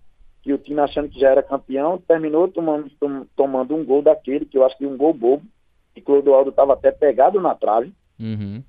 Que 0.43 0.53
o 0.53 0.59
time 0.59 0.81
achando 0.81 1.09
que 1.09 1.21
já 1.21 1.31
era 1.31 1.43
campeão, 1.43 1.99
terminou 1.99 2.49
tomando, 2.49 2.91
tom, 2.99 3.25
tomando 3.37 3.75
um 3.77 3.85
gol 3.85 4.03
daquele, 4.03 4.45
que 4.45 4.59
eu 4.59 4.65
acho 4.67 4.77
que 4.77 4.85
um 4.85 4.97
gol 4.97 5.15
bobo, 5.15 5.45
e 5.95 6.01
Clodoaldo 6.01 6.51
estava 6.51 6.73
até 6.73 6.91
pegado 6.91 7.41
na 7.41 7.55
trave. 7.55 7.93
Uhum. 8.19 8.63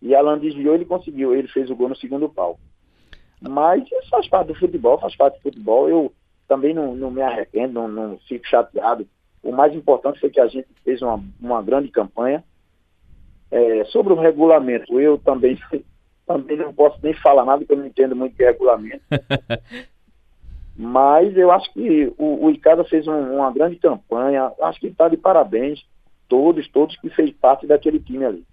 E 0.00 0.14
Alan 0.14 0.38
desviou, 0.38 0.74
ele 0.74 0.84
conseguiu, 0.84 1.34
ele 1.34 1.48
fez 1.48 1.68
o 1.70 1.76
gol 1.76 1.90
no 1.90 1.96
segundo 1.96 2.28
pau. 2.28 2.58
Mas 3.40 3.84
isso 3.84 4.08
faz 4.10 4.28
parte 4.28 4.48
do 4.48 4.54
futebol, 4.54 4.98
faz 4.98 5.14
parte 5.14 5.36
do 5.36 5.42
futebol. 5.42 5.88
Eu 5.88 6.12
também 6.46 6.72
não, 6.72 6.94
não 6.94 7.10
me 7.10 7.20
arrependo, 7.20 7.74
não, 7.74 7.88
não, 7.88 8.18
fico 8.26 8.46
chateado. 8.46 9.06
O 9.42 9.52
mais 9.52 9.74
importante 9.74 10.20
foi 10.20 10.30
que 10.30 10.40
a 10.40 10.46
gente 10.46 10.68
fez 10.84 11.02
uma, 11.02 11.22
uma 11.40 11.62
grande 11.62 11.88
campanha. 11.88 12.42
É, 13.50 13.84
sobre 13.86 14.12
o 14.12 14.20
regulamento, 14.20 15.00
eu 15.00 15.18
também, 15.18 15.58
também 16.26 16.56
não 16.56 16.72
posso 16.72 16.98
nem 17.02 17.14
falar 17.14 17.44
nada, 17.44 17.58
porque 17.58 17.72
eu 17.72 17.78
não 17.78 17.86
entendo 17.86 18.14
muito 18.14 18.36
de 18.36 18.44
regulamento. 18.44 19.02
Mas 20.80 21.36
eu 21.36 21.50
acho 21.50 21.72
que 21.72 22.12
o, 22.16 22.46
o 22.46 22.50
fez 22.84 23.08
um, 23.08 23.34
uma 23.34 23.52
grande 23.52 23.74
campanha. 23.76 24.52
Acho 24.62 24.78
que 24.78 24.86
está 24.86 25.08
de 25.08 25.16
parabéns 25.16 25.84
todos, 26.28 26.68
todos 26.68 26.96
que 27.00 27.10
fez 27.10 27.32
parte 27.32 27.66
daquele 27.66 27.98
time 27.98 28.24
ali. 28.24 28.44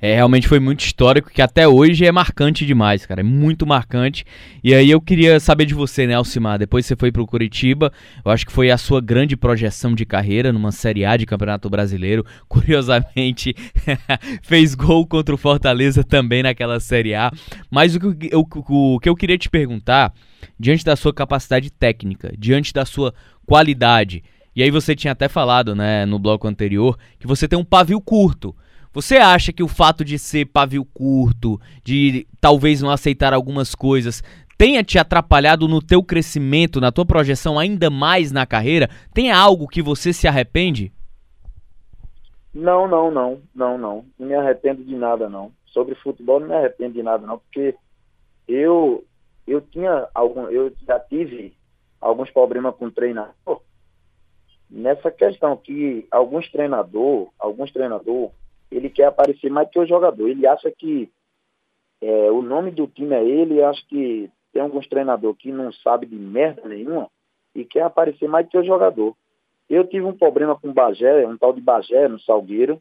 É, 0.00 0.14
realmente 0.14 0.46
foi 0.46 0.60
muito 0.60 0.80
histórico, 0.80 1.28
que 1.28 1.42
até 1.42 1.66
hoje 1.66 2.06
é 2.06 2.12
marcante 2.12 2.64
demais, 2.64 3.04
cara. 3.04 3.20
É 3.20 3.24
muito 3.24 3.66
marcante. 3.66 4.24
E 4.62 4.72
aí 4.72 4.88
eu 4.88 5.00
queria 5.00 5.40
saber 5.40 5.64
de 5.64 5.74
você, 5.74 6.06
né, 6.06 6.14
Alcimar? 6.14 6.56
Depois 6.58 6.86
você 6.86 6.94
foi 6.94 7.10
pro 7.10 7.26
Curitiba. 7.26 7.92
Eu 8.24 8.30
acho 8.30 8.46
que 8.46 8.52
foi 8.52 8.70
a 8.70 8.78
sua 8.78 9.00
grande 9.00 9.36
projeção 9.36 9.94
de 9.94 10.06
carreira 10.06 10.52
numa 10.52 10.70
Série 10.70 11.04
A 11.04 11.16
de 11.16 11.26
Campeonato 11.26 11.68
Brasileiro. 11.68 12.24
Curiosamente, 12.48 13.54
fez 14.40 14.74
gol 14.76 15.04
contra 15.04 15.34
o 15.34 15.38
Fortaleza 15.38 16.04
também 16.04 16.44
naquela 16.44 16.78
Série 16.78 17.14
A. 17.14 17.32
Mas 17.68 17.96
o 17.96 18.14
que, 18.14 18.28
eu, 18.32 18.46
o 18.68 19.00
que 19.00 19.08
eu 19.08 19.16
queria 19.16 19.36
te 19.36 19.50
perguntar, 19.50 20.14
diante 20.58 20.84
da 20.84 20.94
sua 20.94 21.12
capacidade 21.12 21.70
técnica, 21.70 22.32
diante 22.38 22.72
da 22.72 22.84
sua 22.84 23.12
qualidade. 23.44 24.22
E 24.54 24.62
aí 24.62 24.70
você 24.70 24.94
tinha 24.94 25.12
até 25.12 25.28
falado, 25.28 25.74
né, 25.74 26.06
no 26.06 26.18
bloco 26.18 26.46
anterior, 26.46 26.96
que 27.18 27.26
você 27.26 27.48
tem 27.48 27.58
um 27.58 27.64
pavio 27.64 28.00
curto. 28.00 28.54
Você 29.00 29.18
acha 29.18 29.52
que 29.52 29.62
o 29.62 29.68
fato 29.68 30.04
de 30.04 30.18
ser 30.18 30.46
pavio 30.46 30.84
curto, 30.84 31.60
de 31.84 32.26
talvez 32.40 32.82
não 32.82 32.90
aceitar 32.90 33.32
algumas 33.32 33.72
coisas, 33.72 34.24
tenha 34.58 34.82
te 34.82 34.98
atrapalhado 34.98 35.68
no 35.68 35.80
teu 35.80 36.02
crescimento, 36.02 36.80
na 36.80 36.90
tua 36.90 37.06
projeção 37.06 37.60
ainda 37.60 37.90
mais 37.90 38.32
na 38.32 38.44
carreira? 38.44 38.90
Tem 39.14 39.30
algo 39.30 39.68
que 39.68 39.80
você 39.80 40.12
se 40.12 40.26
arrepende? 40.26 40.92
Não, 42.52 42.88
não, 42.88 43.08
não, 43.08 43.40
não, 43.54 43.78
não. 43.78 44.04
Não 44.18 44.26
me 44.26 44.34
arrependo 44.34 44.82
de 44.82 44.96
nada, 44.96 45.28
não. 45.28 45.52
Sobre 45.66 45.94
futebol 45.94 46.40
não 46.40 46.48
me 46.48 46.54
arrependo 46.56 46.94
de 46.94 47.02
nada, 47.04 47.24
não, 47.24 47.38
porque 47.38 47.76
eu 48.48 49.04
eu 49.46 49.60
tinha 49.60 50.08
algum, 50.12 50.48
eu 50.48 50.72
já 50.84 50.98
tive 50.98 51.54
alguns 52.00 52.32
problemas 52.32 52.74
com 52.74 52.90
treinador 52.90 53.62
nessa 54.68 55.08
questão 55.08 55.56
que 55.56 56.04
alguns 56.10 56.50
treinador, 56.50 57.28
alguns 57.38 57.70
treinador, 57.70 58.32
ele 58.70 58.90
quer 58.90 59.06
aparecer 59.06 59.50
mais 59.50 59.68
que 59.70 59.78
o 59.78 59.86
jogador. 59.86 60.28
Ele 60.28 60.46
acha 60.46 60.70
que 60.70 61.10
é, 62.00 62.30
o 62.30 62.42
nome 62.42 62.70
do 62.70 62.86
time 62.86 63.14
é 63.14 63.24
ele. 63.24 63.62
Acho 63.62 63.86
que 63.86 64.30
tem 64.52 64.62
alguns 64.62 64.86
treinador 64.86 65.34
que 65.34 65.50
não 65.50 65.72
sabe 65.72 66.06
de 66.06 66.16
merda 66.16 66.68
nenhuma 66.68 67.10
e 67.54 67.64
quer 67.64 67.82
aparecer 67.82 68.28
mais 68.28 68.48
que 68.48 68.58
o 68.58 68.64
jogador. 68.64 69.16
Eu 69.68 69.86
tive 69.86 70.04
um 70.04 70.16
problema 70.16 70.58
com 70.58 70.72
Bagé, 70.72 71.26
um 71.26 71.36
tal 71.36 71.52
de 71.52 71.60
Bagé 71.60 72.08
no 72.08 72.18
Salgueiro. 72.20 72.80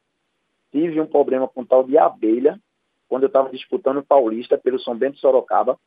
Tive 0.72 1.00
um 1.02 1.08
problema 1.08 1.48
com 1.48 1.62
um 1.62 1.66
tal 1.66 1.84
de 1.84 1.98
Abelha, 1.98 2.60
quando 3.08 3.24
eu 3.24 3.28
estava 3.28 3.50
disputando 3.50 3.98
o 3.98 4.06
Paulista 4.06 4.58
pelo 4.58 4.80
São 4.80 4.96
Bento 4.96 5.18
Sorocaba. 5.18 5.78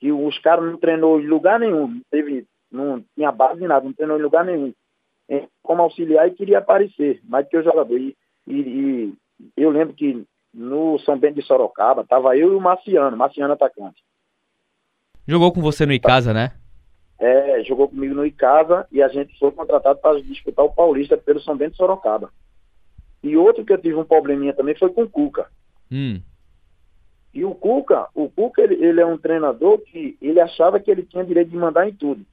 E 0.00 0.12
os 0.12 0.38
caras 0.38 0.64
não 0.64 0.78
treinou 0.78 1.20
em 1.20 1.26
lugar 1.26 1.58
nenhum, 1.58 1.88
não 1.88 2.00
teve, 2.10 2.46
não 2.70 3.04
tinha 3.14 3.32
base 3.32 3.60
de 3.60 3.66
nada, 3.66 3.84
não 3.84 3.92
treinou 3.92 4.18
em 4.18 4.22
lugar 4.22 4.44
nenhum. 4.44 4.72
Como 5.62 5.82
auxiliar 5.82 6.28
e 6.28 6.34
queria 6.34 6.58
aparecer, 6.58 7.20
mais 7.24 7.46
que 7.48 7.56
o 7.56 7.62
jogador. 7.62 7.98
E, 7.98 8.16
e, 8.52 9.14
e 9.56 9.62
eu 9.62 9.70
lembro 9.70 9.94
que 9.94 10.24
no 10.52 10.98
São 11.00 11.18
Bento 11.18 11.36
de 11.36 11.46
Sorocaba, 11.46 12.04
tava 12.04 12.36
eu 12.36 12.52
e 12.52 12.56
o 12.56 12.60
Marciano, 12.60 13.16
Marciano 13.16 13.52
atacante. 13.52 14.02
Jogou 15.26 15.52
com 15.52 15.60
você 15.60 15.84
no 15.84 15.92
Icasa, 15.92 16.32
né? 16.32 16.52
É, 17.18 17.62
jogou 17.64 17.88
comigo 17.88 18.14
no 18.14 18.24
Icasa 18.24 18.86
e 18.90 19.02
a 19.02 19.08
gente 19.08 19.38
foi 19.38 19.50
contratado 19.50 19.98
para 19.98 20.20
disputar 20.22 20.64
o 20.64 20.72
Paulista 20.72 21.16
pelo 21.16 21.40
São 21.40 21.56
Bento 21.56 21.72
de 21.72 21.76
Sorocaba. 21.76 22.32
E 23.22 23.36
outro 23.36 23.64
que 23.64 23.72
eu 23.72 23.78
tive 23.78 23.96
um 23.96 24.04
probleminha 24.04 24.54
também 24.54 24.76
foi 24.76 24.90
com 24.90 25.02
o 25.02 25.10
Cuca. 25.10 25.50
Hum. 25.90 26.20
E 27.34 27.44
o 27.44 27.54
Cuca, 27.54 28.08
o 28.14 28.28
Cuca 28.30 28.62
ele, 28.62 28.82
ele, 28.82 29.00
é 29.00 29.06
um 29.06 29.18
treinador 29.18 29.78
que 29.78 30.16
ele 30.20 30.40
achava 30.40 30.80
que 30.80 30.90
ele 30.90 31.02
tinha 31.02 31.24
direito 31.24 31.50
de 31.50 31.56
mandar 31.56 31.88
em 31.88 31.92
tudo. 31.92 32.24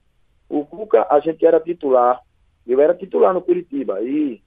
O 0.48 0.66
Cuca, 0.66 1.08
a 1.10 1.20
gente 1.20 1.46
era 1.46 1.60
titular, 1.60 2.22
eu 2.66 2.80
era 2.80 2.94
titular 2.94 3.34
no 3.34 3.42
Curitiba 3.42 4.02
e 4.02 4.42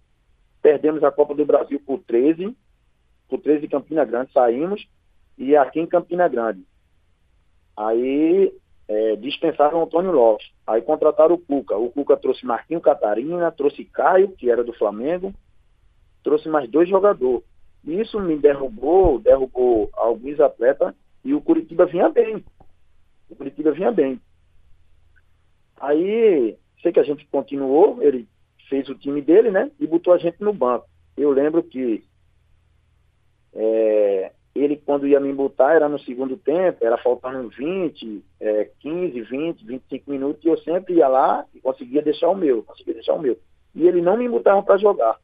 perdemos 0.68 1.02
a 1.02 1.10
Copa 1.10 1.34
do 1.34 1.46
Brasil 1.46 1.80
por 1.80 1.98
13, 2.00 2.54
por 3.26 3.40
13 3.40 3.64
em 3.64 3.68
Campina 3.70 4.04
Grande, 4.04 4.30
saímos 4.32 4.86
e 5.38 5.56
aqui 5.56 5.80
em 5.80 5.86
Campina 5.86 6.28
Grande. 6.28 6.62
Aí 7.74 8.52
é, 8.86 9.16
dispensaram 9.16 9.78
o 9.78 9.84
Antônio 9.84 10.12
Lopes. 10.12 10.50
Aí 10.66 10.82
contrataram 10.82 11.36
o 11.36 11.38
Cuca. 11.38 11.74
O 11.78 11.90
Cuca 11.90 12.18
trouxe 12.18 12.44
Marquinho 12.44 12.82
Catarina, 12.82 13.50
trouxe 13.50 13.82
Caio, 13.82 14.32
que 14.32 14.50
era 14.50 14.62
do 14.62 14.74
Flamengo, 14.74 15.32
trouxe 16.22 16.50
mais 16.50 16.68
dois 16.68 16.86
jogadores. 16.86 17.42
Isso 17.82 18.20
me 18.20 18.36
derrubou, 18.36 19.18
derrubou 19.18 19.88
alguns 19.94 20.38
atletas 20.38 20.92
e 21.24 21.32
o 21.32 21.40
Curitiba 21.40 21.86
vinha 21.86 22.10
bem. 22.10 22.44
O 23.30 23.34
Curitiba 23.34 23.72
vinha 23.72 23.90
bem. 23.90 24.20
Aí, 25.80 26.58
sei 26.82 26.92
que 26.92 27.00
a 27.00 27.04
gente 27.04 27.26
continuou, 27.28 28.02
ele 28.02 28.28
fez 28.68 28.88
o 28.88 28.94
time 28.94 29.20
dele, 29.20 29.50
né? 29.50 29.70
E 29.78 29.86
botou 29.86 30.12
a 30.12 30.18
gente 30.18 30.40
no 30.40 30.52
banco. 30.52 30.86
Eu 31.16 31.30
lembro 31.30 31.62
que 31.62 32.04
é, 33.54 34.32
ele, 34.54 34.76
quando 34.76 35.06
ia 35.06 35.20
me 35.20 35.32
botar, 35.32 35.74
era 35.74 35.88
no 35.88 35.98
segundo 36.00 36.36
tempo, 36.36 36.84
era 36.84 36.98
faltando 36.98 37.48
20, 37.48 38.24
é, 38.40 38.70
15, 38.80 39.20
20, 39.22 39.64
25 39.64 40.10
minutos, 40.10 40.44
e 40.44 40.48
eu 40.48 40.58
sempre 40.58 40.94
ia 40.94 41.08
lá 41.08 41.44
e 41.54 41.60
conseguia 41.60 42.02
deixar 42.02 42.28
o 42.28 42.36
meu, 42.36 42.62
conseguia 42.62 42.94
deixar 42.94 43.14
o 43.14 43.20
meu. 43.20 43.38
E 43.74 43.86
ele 43.86 44.00
não 44.00 44.16
me 44.16 44.28
botava 44.28 44.62
para 44.62 44.76
jogar. 44.76 45.18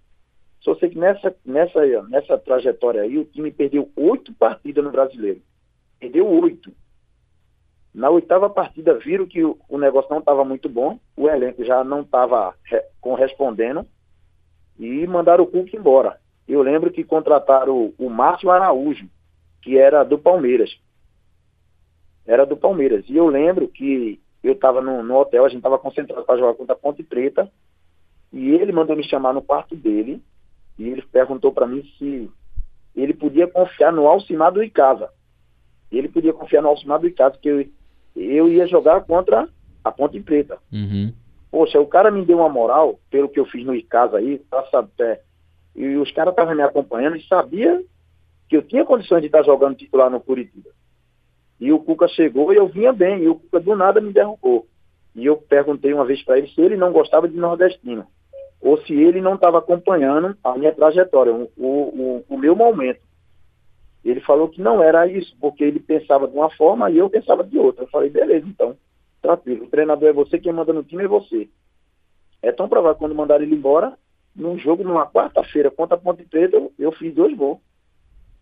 Só 0.60 0.74
sei 0.76 0.88
que 0.88 0.98
nessa, 0.98 1.34
nessa, 1.44 2.02
nessa 2.04 2.38
trajetória 2.38 3.02
aí, 3.02 3.18
o 3.18 3.24
time 3.24 3.50
perdeu 3.50 3.90
oito 3.96 4.32
partidas 4.34 4.82
no 4.82 4.90
brasileiro. 4.90 5.42
Perdeu 6.00 6.26
oito. 6.26 6.72
Na 7.94 8.10
oitava 8.10 8.50
partida, 8.50 8.94
viram 8.94 9.24
que 9.24 9.44
o, 9.44 9.78
negócio 9.78 10.10
não 10.10 10.18
estava 10.18 10.44
muito 10.44 10.68
bom, 10.68 10.98
o 11.16 11.28
elenco 11.28 11.64
já 11.64 11.84
não 11.84 12.00
estava 12.00 12.52
correspondendo, 13.00 13.86
e 14.76 15.06
mandaram 15.06 15.44
o 15.44 15.46
Cuca 15.46 15.76
embora. 15.76 16.18
Eu 16.48 16.60
lembro 16.60 16.90
que 16.90 17.04
contrataram 17.04 17.94
o, 17.96 18.10
Márcio 18.10 18.50
Araújo, 18.50 19.08
que 19.62 19.78
era 19.78 20.02
do 20.02 20.18
Palmeiras. 20.18 20.76
Era 22.26 22.44
do 22.44 22.56
Palmeiras. 22.56 23.04
E 23.08 23.16
eu 23.16 23.28
lembro 23.28 23.68
que 23.68 24.20
eu 24.42 24.54
estava 24.54 24.80
no, 24.80 25.00
no, 25.04 25.16
hotel, 25.16 25.44
a 25.44 25.48
gente 25.48 25.58
estava 25.58 25.78
concentrado 25.78 26.24
para 26.24 26.36
jogar 26.36 26.54
contra 26.54 26.74
a 26.74 26.78
Ponte 26.78 27.04
Preta, 27.04 27.48
e 28.32 28.50
ele 28.50 28.72
mandou 28.72 28.96
me 28.96 29.04
chamar 29.04 29.32
no 29.32 29.40
quarto 29.40 29.76
dele, 29.76 30.20
e 30.76 30.88
ele 30.88 31.02
perguntou 31.02 31.52
para 31.52 31.68
mim 31.68 31.84
se 31.96 32.28
ele 32.96 33.14
podia 33.14 33.46
confiar 33.46 33.92
no 33.92 34.08
Alcimar 34.08 34.50
do 34.50 34.64
Icasa. 34.64 35.10
Ele 35.92 36.08
podia 36.08 36.32
confiar 36.32 36.60
no 36.60 36.68
Alcimar 36.68 36.98
do 36.98 37.06
Icasa, 37.06 37.38
que 37.40 37.48
eu, 37.48 37.64
eu 38.14 38.48
ia 38.48 38.66
jogar 38.66 39.02
contra 39.04 39.48
a 39.82 39.90
Ponte 39.90 40.20
Preta. 40.20 40.58
Uhum. 40.72 41.12
Poxa, 41.50 41.80
o 41.80 41.86
cara 41.86 42.10
me 42.10 42.24
deu 42.24 42.38
uma 42.38 42.48
moral, 42.48 42.98
pelo 43.10 43.28
que 43.28 43.38
eu 43.38 43.46
fiz 43.46 43.64
no 43.64 43.74
Icasa 43.74 44.18
aí, 44.18 44.38
tá, 44.50 44.64
é, 45.00 45.20
e 45.76 45.96
os 45.96 46.10
caras 46.12 46.32
estavam 46.32 46.54
me 46.54 46.62
acompanhando 46.62 47.16
e 47.16 47.26
sabia 47.26 47.82
que 48.48 48.56
eu 48.56 48.62
tinha 48.62 48.84
condições 48.84 49.20
de 49.20 49.26
estar 49.26 49.42
jogando 49.42 49.76
titular 49.76 50.10
no 50.10 50.20
Curitiba. 50.20 50.70
E 51.60 51.72
o 51.72 51.78
Cuca 51.78 52.08
chegou 52.08 52.52
e 52.52 52.56
eu 52.56 52.68
vinha 52.68 52.92
bem, 52.92 53.22
e 53.22 53.28
o 53.28 53.36
Cuca 53.36 53.60
do 53.60 53.76
nada 53.76 54.00
me 54.00 54.12
derrubou. 54.12 54.66
E 55.14 55.24
eu 55.26 55.36
perguntei 55.36 55.92
uma 55.92 56.04
vez 56.04 56.22
para 56.24 56.38
ele 56.38 56.48
se 56.48 56.60
ele 56.60 56.76
não 56.76 56.92
gostava 56.92 57.28
de 57.28 57.36
nordestino, 57.36 58.06
ou 58.60 58.78
se 58.82 58.92
ele 58.92 59.20
não 59.20 59.34
estava 59.34 59.58
acompanhando 59.58 60.36
a 60.42 60.58
minha 60.58 60.74
trajetória, 60.74 61.32
o, 61.32 61.50
o, 61.56 62.24
o, 62.28 62.38
meu 62.38 62.56
momento. 62.56 63.00
Ele 64.04 64.20
falou 64.20 64.48
que 64.48 64.60
não 64.60 64.82
era 64.82 65.06
isso, 65.06 65.34
porque 65.40 65.64
ele 65.64 65.80
pensava 65.80 66.28
de 66.28 66.36
uma 66.36 66.50
forma 66.50 66.90
e 66.90 66.98
eu 66.98 67.08
pensava 67.08 67.42
de 67.42 67.58
outra. 67.58 67.84
Eu 67.84 67.88
falei, 67.88 68.10
beleza, 68.10 68.46
então, 68.46 68.76
tranquilo. 69.22 69.64
O 69.64 69.70
treinador 69.70 70.08
é 70.08 70.12
você, 70.12 70.38
quem 70.38 70.52
manda 70.52 70.72
no 70.72 70.84
time 70.84 71.04
é 71.04 71.08
você. 71.08 71.48
É 72.42 72.52
tão 72.52 72.68
provável 72.68 72.98
quando 72.98 73.14
mandaram 73.14 73.42
ele 73.42 73.54
embora, 73.54 73.96
num 74.36 74.58
jogo, 74.58 74.84
numa 74.84 75.06
quarta-feira 75.06 75.70
contra 75.70 75.96
a 75.96 76.00
Ponte 76.00 76.24
Preta, 76.24 76.56
eu, 76.56 76.72
eu 76.78 76.92
fiz 76.92 77.14
dois 77.14 77.34
gols 77.34 77.58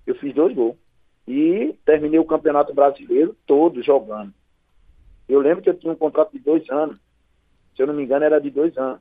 eu 0.07 0.15
fiz 0.17 0.35
dois 0.35 0.55
gols. 0.55 0.77
E 1.27 1.75
terminei 1.85 2.19
o 2.19 2.25
Campeonato 2.25 2.75
Brasileiro 2.75 3.37
todo 3.47 3.83
jogando. 3.83 4.33
Eu 5.29 5.41
lembro 5.41 5.63
que 5.63 5.71
eu 5.71 5.79
tinha 5.79 5.93
um 5.93 5.97
contrato 5.97 6.33
de 6.33 6.41
dois 6.41 6.69
anos. 6.69 6.99
Se 7.77 7.83
eu 7.83 7.87
não 7.87 7.95
me 7.95 8.03
engano, 8.03 8.25
era 8.25 8.41
de 8.41 8.51
dois 8.51 8.77
anos. 8.77 9.01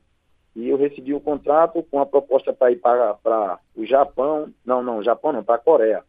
E 0.54 0.68
eu 0.68 0.76
recebi 0.76 1.12
o 1.12 1.16
um 1.16 1.20
contrato 1.20 1.82
com 1.90 1.98
a 1.98 2.06
proposta 2.06 2.52
para 2.52 2.70
ir 2.70 2.76
para 2.76 3.58
o 3.74 3.84
Japão. 3.84 4.52
Não, 4.64 4.82
não, 4.82 5.02
Japão 5.02 5.32
não, 5.32 5.42
para 5.42 5.56
a 5.56 5.58
Coreia. 5.58 6.04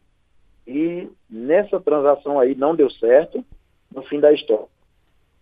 E 0.66 1.08
nessa 1.28 1.80
transação 1.80 2.38
aí 2.38 2.54
não 2.54 2.74
deu 2.74 2.90
certo 2.90 3.44
no 3.94 4.02
fim 4.02 4.20
da 4.20 4.32
história. 4.32 4.66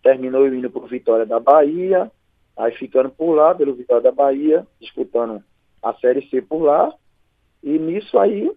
Terminou 0.02 0.46
indo 0.48 0.70
para 0.70 0.82
o 0.82 0.86
Vitória 0.86 1.24
da 1.24 1.38
Bahia, 1.38 2.10
aí 2.56 2.72
ficando 2.72 3.10
por 3.10 3.34
lá, 3.34 3.54
pelo 3.54 3.74
Vitória 3.74 4.02
da 4.02 4.12
Bahia, 4.12 4.66
disputando 4.80 5.42
a 5.82 5.94
Série 5.94 6.28
C 6.28 6.42
por 6.42 6.62
lá. 6.62 6.92
E 7.62 7.78
nisso 7.78 8.18
aí 8.18 8.50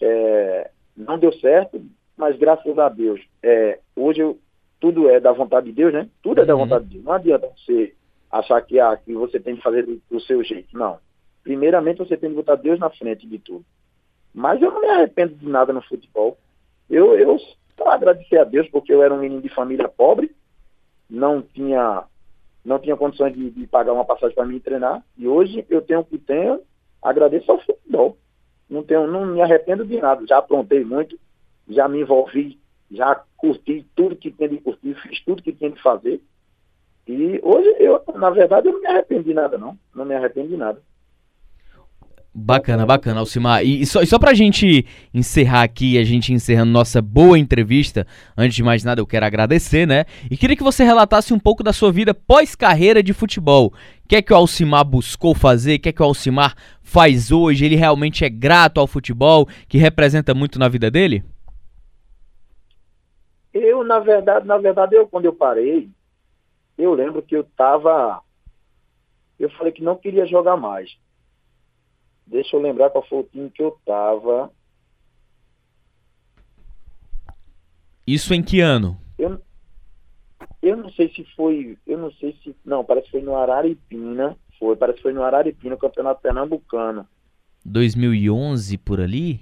é, 0.00 0.70
não 0.96 1.18
deu 1.18 1.32
certo, 1.34 1.80
mas 2.16 2.38
graças 2.38 2.78
a 2.78 2.88
Deus, 2.88 3.20
é, 3.42 3.78
hoje 3.94 4.20
eu, 4.20 4.38
tudo 4.78 5.08
é 5.08 5.20
da 5.20 5.32
vontade 5.32 5.66
de 5.66 5.72
Deus, 5.72 5.92
né? 5.92 6.08
Tudo 6.22 6.40
é 6.40 6.44
da 6.44 6.54
uhum. 6.54 6.62
vontade 6.62 6.84
de 6.86 6.94
Deus. 6.94 7.04
Não 7.04 7.12
adianta 7.12 7.50
você 7.56 7.94
achar 8.30 8.60
que, 8.62 8.80
ah, 8.80 8.96
que 8.96 9.12
você 9.12 9.38
tem 9.38 9.56
que 9.56 9.62
fazer 9.62 9.84
do, 9.84 10.00
do 10.10 10.20
seu 10.20 10.42
jeito. 10.42 10.76
Não. 10.76 10.98
Primeiramente, 11.42 11.98
você 11.98 12.16
tem 12.16 12.30
que 12.30 12.36
botar 12.36 12.56
Deus 12.56 12.78
na 12.78 12.90
frente 12.90 13.26
de 13.26 13.38
tudo. 13.38 13.64
Mas 14.34 14.60
eu 14.62 14.70
não 14.70 14.80
me 14.80 14.88
arrependo 14.88 15.34
de 15.34 15.48
nada 15.48 15.72
no 15.72 15.82
futebol. 15.82 16.38
Eu, 16.88 17.18
eu 17.18 17.38
só 17.76 17.88
agradecer 17.88 18.38
a 18.38 18.44
Deus 18.44 18.68
porque 18.68 18.92
eu 18.92 19.02
era 19.02 19.12
um 19.12 19.20
menino 19.20 19.42
de 19.42 19.48
família 19.48 19.88
pobre, 19.88 20.34
não 21.08 21.42
tinha 21.42 22.04
não 22.62 22.78
tinha 22.78 22.96
condições 22.96 23.32
de, 23.32 23.50
de 23.50 23.66
pagar 23.66 23.94
uma 23.94 24.04
passagem 24.04 24.34
para 24.34 24.44
mim 24.44 24.60
treinar. 24.60 25.02
E 25.16 25.26
hoje 25.26 25.64
eu 25.70 25.80
tenho 25.80 26.00
o 26.00 26.04
que 26.04 26.18
tenho, 26.18 26.60
agradeço 27.02 27.50
ao 27.50 27.58
futebol 27.58 28.18
não, 28.70 28.84
tenho, 28.84 29.08
não 29.08 29.26
me 29.26 29.42
arrependo 29.42 29.84
de 29.84 30.00
nada. 30.00 30.24
Já 30.26 30.38
aprontei 30.38 30.84
muito, 30.84 31.18
já 31.68 31.88
me 31.88 32.00
envolvi, 32.00 32.58
já 32.88 33.16
curti 33.36 33.84
tudo 33.96 34.14
que 34.14 34.30
tinha 34.30 34.48
de 34.48 34.58
curtir, 34.58 34.94
fiz 34.94 35.20
tudo 35.24 35.42
que 35.42 35.52
tinha 35.52 35.70
de 35.70 35.82
fazer. 35.82 36.22
E 37.06 37.40
hoje, 37.42 37.74
eu, 37.80 38.00
na 38.14 38.30
verdade, 38.30 38.68
eu 38.68 38.74
não 38.74 38.80
me 38.80 38.86
arrependo 38.86 39.24
de 39.24 39.34
nada, 39.34 39.58
não. 39.58 39.76
Não 39.92 40.04
me 40.04 40.14
arrependo 40.14 40.48
de 40.48 40.56
nada. 40.56 40.80
Bacana, 42.32 42.86
bacana, 42.86 43.18
Alcimar. 43.18 43.64
E, 43.64 43.82
e, 43.82 43.86
só, 43.86 44.02
e 44.02 44.06
só 44.06 44.16
pra 44.16 44.34
gente 44.34 44.86
encerrar 45.12 45.62
aqui, 45.62 45.98
a 45.98 46.04
gente 46.04 46.32
encerrando 46.32 46.70
nossa 46.70 47.02
boa 47.02 47.36
entrevista, 47.36 48.06
antes 48.36 48.54
de 48.54 48.62
mais 48.62 48.84
nada 48.84 49.00
eu 49.00 49.06
quero 49.06 49.26
agradecer, 49.26 49.84
né? 49.84 50.04
E 50.30 50.36
queria 50.36 50.56
que 50.56 50.62
você 50.62 50.84
relatasse 50.84 51.34
um 51.34 51.40
pouco 51.40 51.64
da 51.64 51.72
sua 51.72 51.90
vida 51.90 52.14
pós-carreira 52.14 53.02
de 53.02 53.12
futebol. 53.12 53.74
O 54.04 54.08
que 54.08 54.14
é 54.14 54.22
que 54.22 54.32
o 54.32 54.36
Alcimar 54.36 54.84
buscou 54.84 55.34
fazer? 55.34 55.74
O 55.74 55.80
que 55.80 55.88
é 55.88 55.92
que 55.92 56.02
o 56.02 56.04
Alcimar 56.04 56.54
faz 56.82 57.32
hoje? 57.32 57.64
Ele 57.64 57.74
realmente 57.74 58.24
é 58.24 58.28
grato 58.28 58.78
ao 58.78 58.86
futebol, 58.86 59.48
que 59.68 59.76
representa 59.76 60.32
muito 60.32 60.56
na 60.56 60.68
vida 60.68 60.88
dele? 60.88 61.24
Eu, 63.52 63.82
na 63.82 63.98
verdade, 63.98 64.46
na 64.46 64.56
verdade, 64.56 64.94
eu 64.94 65.08
quando 65.08 65.24
eu 65.24 65.32
parei, 65.32 65.90
eu 66.78 66.94
lembro 66.94 67.22
que 67.22 67.34
eu 67.34 67.42
tava. 67.56 68.20
Eu 69.36 69.50
falei 69.50 69.72
que 69.72 69.82
não 69.82 69.96
queria 69.96 70.26
jogar 70.26 70.56
mais. 70.56 70.96
Deixa 72.30 72.54
eu 72.54 72.60
lembrar 72.60 72.90
qual 72.90 73.04
foi 73.08 73.18
o 73.18 73.24
time 73.24 73.50
que 73.50 73.60
eu 73.60 73.76
tava. 73.84 74.52
Isso 78.06 78.32
em 78.32 78.40
que 78.40 78.60
ano? 78.60 78.96
Eu, 79.18 79.42
eu 80.62 80.76
não 80.76 80.90
sei 80.92 81.12
se 81.12 81.24
foi. 81.34 81.76
Eu 81.84 81.98
não 81.98 82.12
sei 82.12 82.36
se. 82.42 82.54
Não, 82.64 82.84
parece 82.84 83.06
que 83.06 83.12
foi 83.12 83.22
no 83.22 83.34
Araripina. 83.34 84.36
Foi, 84.60 84.76
parece 84.76 84.98
que 84.98 85.02
foi 85.02 85.12
no 85.12 85.24
Araripina, 85.24 85.76
Campeonato 85.76 86.22
Pernambucano. 86.22 87.04
2011 87.64 88.78
por 88.78 89.00
ali? 89.00 89.40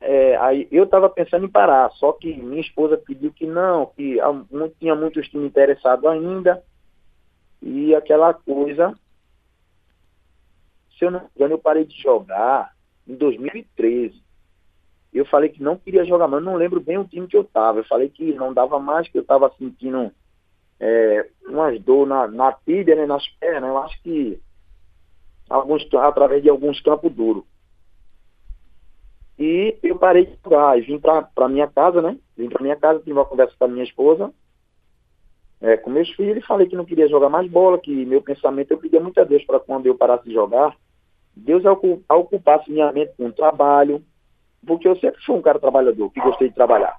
É, 0.00 0.36
aí 0.36 0.66
eu 0.70 0.84
estava 0.84 1.10
pensando 1.10 1.44
em 1.44 1.50
parar, 1.50 1.90
só 1.90 2.12
que 2.12 2.34
minha 2.34 2.60
esposa 2.60 2.96
pediu 2.96 3.30
que 3.30 3.46
não, 3.46 3.86
que 3.86 4.16
não 4.50 4.70
tinha 4.80 4.94
muitos 4.94 5.28
times 5.28 5.48
interessados 5.48 6.06
ainda. 6.06 6.64
E 7.60 7.94
aquela 7.94 8.32
coisa, 8.32 8.94
se 10.98 11.04
eu 11.04 11.10
não 11.10 11.20
me 11.20 11.26
engano, 11.36 11.54
eu 11.54 11.58
parei 11.58 11.84
de 11.84 11.96
jogar 12.00 12.72
em 13.06 13.14
2013. 13.14 14.20
Eu 15.12 15.24
falei 15.24 15.48
que 15.48 15.62
não 15.62 15.76
queria 15.76 16.04
jogar, 16.04 16.28
mas 16.28 16.42
não 16.42 16.56
lembro 16.56 16.80
bem 16.80 16.98
o 16.98 17.04
time 17.04 17.26
que 17.26 17.36
eu 17.36 17.44
tava. 17.44 17.78
Eu 17.78 17.84
falei 17.84 18.08
que 18.08 18.34
não 18.34 18.52
dava 18.52 18.78
mais, 18.78 19.08
que 19.08 19.18
eu 19.18 19.24
tava 19.24 19.50
sentindo 19.58 20.12
é, 20.78 21.28
umas 21.46 21.80
dor 21.80 22.06
na, 22.06 22.26
na 22.26 22.52
tíbia, 22.52 22.94
né, 22.94 23.06
nas 23.06 23.26
pernas. 23.40 23.70
Eu 23.70 23.78
acho 23.78 24.02
que 24.02 24.40
alguns, 25.48 25.86
através 25.94 26.42
de 26.42 26.50
alguns 26.50 26.80
campos 26.80 27.12
duros. 27.12 27.44
E 29.38 29.78
eu 29.82 29.96
parei 29.96 30.26
de 30.26 30.36
jogar 30.42 30.78
e 30.78 30.82
vim 30.82 30.98
para 30.98 31.48
minha 31.48 31.68
casa, 31.68 32.02
né? 32.02 32.18
Vim 32.36 32.48
para 32.48 32.62
minha 32.62 32.76
casa, 32.76 32.98
tive 32.98 33.12
uma 33.12 33.24
conversa 33.24 33.54
com 33.56 33.64
a 33.64 33.68
minha 33.68 33.84
esposa, 33.84 34.32
é, 35.60 35.76
com 35.76 35.90
meus 35.90 36.10
filhos, 36.10 36.38
e 36.38 36.46
falei 36.46 36.66
que 36.66 36.76
não 36.76 36.84
queria 36.84 37.08
jogar 37.08 37.28
mais 37.28 37.48
bola, 37.48 37.78
que 37.78 38.04
meu 38.04 38.20
pensamento, 38.20 38.72
eu 38.72 38.78
pedia 38.78 39.00
muito 39.00 39.20
a 39.20 39.24
Deus 39.24 39.44
para 39.44 39.60
quando 39.60 39.86
eu 39.86 39.94
parasse 39.94 40.24
de 40.24 40.34
jogar, 40.34 40.76
Deus 41.38 41.62
ocupasse 42.08 42.70
minha 42.70 42.92
mente 42.92 43.12
com 43.16 43.26
o 43.26 43.32
trabalho, 43.32 44.02
porque 44.66 44.88
eu 44.88 44.96
sempre 44.96 45.22
fui 45.24 45.36
um 45.36 45.42
cara 45.42 45.58
trabalhador, 45.58 46.10
que 46.10 46.20
gostei 46.20 46.48
de 46.48 46.54
trabalhar. 46.54 46.96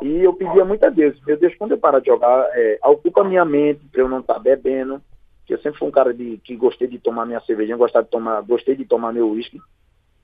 E 0.00 0.22
eu 0.22 0.32
pedia 0.34 0.64
muito 0.64 0.84
a 0.84 0.90
Deus, 0.90 1.20
meu 1.26 1.36
Deus, 1.36 1.54
quando 1.56 1.72
eu 1.72 1.78
parar 1.78 1.98
de 1.98 2.06
jogar, 2.06 2.46
é, 2.52 2.78
ocupa 2.84 3.24
minha 3.24 3.44
mente 3.44 3.84
para 3.90 4.02
eu 4.02 4.08
não 4.08 4.20
estar 4.20 4.34
tá 4.34 4.40
bebendo, 4.40 5.02
que 5.46 5.52
eu 5.52 5.58
sempre 5.58 5.78
fui 5.78 5.88
um 5.88 5.92
cara 5.92 6.14
de, 6.14 6.38
que 6.38 6.56
gostei 6.56 6.88
de 6.88 6.98
tomar 6.98 7.26
minha 7.26 7.40
cervejinha, 7.40 7.76
gostei 7.76 8.02
de 8.02 8.08
tomar, 8.08 8.40
gostei 8.42 8.76
de 8.76 8.84
tomar 8.84 9.12
meu 9.12 9.30
uísque. 9.30 9.60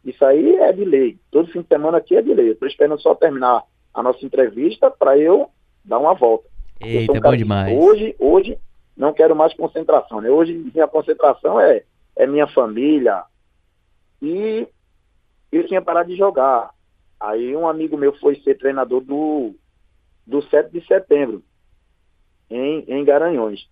Isso 0.05 0.25
aí 0.25 0.57
é 0.57 0.73
de 0.73 0.85
lei. 0.85 1.19
Todo 1.31 1.51
fim 1.51 1.61
de 1.61 1.69
semana 1.69 1.99
aqui 1.99 2.17
é 2.17 2.23
de 2.23 2.33
lei. 2.33 2.49
Eu 2.49 2.53
estou 2.53 2.69
esperando 2.69 3.01
só 3.01 3.15
terminar 3.15 3.63
a 3.93 4.03
nossa 4.03 4.25
entrevista 4.25 4.91
para 4.91 5.19
eu 5.19 5.51
dar 5.85 5.99
uma 5.99 6.15
volta. 6.15 6.49
Eita, 6.81 7.13
um 7.13 7.21
bom 7.21 7.37
demais. 7.37 7.79
Hoje, 7.79 8.17
hoje, 8.19 8.59
não 8.97 9.13
quero 9.13 9.37
mais 9.37 9.53
concentração. 9.53 10.21
Né? 10.21 10.31
Hoje, 10.31 10.55
minha 10.73 10.89
concentração 10.89 11.61
é, 11.61 11.83
é 12.21 12.27
minha 12.27 12.47
família. 12.49 13.25
E 14.21 14.69
eu 15.51 15.67
tinha 15.67 15.81
parado 15.81 16.11
de 16.11 16.17
jogar. 16.17 16.71
Aí 17.19 17.57
um 17.57 17.67
amigo 17.67 17.97
meu 17.97 18.13
foi 18.19 18.37
ser 18.43 18.59
treinador 18.59 19.01
do, 19.01 19.55
do 20.27 20.43
7 20.43 20.71
de 20.71 20.87
setembro, 20.87 21.43
em, 22.51 22.85
em 22.89 23.05
Garanhões. 23.05 23.67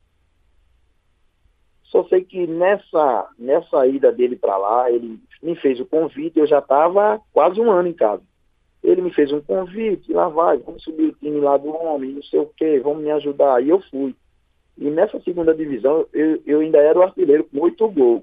Só 1.84 2.04
sei 2.08 2.24
que 2.24 2.46
nessa, 2.46 3.28
nessa 3.38 3.86
ida 3.86 4.12
dele 4.12 4.36
para 4.36 4.56
lá, 4.56 4.90
ele 4.90 5.20
me 5.42 5.54
fez 5.56 5.78
o 5.80 5.86
convite, 5.86 6.38
eu 6.38 6.46
já 6.46 6.58
estava 6.58 7.20
quase 7.32 7.60
um 7.60 7.70
ano 7.70 7.88
em 7.88 7.94
casa. 7.94 8.22
Ele 8.82 9.02
me 9.02 9.12
fez 9.12 9.32
um 9.32 9.40
convite, 9.40 10.12
lá 10.12 10.28
vai, 10.28 10.58
vamos 10.58 10.82
subir 10.84 11.08
o 11.08 11.14
time 11.14 11.40
lá 11.40 11.56
do 11.56 11.68
homem, 11.68 12.12
não 12.12 12.22
sei 12.22 12.40
o 12.40 12.50
quê, 12.56 12.80
vamos 12.80 13.02
me 13.02 13.10
ajudar. 13.10 13.62
E 13.62 13.68
eu 13.68 13.80
fui. 13.90 14.14
E 14.76 14.90
nessa 14.90 15.20
segunda 15.20 15.54
divisão, 15.54 16.06
eu, 16.12 16.42
eu 16.46 16.60
ainda 16.60 16.78
era 16.78 16.98
o 16.98 17.02
artilheiro 17.02 17.44
com 17.44 17.60
oito 17.60 17.88
gols. 17.88 18.22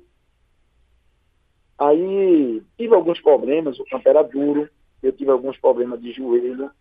Aí 1.77 2.61
tive 2.77 2.95
alguns 2.95 3.19
problemas, 3.21 3.79
o 3.79 3.85
campo 3.85 4.07
era 4.07 4.23
duro, 4.23 4.69
eu 5.03 5.11
tive 5.11 5.29
alguns 5.29 5.57
problemas 5.57 6.01
de 6.01 6.11
joelho. 6.11 6.71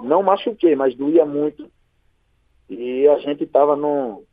Não 0.00 0.22
machuquei, 0.22 0.76
mas 0.76 0.94
doía 0.94 1.24
muito. 1.24 1.70
E 2.68 3.06
a 3.08 3.18
gente 3.18 3.44
estava 3.44 3.76
no. 3.76 4.24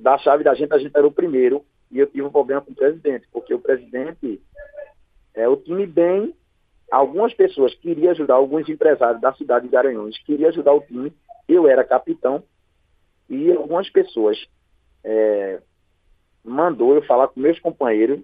Da 0.00 0.18
chave 0.18 0.44
da 0.44 0.54
gente, 0.54 0.72
a 0.72 0.78
gente 0.78 0.96
era 0.96 1.06
o 1.06 1.12
primeiro. 1.12 1.64
E 1.90 1.98
eu 1.98 2.06
tive 2.06 2.22
um 2.22 2.30
problema 2.30 2.60
com 2.60 2.72
o 2.72 2.74
presidente, 2.74 3.26
porque 3.32 3.54
o 3.54 3.58
presidente 3.58 4.40
é 5.34 5.48
o 5.48 5.56
time 5.56 5.86
bem. 5.86 6.34
Algumas 6.90 7.34
pessoas 7.34 7.74
queriam 7.74 8.10
ajudar, 8.12 8.34
alguns 8.34 8.68
empresários 8.68 9.20
da 9.20 9.32
cidade 9.34 9.66
de 9.66 9.72
Garanhuns 9.72 10.18
queriam 10.18 10.48
ajudar 10.48 10.72
o 10.72 10.80
time. 10.80 11.12
Eu 11.46 11.68
era 11.68 11.84
capitão. 11.84 12.42
E 13.28 13.52
algumas 13.52 13.90
pessoas 13.90 14.38
é, 15.04 15.60
mandou 16.42 16.94
eu 16.94 17.02
falar 17.02 17.28
com 17.28 17.40
meus 17.40 17.58
companheiros 17.60 18.20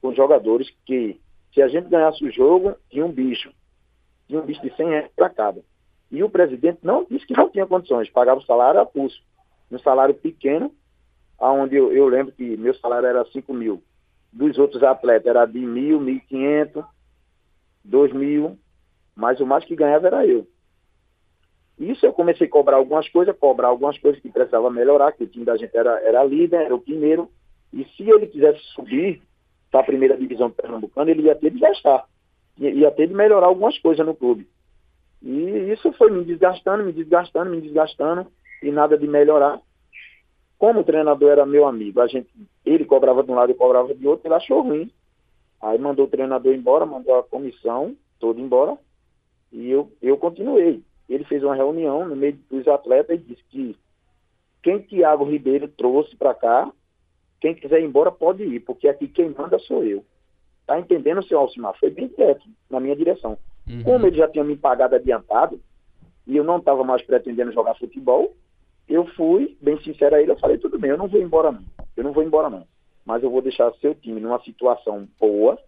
com 0.00 0.14
jogadores 0.14 0.68
que 0.84 1.20
se 1.52 1.62
a 1.62 1.68
gente 1.68 1.88
ganhasse 1.88 2.24
o 2.24 2.30
jogo, 2.30 2.76
tinha 2.90 3.04
um 3.04 3.12
bicho. 3.12 3.52
Tinha 4.26 4.40
um 4.40 4.44
bicho 4.44 4.62
de 4.62 4.74
100 4.76 4.88
reais 4.88 5.10
para 5.16 5.30
cada. 5.30 5.62
E 6.10 6.22
o 6.22 6.30
presidente 6.30 6.78
não 6.82 7.04
disse 7.04 7.26
que 7.26 7.36
não 7.36 7.48
tinha 7.50 7.66
condições, 7.66 8.10
pagava 8.10 8.40
o 8.40 8.44
salário 8.44 8.80
a 8.80 8.86
pulso. 8.86 9.20
Um 9.70 9.78
salário 9.78 10.14
pequeno, 10.14 10.72
onde 11.38 11.76
eu, 11.76 11.92
eu, 11.92 12.08
lembro 12.08 12.32
que 12.32 12.56
meu 12.56 12.74
salário 12.74 13.06
era 13.06 13.24
5 13.26 13.52
mil. 13.52 13.82
Dos 14.32 14.58
outros 14.58 14.82
atletas 14.82 15.26
era 15.26 15.46
de 15.46 15.58
mil, 15.58 16.00
mil 16.00 16.20
quinhentos, 16.20 16.84
dois 17.84 18.12
mil, 18.12 18.58
mas 19.14 19.40
o 19.40 19.46
mais 19.46 19.64
que 19.64 19.76
ganhava 19.76 20.06
era 20.06 20.26
eu. 20.26 20.46
Isso 21.78 22.04
eu 22.04 22.12
comecei 22.12 22.46
a 22.46 22.50
cobrar 22.50 22.76
algumas 22.76 23.08
coisas, 23.08 23.36
cobrar 23.38 23.68
algumas 23.68 23.96
coisas 23.98 24.20
que 24.20 24.30
precisava 24.30 24.70
melhorar, 24.70 25.12
que 25.12 25.24
o 25.24 25.28
time 25.28 25.44
da 25.44 25.56
gente 25.56 25.76
era, 25.76 25.98
era 26.00 26.24
líder, 26.24 26.62
era 26.62 26.74
o 26.74 26.80
primeiro. 26.80 27.30
E 27.72 27.84
se 27.96 28.08
ele 28.08 28.26
quisesse 28.26 28.60
subir, 28.74 29.22
para 29.70 29.80
a 29.80 29.84
primeira 29.84 30.16
divisão 30.16 30.50
pernambucana, 30.50 31.10
ele 31.10 31.22
ia 31.22 31.34
ter 31.34 31.50
de 31.50 31.58
gastar, 31.58 32.06
ia, 32.58 32.90
ter 32.90 33.08
de 33.08 33.14
melhorar 33.14 33.46
algumas 33.46 33.78
coisas 33.78 34.04
no 34.04 34.14
clube. 34.14 34.48
E 35.22 35.72
isso 35.72 35.92
foi 35.92 36.10
me 36.10 36.24
desgastando, 36.24 36.84
me 36.84 36.92
desgastando, 36.92 37.50
me 37.50 37.60
desgastando, 37.60 38.26
e 38.62 38.70
nada 38.70 38.96
de 38.96 39.06
melhorar. 39.06 39.60
Como 40.58 40.80
o 40.80 40.84
treinador 40.84 41.30
era 41.30 41.46
meu 41.46 41.66
amigo, 41.66 42.00
a 42.00 42.06
gente, 42.06 42.28
ele 42.64 42.84
cobrava 42.84 43.22
de 43.22 43.30
um 43.30 43.34
lado 43.34 43.50
e 43.52 43.54
cobrava 43.54 43.94
de 43.94 44.06
outro, 44.06 44.26
ele 44.26 44.34
achou 44.34 44.62
ruim. 44.62 44.90
Aí 45.60 45.78
mandou 45.78 46.06
o 46.06 46.10
treinador 46.10 46.54
embora, 46.54 46.86
mandou 46.86 47.16
a 47.16 47.22
comissão 47.22 47.96
toda 48.18 48.40
embora, 48.40 48.76
e 49.52 49.70
eu, 49.70 49.90
eu 50.02 50.16
continuei. 50.16 50.82
Ele 51.08 51.24
fez 51.24 51.42
uma 51.42 51.54
reunião 51.54 52.06
no 52.06 52.14
meio 52.14 52.38
dos 52.50 52.66
atletas 52.68 53.18
e 53.18 53.22
disse 53.22 53.42
que 53.48 53.76
quem 54.62 54.80
Tiago 54.80 55.24
Ribeiro 55.24 55.68
trouxe 55.68 56.14
para 56.16 56.34
cá 56.34 56.70
quem 57.40 57.54
quiser 57.54 57.80
ir 57.80 57.84
embora 57.84 58.10
pode 58.10 58.42
ir, 58.42 58.60
porque 58.60 58.88
aqui 58.88 59.08
quem 59.08 59.30
manda 59.30 59.58
sou 59.60 59.84
eu. 59.84 60.04
Tá 60.66 60.78
entendendo, 60.78 61.22
seu 61.22 61.38
Alcimar? 61.38 61.78
Foi 61.78 61.90
bem 61.90 62.08
direto 62.08 62.44
na 62.68 62.78
minha 62.78 62.94
direção. 62.94 63.38
Uhum. 63.68 63.82
Como 63.82 64.06
ele 64.06 64.16
já 64.16 64.28
tinha 64.28 64.44
me 64.44 64.56
pagado 64.56 64.94
adiantado, 64.94 65.60
e 66.26 66.36
eu 66.36 66.44
não 66.44 66.58
estava 66.58 66.84
mais 66.84 67.02
pretendendo 67.02 67.52
jogar 67.52 67.74
futebol, 67.76 68.34
eu 68.88 69.06
fui, 69.14 69.56
bem 69.60 69.80
sincero 69.82 70.16
a 70.16 70.20
ele, 70.20 70.32
eu 70.32 70.38
falei, 70.38 70.58
tudo 70.58 70.78
bem, 70.78 70.90
eu 70.90 70.98
não 70.98 71.08
vou 71.08 71.20
embora 71.20 71.52
não. 71.52 71.62
Eu 71.96 72.04
não 72.04 72.12
vou 72.12 72.22
embora 72.22 72.50
não. 72.50 72.66
Mas 73.04 73.22
eu 73.22 73.30
vou 73.30 73.40
deixar 73.40 73.72
seu 73.74 73.94
time 73.94 74.20
numa 74.20 74.42
situação 74.42 75.08
boa, 75.18 75.58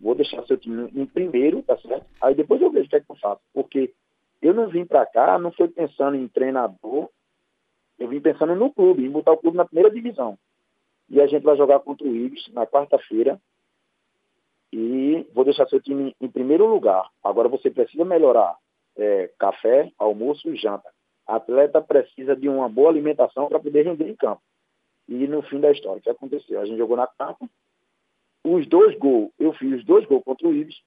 vou 0.00 0.14
deixar 0.14 0.44
seu 0.44 0.56
time 0.56 0.90
em 0.94 1.06
primeiro, 1.06 1.62
tá 1.62 1.76
certo? 1.78 2.06
Aí 2.20 2.34
depois 2.34 2.60
eu 2.60 2.70
vejo 2.70 2.86
o 2.86 2.88
que 2.88 2.96
é 2.96 3.00
que 3.00 3.10
eu 3.10 3.16
faço. 3.16 3.40
Porque 3.52 3.92
eu 4.42 4.52
não 4.52 4.68
vim 4.68 4.84
para 4.84 5.06
cá, 5.06 5.38
não 5.38 5.52
foi 5.52 5.68
pensando 5.68 6.16
em 6.16 6.28
treinador, 6.28 7.08
eu 7.98 8.08
vim 8.08 8.20
pensando 8.20 8.54
no 8.54 8.72
clube, 8.72 9.04
em 9.04 9.10
botar 9.10 9.32
o 9.32 9.38
clube 9.38 9.56
na 9.56 9.64
primeira 9.64 9.90
divisão. 9.90 10.38
E 11.08 11.20
a 11.20 11.26
gente 11.26 11.42
vai 11.42 11.56
jogar 11.56 11.80
contra 11.80 12.06
o 12.06 12.14
Ibis 12.14 12.48
na 12.52 12.66
quarta-feira. 12.66 13.40
E 14.72 15.26
vou 15.32 15.44
deixar 15.44 15.66
seu 15.68 15.80
time 15.80 16.14
em 16.20 16.28
primeiro 16.28 16.66
lugar. 16.66 17.08
Agora 17.22 17.48
você 17.48 17.70
precisa 17.70 18.04
melhorar 18.04 18.56
é, 18.96 19.30
café, 19.38 19.90
almoço 19.98 20.48
e 20.50 20.56
janta. 20.56 20.90
Atleta 21.26 21.80
precisa 21.80 22.34
de 22.34 22.48
uma 22.48 22.68
boa 22.68 22.88
alimentação 22.88 23.48
para 23.48 23.60
poder 23.60 23.84
render 23.84 24.08
em 24.08 24.16
campo. 24.16 24.42
E 25.08 25.26
no 25.26 25.42
fim 25.42 25.60
da 25.60 25.70
história, 25.70 25.98
o 25.98 26.02
que 26.02 26.10
aconteceu? 26.10 26.60
A 26.60 26.64
gente 26.64 26.78
jogou 26.78 26.96
na 26.96 27.06
quarta. 27.06 27.48
Os 28.44 28.66
dois 28.66 28.96
gols, 28.98 29.30
eu 29.38 29.52
fiz 29.52 29.74
os 29.74 29.84
dois 29.84 30.04
gols 30.06 30.24
contra 30.24 30.46
o 30.46 30.54
Ibis. 30.54 30.80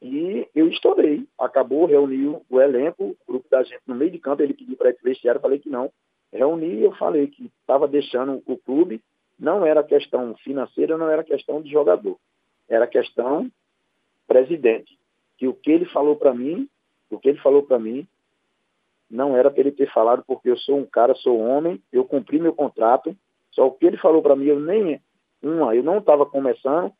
E 0.00 0.48
eu 0.54 0.68
estourei. 0.68 1.26
Acabou, 1.38 1.86
reuni 1.86 2.26
o 2.26 2.60
elenco, 2.60 3.16
o 3.26 3.32
grupo 3.32 3.48
da 3.48 3.62
gente 3.62 3.80
no 3.86 3.94
meio 3.94 4.10
de 4.10 4.18
campo. 4.18 4.42
Ele 4.42 4.54
pediu 4.54 4.76
para 4.76 4.90
ir 4.90 4.94
para 4.94 5.10
vestiário, 5.10 5.38
eu 5.38 5.42
falei 5.42 5.58
que 5.58 5.68
não. 5.68 5.92
Reuni, 6.32 6.82
eu 6.82 6.92
falei 6.96 7.26
que 7.28 7.50
estava 7.60 7.86
deixando 7.86 8.42
o 8.46 8.56
clube 8.56 9.00
não 9.38 9.64
era 9.66 9.82
questão 9.82 10.34
financeira, 10.36 10.96
não 10.96 11.08
era 11.08 11.24
questão 11.24 11.60
de 11.60 11.70
jogador. 11.70 12.16
Era 12.68 12.86
questão 12.86 13.50
presidente. 14.26 14.98
Que 15.36 15.48
o 15.48 15.54
que 15.54 15.70
ele 15.70 15.84
falou 15.86 16.16
para 16.16 16.32
mim, 16.32 16.68
o 17.10 17.18
que 17.18 17.28
ele 17.28 17.38
falou 17.38 17.62
para 17.62 17.78
mim, 17.78 18.06
não 19.10 19.36
era 19.36 19.50
para 19.50 19.60
ele 19.60 19.72
ter 19.72 19.92
falado, 19.92 20.24
porque 20.26 20.48
eu 20.48 20.56
sou 20.56 20.78
um 20.78 20.86
cara, 20.86 21.14
sou 21.16 21.38
homem, 21.38 21.82
eu 21.92 22.04
cumpri 22.04 22.40
meu 22.40 22.54
contrato. 22.54 23.14
Só 23.50 23.66
o 23.66 23.72
que 23.72 23.84
ele 23.84 23.98
falou 23.98 24.22
para 24.22 24.34
mim, 24.34 24.46
eu 24.46 24.58
nem 24.58 25.00
uma, 25.42 25.74
eu 25.74 25.82
não 25.82 25.98
estava 25.98 26.24
começando, 26.24 26.92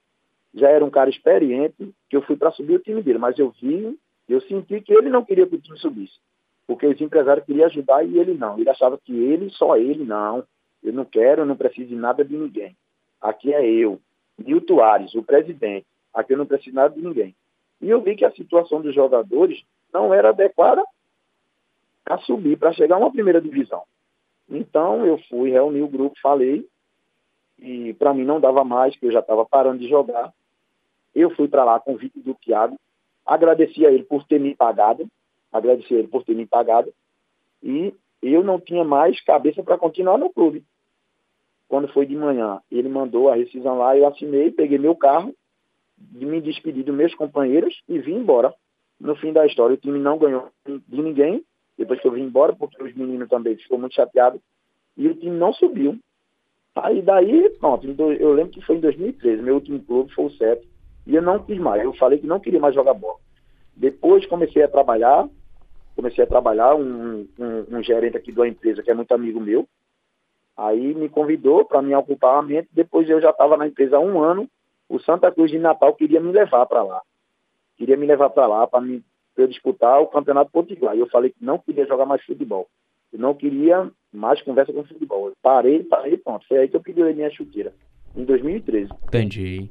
já 0.53 0.69
era 0.69 0.85
um 0.85 0.91
cara 0.91 1.09
experiente, 1.09 1.95
que 2.11 2.17
eu 2.17 2.23
fui 2.23 2.37
para 2.37 2.51
subir 2.51 2.75
o 2.75 2.81
time 2.81 3.03
dele, 3.03 3.19
mas 3.19 3.39
eu 3.39 3.51
vi, 3.61 3.99
eu 4.29 4.41
senti 4.43 4.81
que 4.81 4.93
ele 4.93 5.09
não 5.09 5.25
queria 5.25 5.47
que 5.47 5.55
o 5.55 5.61
time 5.61 5.79
subisse, 5.79 6.19
porque 6.67 6.87
os 6.87 7.01
empresários 7.01 7.47
queriam 7.47 7.67
ajudar 7.67 8.05
e 8.05 8.19
ele 8.19 8.35
não. 8.35 8.59
Ele 8.59 8.69
achava 8.69 8.99
que 8.99 9.13
ele, 9.13 9.51
só 9.51 9.77
ele, 9.77 10.05
não. 10.05 10.45
Eu 10.83 10.93
não 10.93 11.05
quero, 11.05 11.47
não 11.47 11.57
preciso 11.57 11.89
de 11.89 11.97
nada 11.97 12.25
de 12.25 12.37
ninguém. 12.37 12.77
Aqui 13.21 13.55
é 13.55 13.65
eu, 13.65 14.01
Nilton 14.39 14.81
Ares, 14.81 15.15
o 15.15 15.23
presidente. 15.23 15.87
Aqui 16.13 16.33
eu 16.33 16.39
não 16.39 16.47
preciso 16.47 16.71
de 16.71 16.77
nada 16.77 16.95
de 16.95 17.01
ninguém. 17.01 17.35
E 17.81 17.89
eu 17.89 18.01
vi 18.01 18.17
que 18.17 18.25
a 18.25 18.33
situação 18.33 18.81
dos 18.81 18.95
jogadores 18.95 19.63
não 19.93 20.13
era 20.13 20.31
adequada 20.31 20.85
a 22.05 22.19
subir 22.19 22.59
para 22.59 22.73
chegar 22.73 22.97
a 22.97 22.99
uma 22.99 23.13
primeira 23.13 23.41
divisão. 23.41 23.83
Então 24.49 25.07
eu 25.07 25.19
fui, 25.29 25.51
reuni 25.51 25.83
o 25.83 25.89
grupo, 25.89 26.19
falei, 26.21 26.67
e 27.59 27.95
para 27.95 28.13
mim 28.13 28.25
não 28.25 28.41
dava 28.41 28.65
mais, 28.65 28.97
que 28.97 29.07
eu 29.07 29.13
já 29.13 29.21
estava 29.21 29.47
parando 29.47 29.79
de 29.79 29.89
jogar. 29.89 30.33
Eu 31.15 31.31
fui 31.31 31.47
para 31.47 31.65
lá, 31.65 31.79
convite 31.79 32.19
do 32.21 32.35
Thiago, 32.35 32.79
agradeci 33.25 33.87
a 33.87 33.93
ele 33.93 34.03
por 34.03 34.25
ter 34.25 34.41
me 34.41 34.55
pagado, 34.55 35.07
agradeci 35.53 35.95
a 35.95 35.99
ele 35.99 36.09
por 36.09 36.25
ter 36.25 36.35
me 36.35 36.47
pagado, 36.47 36.93
e 37.63 37.95
eu 38.21 38.43
não 38.43 38.61
tinha 38.61 38.85
mais 38.85 39.21
cabeça 39.23 39.63
para 39.63 39.79
continuar 39.79 40.19
no 40.19 40.31
clube. 40.31 40.65
Quando 41.73 41.89
foi 41.89 42.05
de 42.05 42.15
manhã, 42.15 42.61
ele 42.71 42.91
mandou 42.91 43.31
a 43.31 43.35
rescisão 43.35 43.79
lá, 43.79 43.97
eu 43.97 44.07
assinei, 44.07 44.51
peguei 44.51 44.77
meu 44.77 44.95
carro, 44.95 45.35
me 46.13 46.39
despedi 46.39 46.83
dos 46.83 46.95
meus 46.95 47.15
companheiros 47.15 47.75
e 47.89 47.99
vim 47.99 48.17
embora. 48.17 48.53
No 49.01 49.17
fim 49.17 49.33
da 49.33 49.47
história, 49.47 49.73
o 49.73 49.79
time 49.79 49.99
não 49.99 50.19
ganhou 50.19 50.51
de 50.67 51.01
ninguém, 51.03 51.43
depois 51.79 51.99
que 51.99 52.07
eu 52.07 52.13
vim 52.13 52.25
embora, 52.25 52.55
porque 52.55 52.83
os 52.83 52.95
meninos 52.95 53.27
também 53.31 53.57
ficou 53.57 53.79
muito 53.79 53.95
chateados, 53.95 54.39
e 54.99 55.09
o 55.09 55.15
time 55.15 55.35
não 55.35 55.51
subiu. 55.55 55.99
Aí 56.75 57.01
daí, 57.01 57.49
pronto, 57.59 57.87
eu 57.87 58.35
lembro 58.35 58.53
que 58.53 58.61
foi 58.67 58.77
em 58.77 58.81
2013, 58.81 59.41
meu 59.41 59.55
último 59.55 59.83
clube 59.83 60.13
foi 60.13 60.27
o 60.27 60.31
CEP, 60.33 60.69
e 61.07 61.15
eu 61.15 61.23
não 61.23 61.43
quis 61.43 61.57
mais, 61.57 61.83
eu 61.83 61.95
falei 61.95 62.19
que 62.19 62.27
não 62.27 62.39
queria 62.39 62.61
mais 62.61 62.75
jogar 62.75 62.93
bola. 62.93 63.17
Depois 63.75 64.27
comecei 64.27 64.63
a 64.63 64.69
trabalhar, 64.69 65.27
comecei 65.97 66.23
a 66.23 66.27
trabalhar, 66.27 66.75
um, 66.75 67.27
um, 67.39 67.79
um 67.79 67.83
gerente 67.83 68.19
aqui 68.19 68.31
da 68.31 68.47
empresa, 68.47 68.83
que 68.83 68.91
é 68.91 68.95
muito 68.95 69.15
amigo 69.15 69.41
meu, 69.41 69.67
aí 70.57 70.95
me 70.95 71.09
convidou 71.09 71.65
para 71.65 71.83
me 71.83 71.95
ocupar 71.95 72.39
a 72.39 72.43
mente, 72.43 72.69
depois 72.73 73.09
eu 73.09 73.21
já 73.21 73.31
estava 73.31 73.57
na 73.57 73.67
empresa 73.67 73.97
há 73.97 74.01
um 74.01 74.21
ano, 74.21 74.49
o 74.89 74.99
Santa 75.01 75.31
Cruz 75.33 75.51
de 75.51 75.59
Natal 75.59 75.95
queria 75.95 76.21
me 76.21 76.33
levar 76.33 76.67
para 76.67 76.83
lá. 76.83 77.01
Queria 77.77 77.97
me 77.97 78.07
levar 78.07 78.31
para 78.31 78.47
lá 78.47 78.67
para 78.67 78.85
eu 79.37 79.49
disputar 79.49 80.01
o 80.01 80.07
Campeonato 80.07 80.51
Potiguar. 80.51 80.95
E 80.95 81.01
eu 81.01 81.09
falei 81.09 81.31
que 81.31 81.45
não 81.45 81.59
queria 81.59 81.87
jogar 81.87 82.05
mais 82.05 82.23
futebol. 82.23 82.69
Eu 83.13 83.19
não 83.19 83.35
queria 83.35 83.91
mais 84.13 84.43
conversa 84.43 84.73
com 84.73 84.85
futebol. 84.85 85.29
Eu 85.29 85.33
parei, 85.43 85.83
parei, 85.83 86.17
pronto. 86.17 86.47
Foi 86.47 86.59
aí 86.59 86.69
que 86.69 86.77
eu 86.77 86.83
pedi 86.83 87.03
a 87.03 87.13
minha 87.13 87.31
chuteira, 87.31 87.73
em 88.15 88.25
2013. 88.25 88.91
Entendi. 89.05 89.71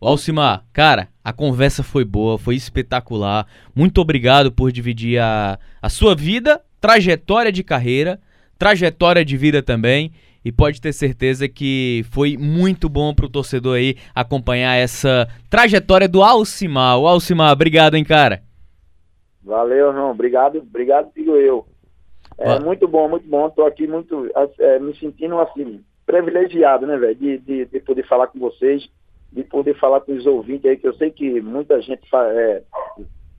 Alcimar, 0.00 0.64
cara, 0.72 1.08
a 1.22 1.30
conversa 1.30 1.82
foi 1.82 2.06
boa, 2.06 2.38
foi 2.38 2.54
espetacular. 2.54 3.46
Muito 3.76 4.00
obrigado 4.00 4.50
por 4.50 4.72
dividir 4.72 5.20
a, 5.20 5.58
a 5.82 5.88
sua 5.90 6.14
vida, 6.14 6.64
trajetória 6.80 7.52
de 7.52 7.62
carreira, 7.62 8.18
trajetória 8.60 9.24
de 9.24 9.36
vida 9.38 9.62
também. 9.62 10.12
E 10.44 10.52
pode 10.52 10.80
ter 10.80 10.92
certeza 10.92 11.48
que 11.48 12.02
foi 12.10 12.36
muito 12.38 12.88
bom 12.88 13.14
pro 13.14 13.28
torcedor 13.28 13.76
aí 13.76 13.96
acompanhar 14.14 14.74
essa 14.74 15.28
trajetória 15.50 16.08
do 16.08 16.22
Alcimar. 16.22 16.98
O 16.98 17.06
Alcimar, 17.06 17.52
obrigado, 17.52 17.94
hein, 17.94 18.04
cara. 18.04 18.42
Valeu, 19.42 19.88
irmão. 19.88 20.10
Obrigado, 20.10 20.58
obrigado, 20.58 21.10
digo 21.14 21.36
eu. 21.36 21.66
É 22.38 22.58
muito 22.58 22.88
bom, 22.88 23.06
muito 23.08 23.28
bom. 23.28 23.48
Estou 23.48 23.66
aqui 23.66 23.86
muito 23.86 24.30
é, 24.58 24.78
me 24.78 24.96
sentindo 24.96 25.38
assim, 25.40 25.82
privilegiado, 26.06 26.86
né, 26.86 26.96
velho, 26.96 27.14
de, 27.14 27.38
de, 27.38 27.64
de, 27.66 27.80
poder 27.80 28.06
falar 28.06 28.28
com 28.28 28.38
vocês, 28.38 28.88
de 29.30 29.44
poder 29.44 29.78
falar 29.78 30.00
com 30.00 30.12
os 30.12 30.24
ouvintes 30.24 30.70
aí, 30.70 30.76
que 30.78 30.88
eu 30.88 30.94
sei 30.94 31.10
que 31.10 31.40
muita 31.42 31.80
gente 31.82 32.02
é, 32.14 32.62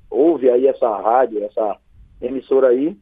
ouve 0.10 0.52
aí 0.52 0.68
essa 0.68 0.88
rádio, 1.02 1.44
essa 1.44 1.78
emissora 2.22 2.68
aí, 2.68 2.96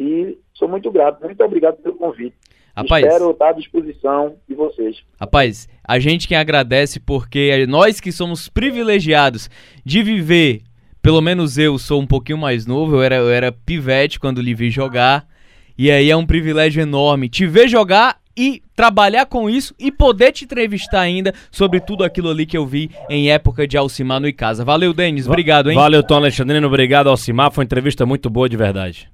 e 0.00 0.38
sou 0.54 0.66
muito 0.66 0.90
grato, 0.90 1.22
muito 1.22 1.44
obrigado 1.44 1.76
pelo 1.76 1.96
convite. 1.96 2.34
Rapaz, 2.74 3.04
Espero 3.04 3.30
estar 3.32 3.48
à 3.50 3.52
disposição 3.52 4.36
de 4.48 4.54
vocês. 4.54 5.02
Rapaz, 5.20 5.68
a 5.86 5.98
gente 5.98 6.26
quem 6.26 6.36
agradece 6.36 6.98
porque 6.98 7.66
nós 7.66 8.00
que 8.00 8.10
somos 8.10 8.48
privilegiados 8.48 9.50
de 9.84 10.02
viver, 10.02 10.62
pelo 11.02 11.20
menos 11.20 11.58
eu 11.58 11.78
sou 11.78 12.00
um 12.00 12.06
pouquinho 12.06 12.38
mais 12.38 12.64
novo, 12.64 12.96
eu 12.96 13.02
era, 13.02 13.16
eu 13.16 13.28
era 13.28 13.52
pivete 13.52 14.18
quando 14.18 14.40
lhe 14.40 14.54
vi 14.54 14.70
jogar. 14.70 15.28
E 15.76 15.90
aí 15.90 16.10
é 16.10 16.16
um 16.16 16.26
privilégio 16.26 16.80
enorme 16.82 17.28
te 17.28 17.46
ver 17.46 17.68
jogar 17.68 18.18
e 18.36 18.62
trabalhar 18.74 19.26
com 19.26 19.50
isso 19.50 19.74
e 19.78 19.90
poder 19.90 20.32
te 20.32 20.44
entrevistar 20.44 21.00
ainda 21.00 21.34
sobre 21.50 21.80
tudo 21.80 22.04
aquilo 22.04 22.30
ali 22.30 22.46
que 22.46 22.56
eu 22.56 22.66
vi 22.66 22.90
em 23.08 23.30
época 23.30 23.66
de 23.66 23.76
Alcimar 23.76 24.20
no 24.20 24.28
Icasa. 24.28 24.64
Valeu, 24.64 24.94
Denis. 24.94 25.26
Obrigado, 25.26 25.70
hein? 25.70 25.76
Valeu, 25.76 26.02
Tom 26.02 26.16
Alexandrino. 26.16 26.66
Obrigado, 26.66 27.08
Alcimar. 27.08 27.50
Foi 27.50 27.62
uma 27.62 27.66
entrevista 27.66 28.06
muito 28.06 28.30
boa 28.30 28.48
de 28.48 28.56
verdade. 28.56 29.10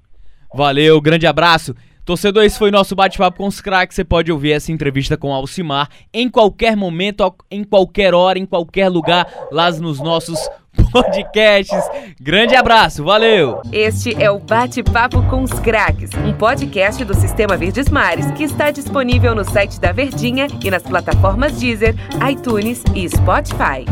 Valeu, 0.53 0.99
grande 1.01 1.27
abraço. 1.27 1.75
Torcedor, 2.07 2.45
esse 2.45 2.57
foi 2.57 2.71
nosso 2.71 2.95
bate-papo 2.95 3.39
com 3.39 3.47
os 3.47 3.59
craques. 3.59 3.95
Você 3.95 4.03
pode 4.05 4.31
ouvir 4.31 4.53
essa 4.53 4.71
entrevista 4.71 5.17
com 5.17 5.33
Alcimar 5.33 5.89
em 6.13 6.29
qualquer 6.29 6.73
momento, 6.73 7.35
em 7.51 7.65
qualquer 7.65 8.13
hora, 8.13 8.39
em 8.39 8.45
qualquer 8.45 8.87
lugar, 8.87 9.27
lá 9.51 9.69
nos 9.71 9.99
nossos 9.99 10.39
podcasts. 10.89 11.83
Grande 12.17 12.55
abraço, 12.55 13.03
valeu! 13.03 13.61
Este 13.73 14.15
é 14.23 14.31
o 14.31 14.39
Bate-Papo 14.39 15.21
com 15.23 15.43
os 15.43 15.51
Craques, 15.59 16.11
um 16.25 16.31
podcast 16.31 17.03
do 17.03 17.13
Sistema 17.13 17.57
Verdes 17.57 17.89
Mares 17.89 18.31
que 18.31 18.43
está 18.43 18.71
disponível 18.71 19.35
no 19.35 19.43
site 19.43 19.77
da 19.77 19.91
Verdinha 19.91 20.47
e 20.63 20.71
nas 20.71 20.83
plataformas 20.83 21.59
Deezer, 21.59 21.93
iTunes 22.25 22.83
e 22.95 23.09
Spotify. 23.09 23.85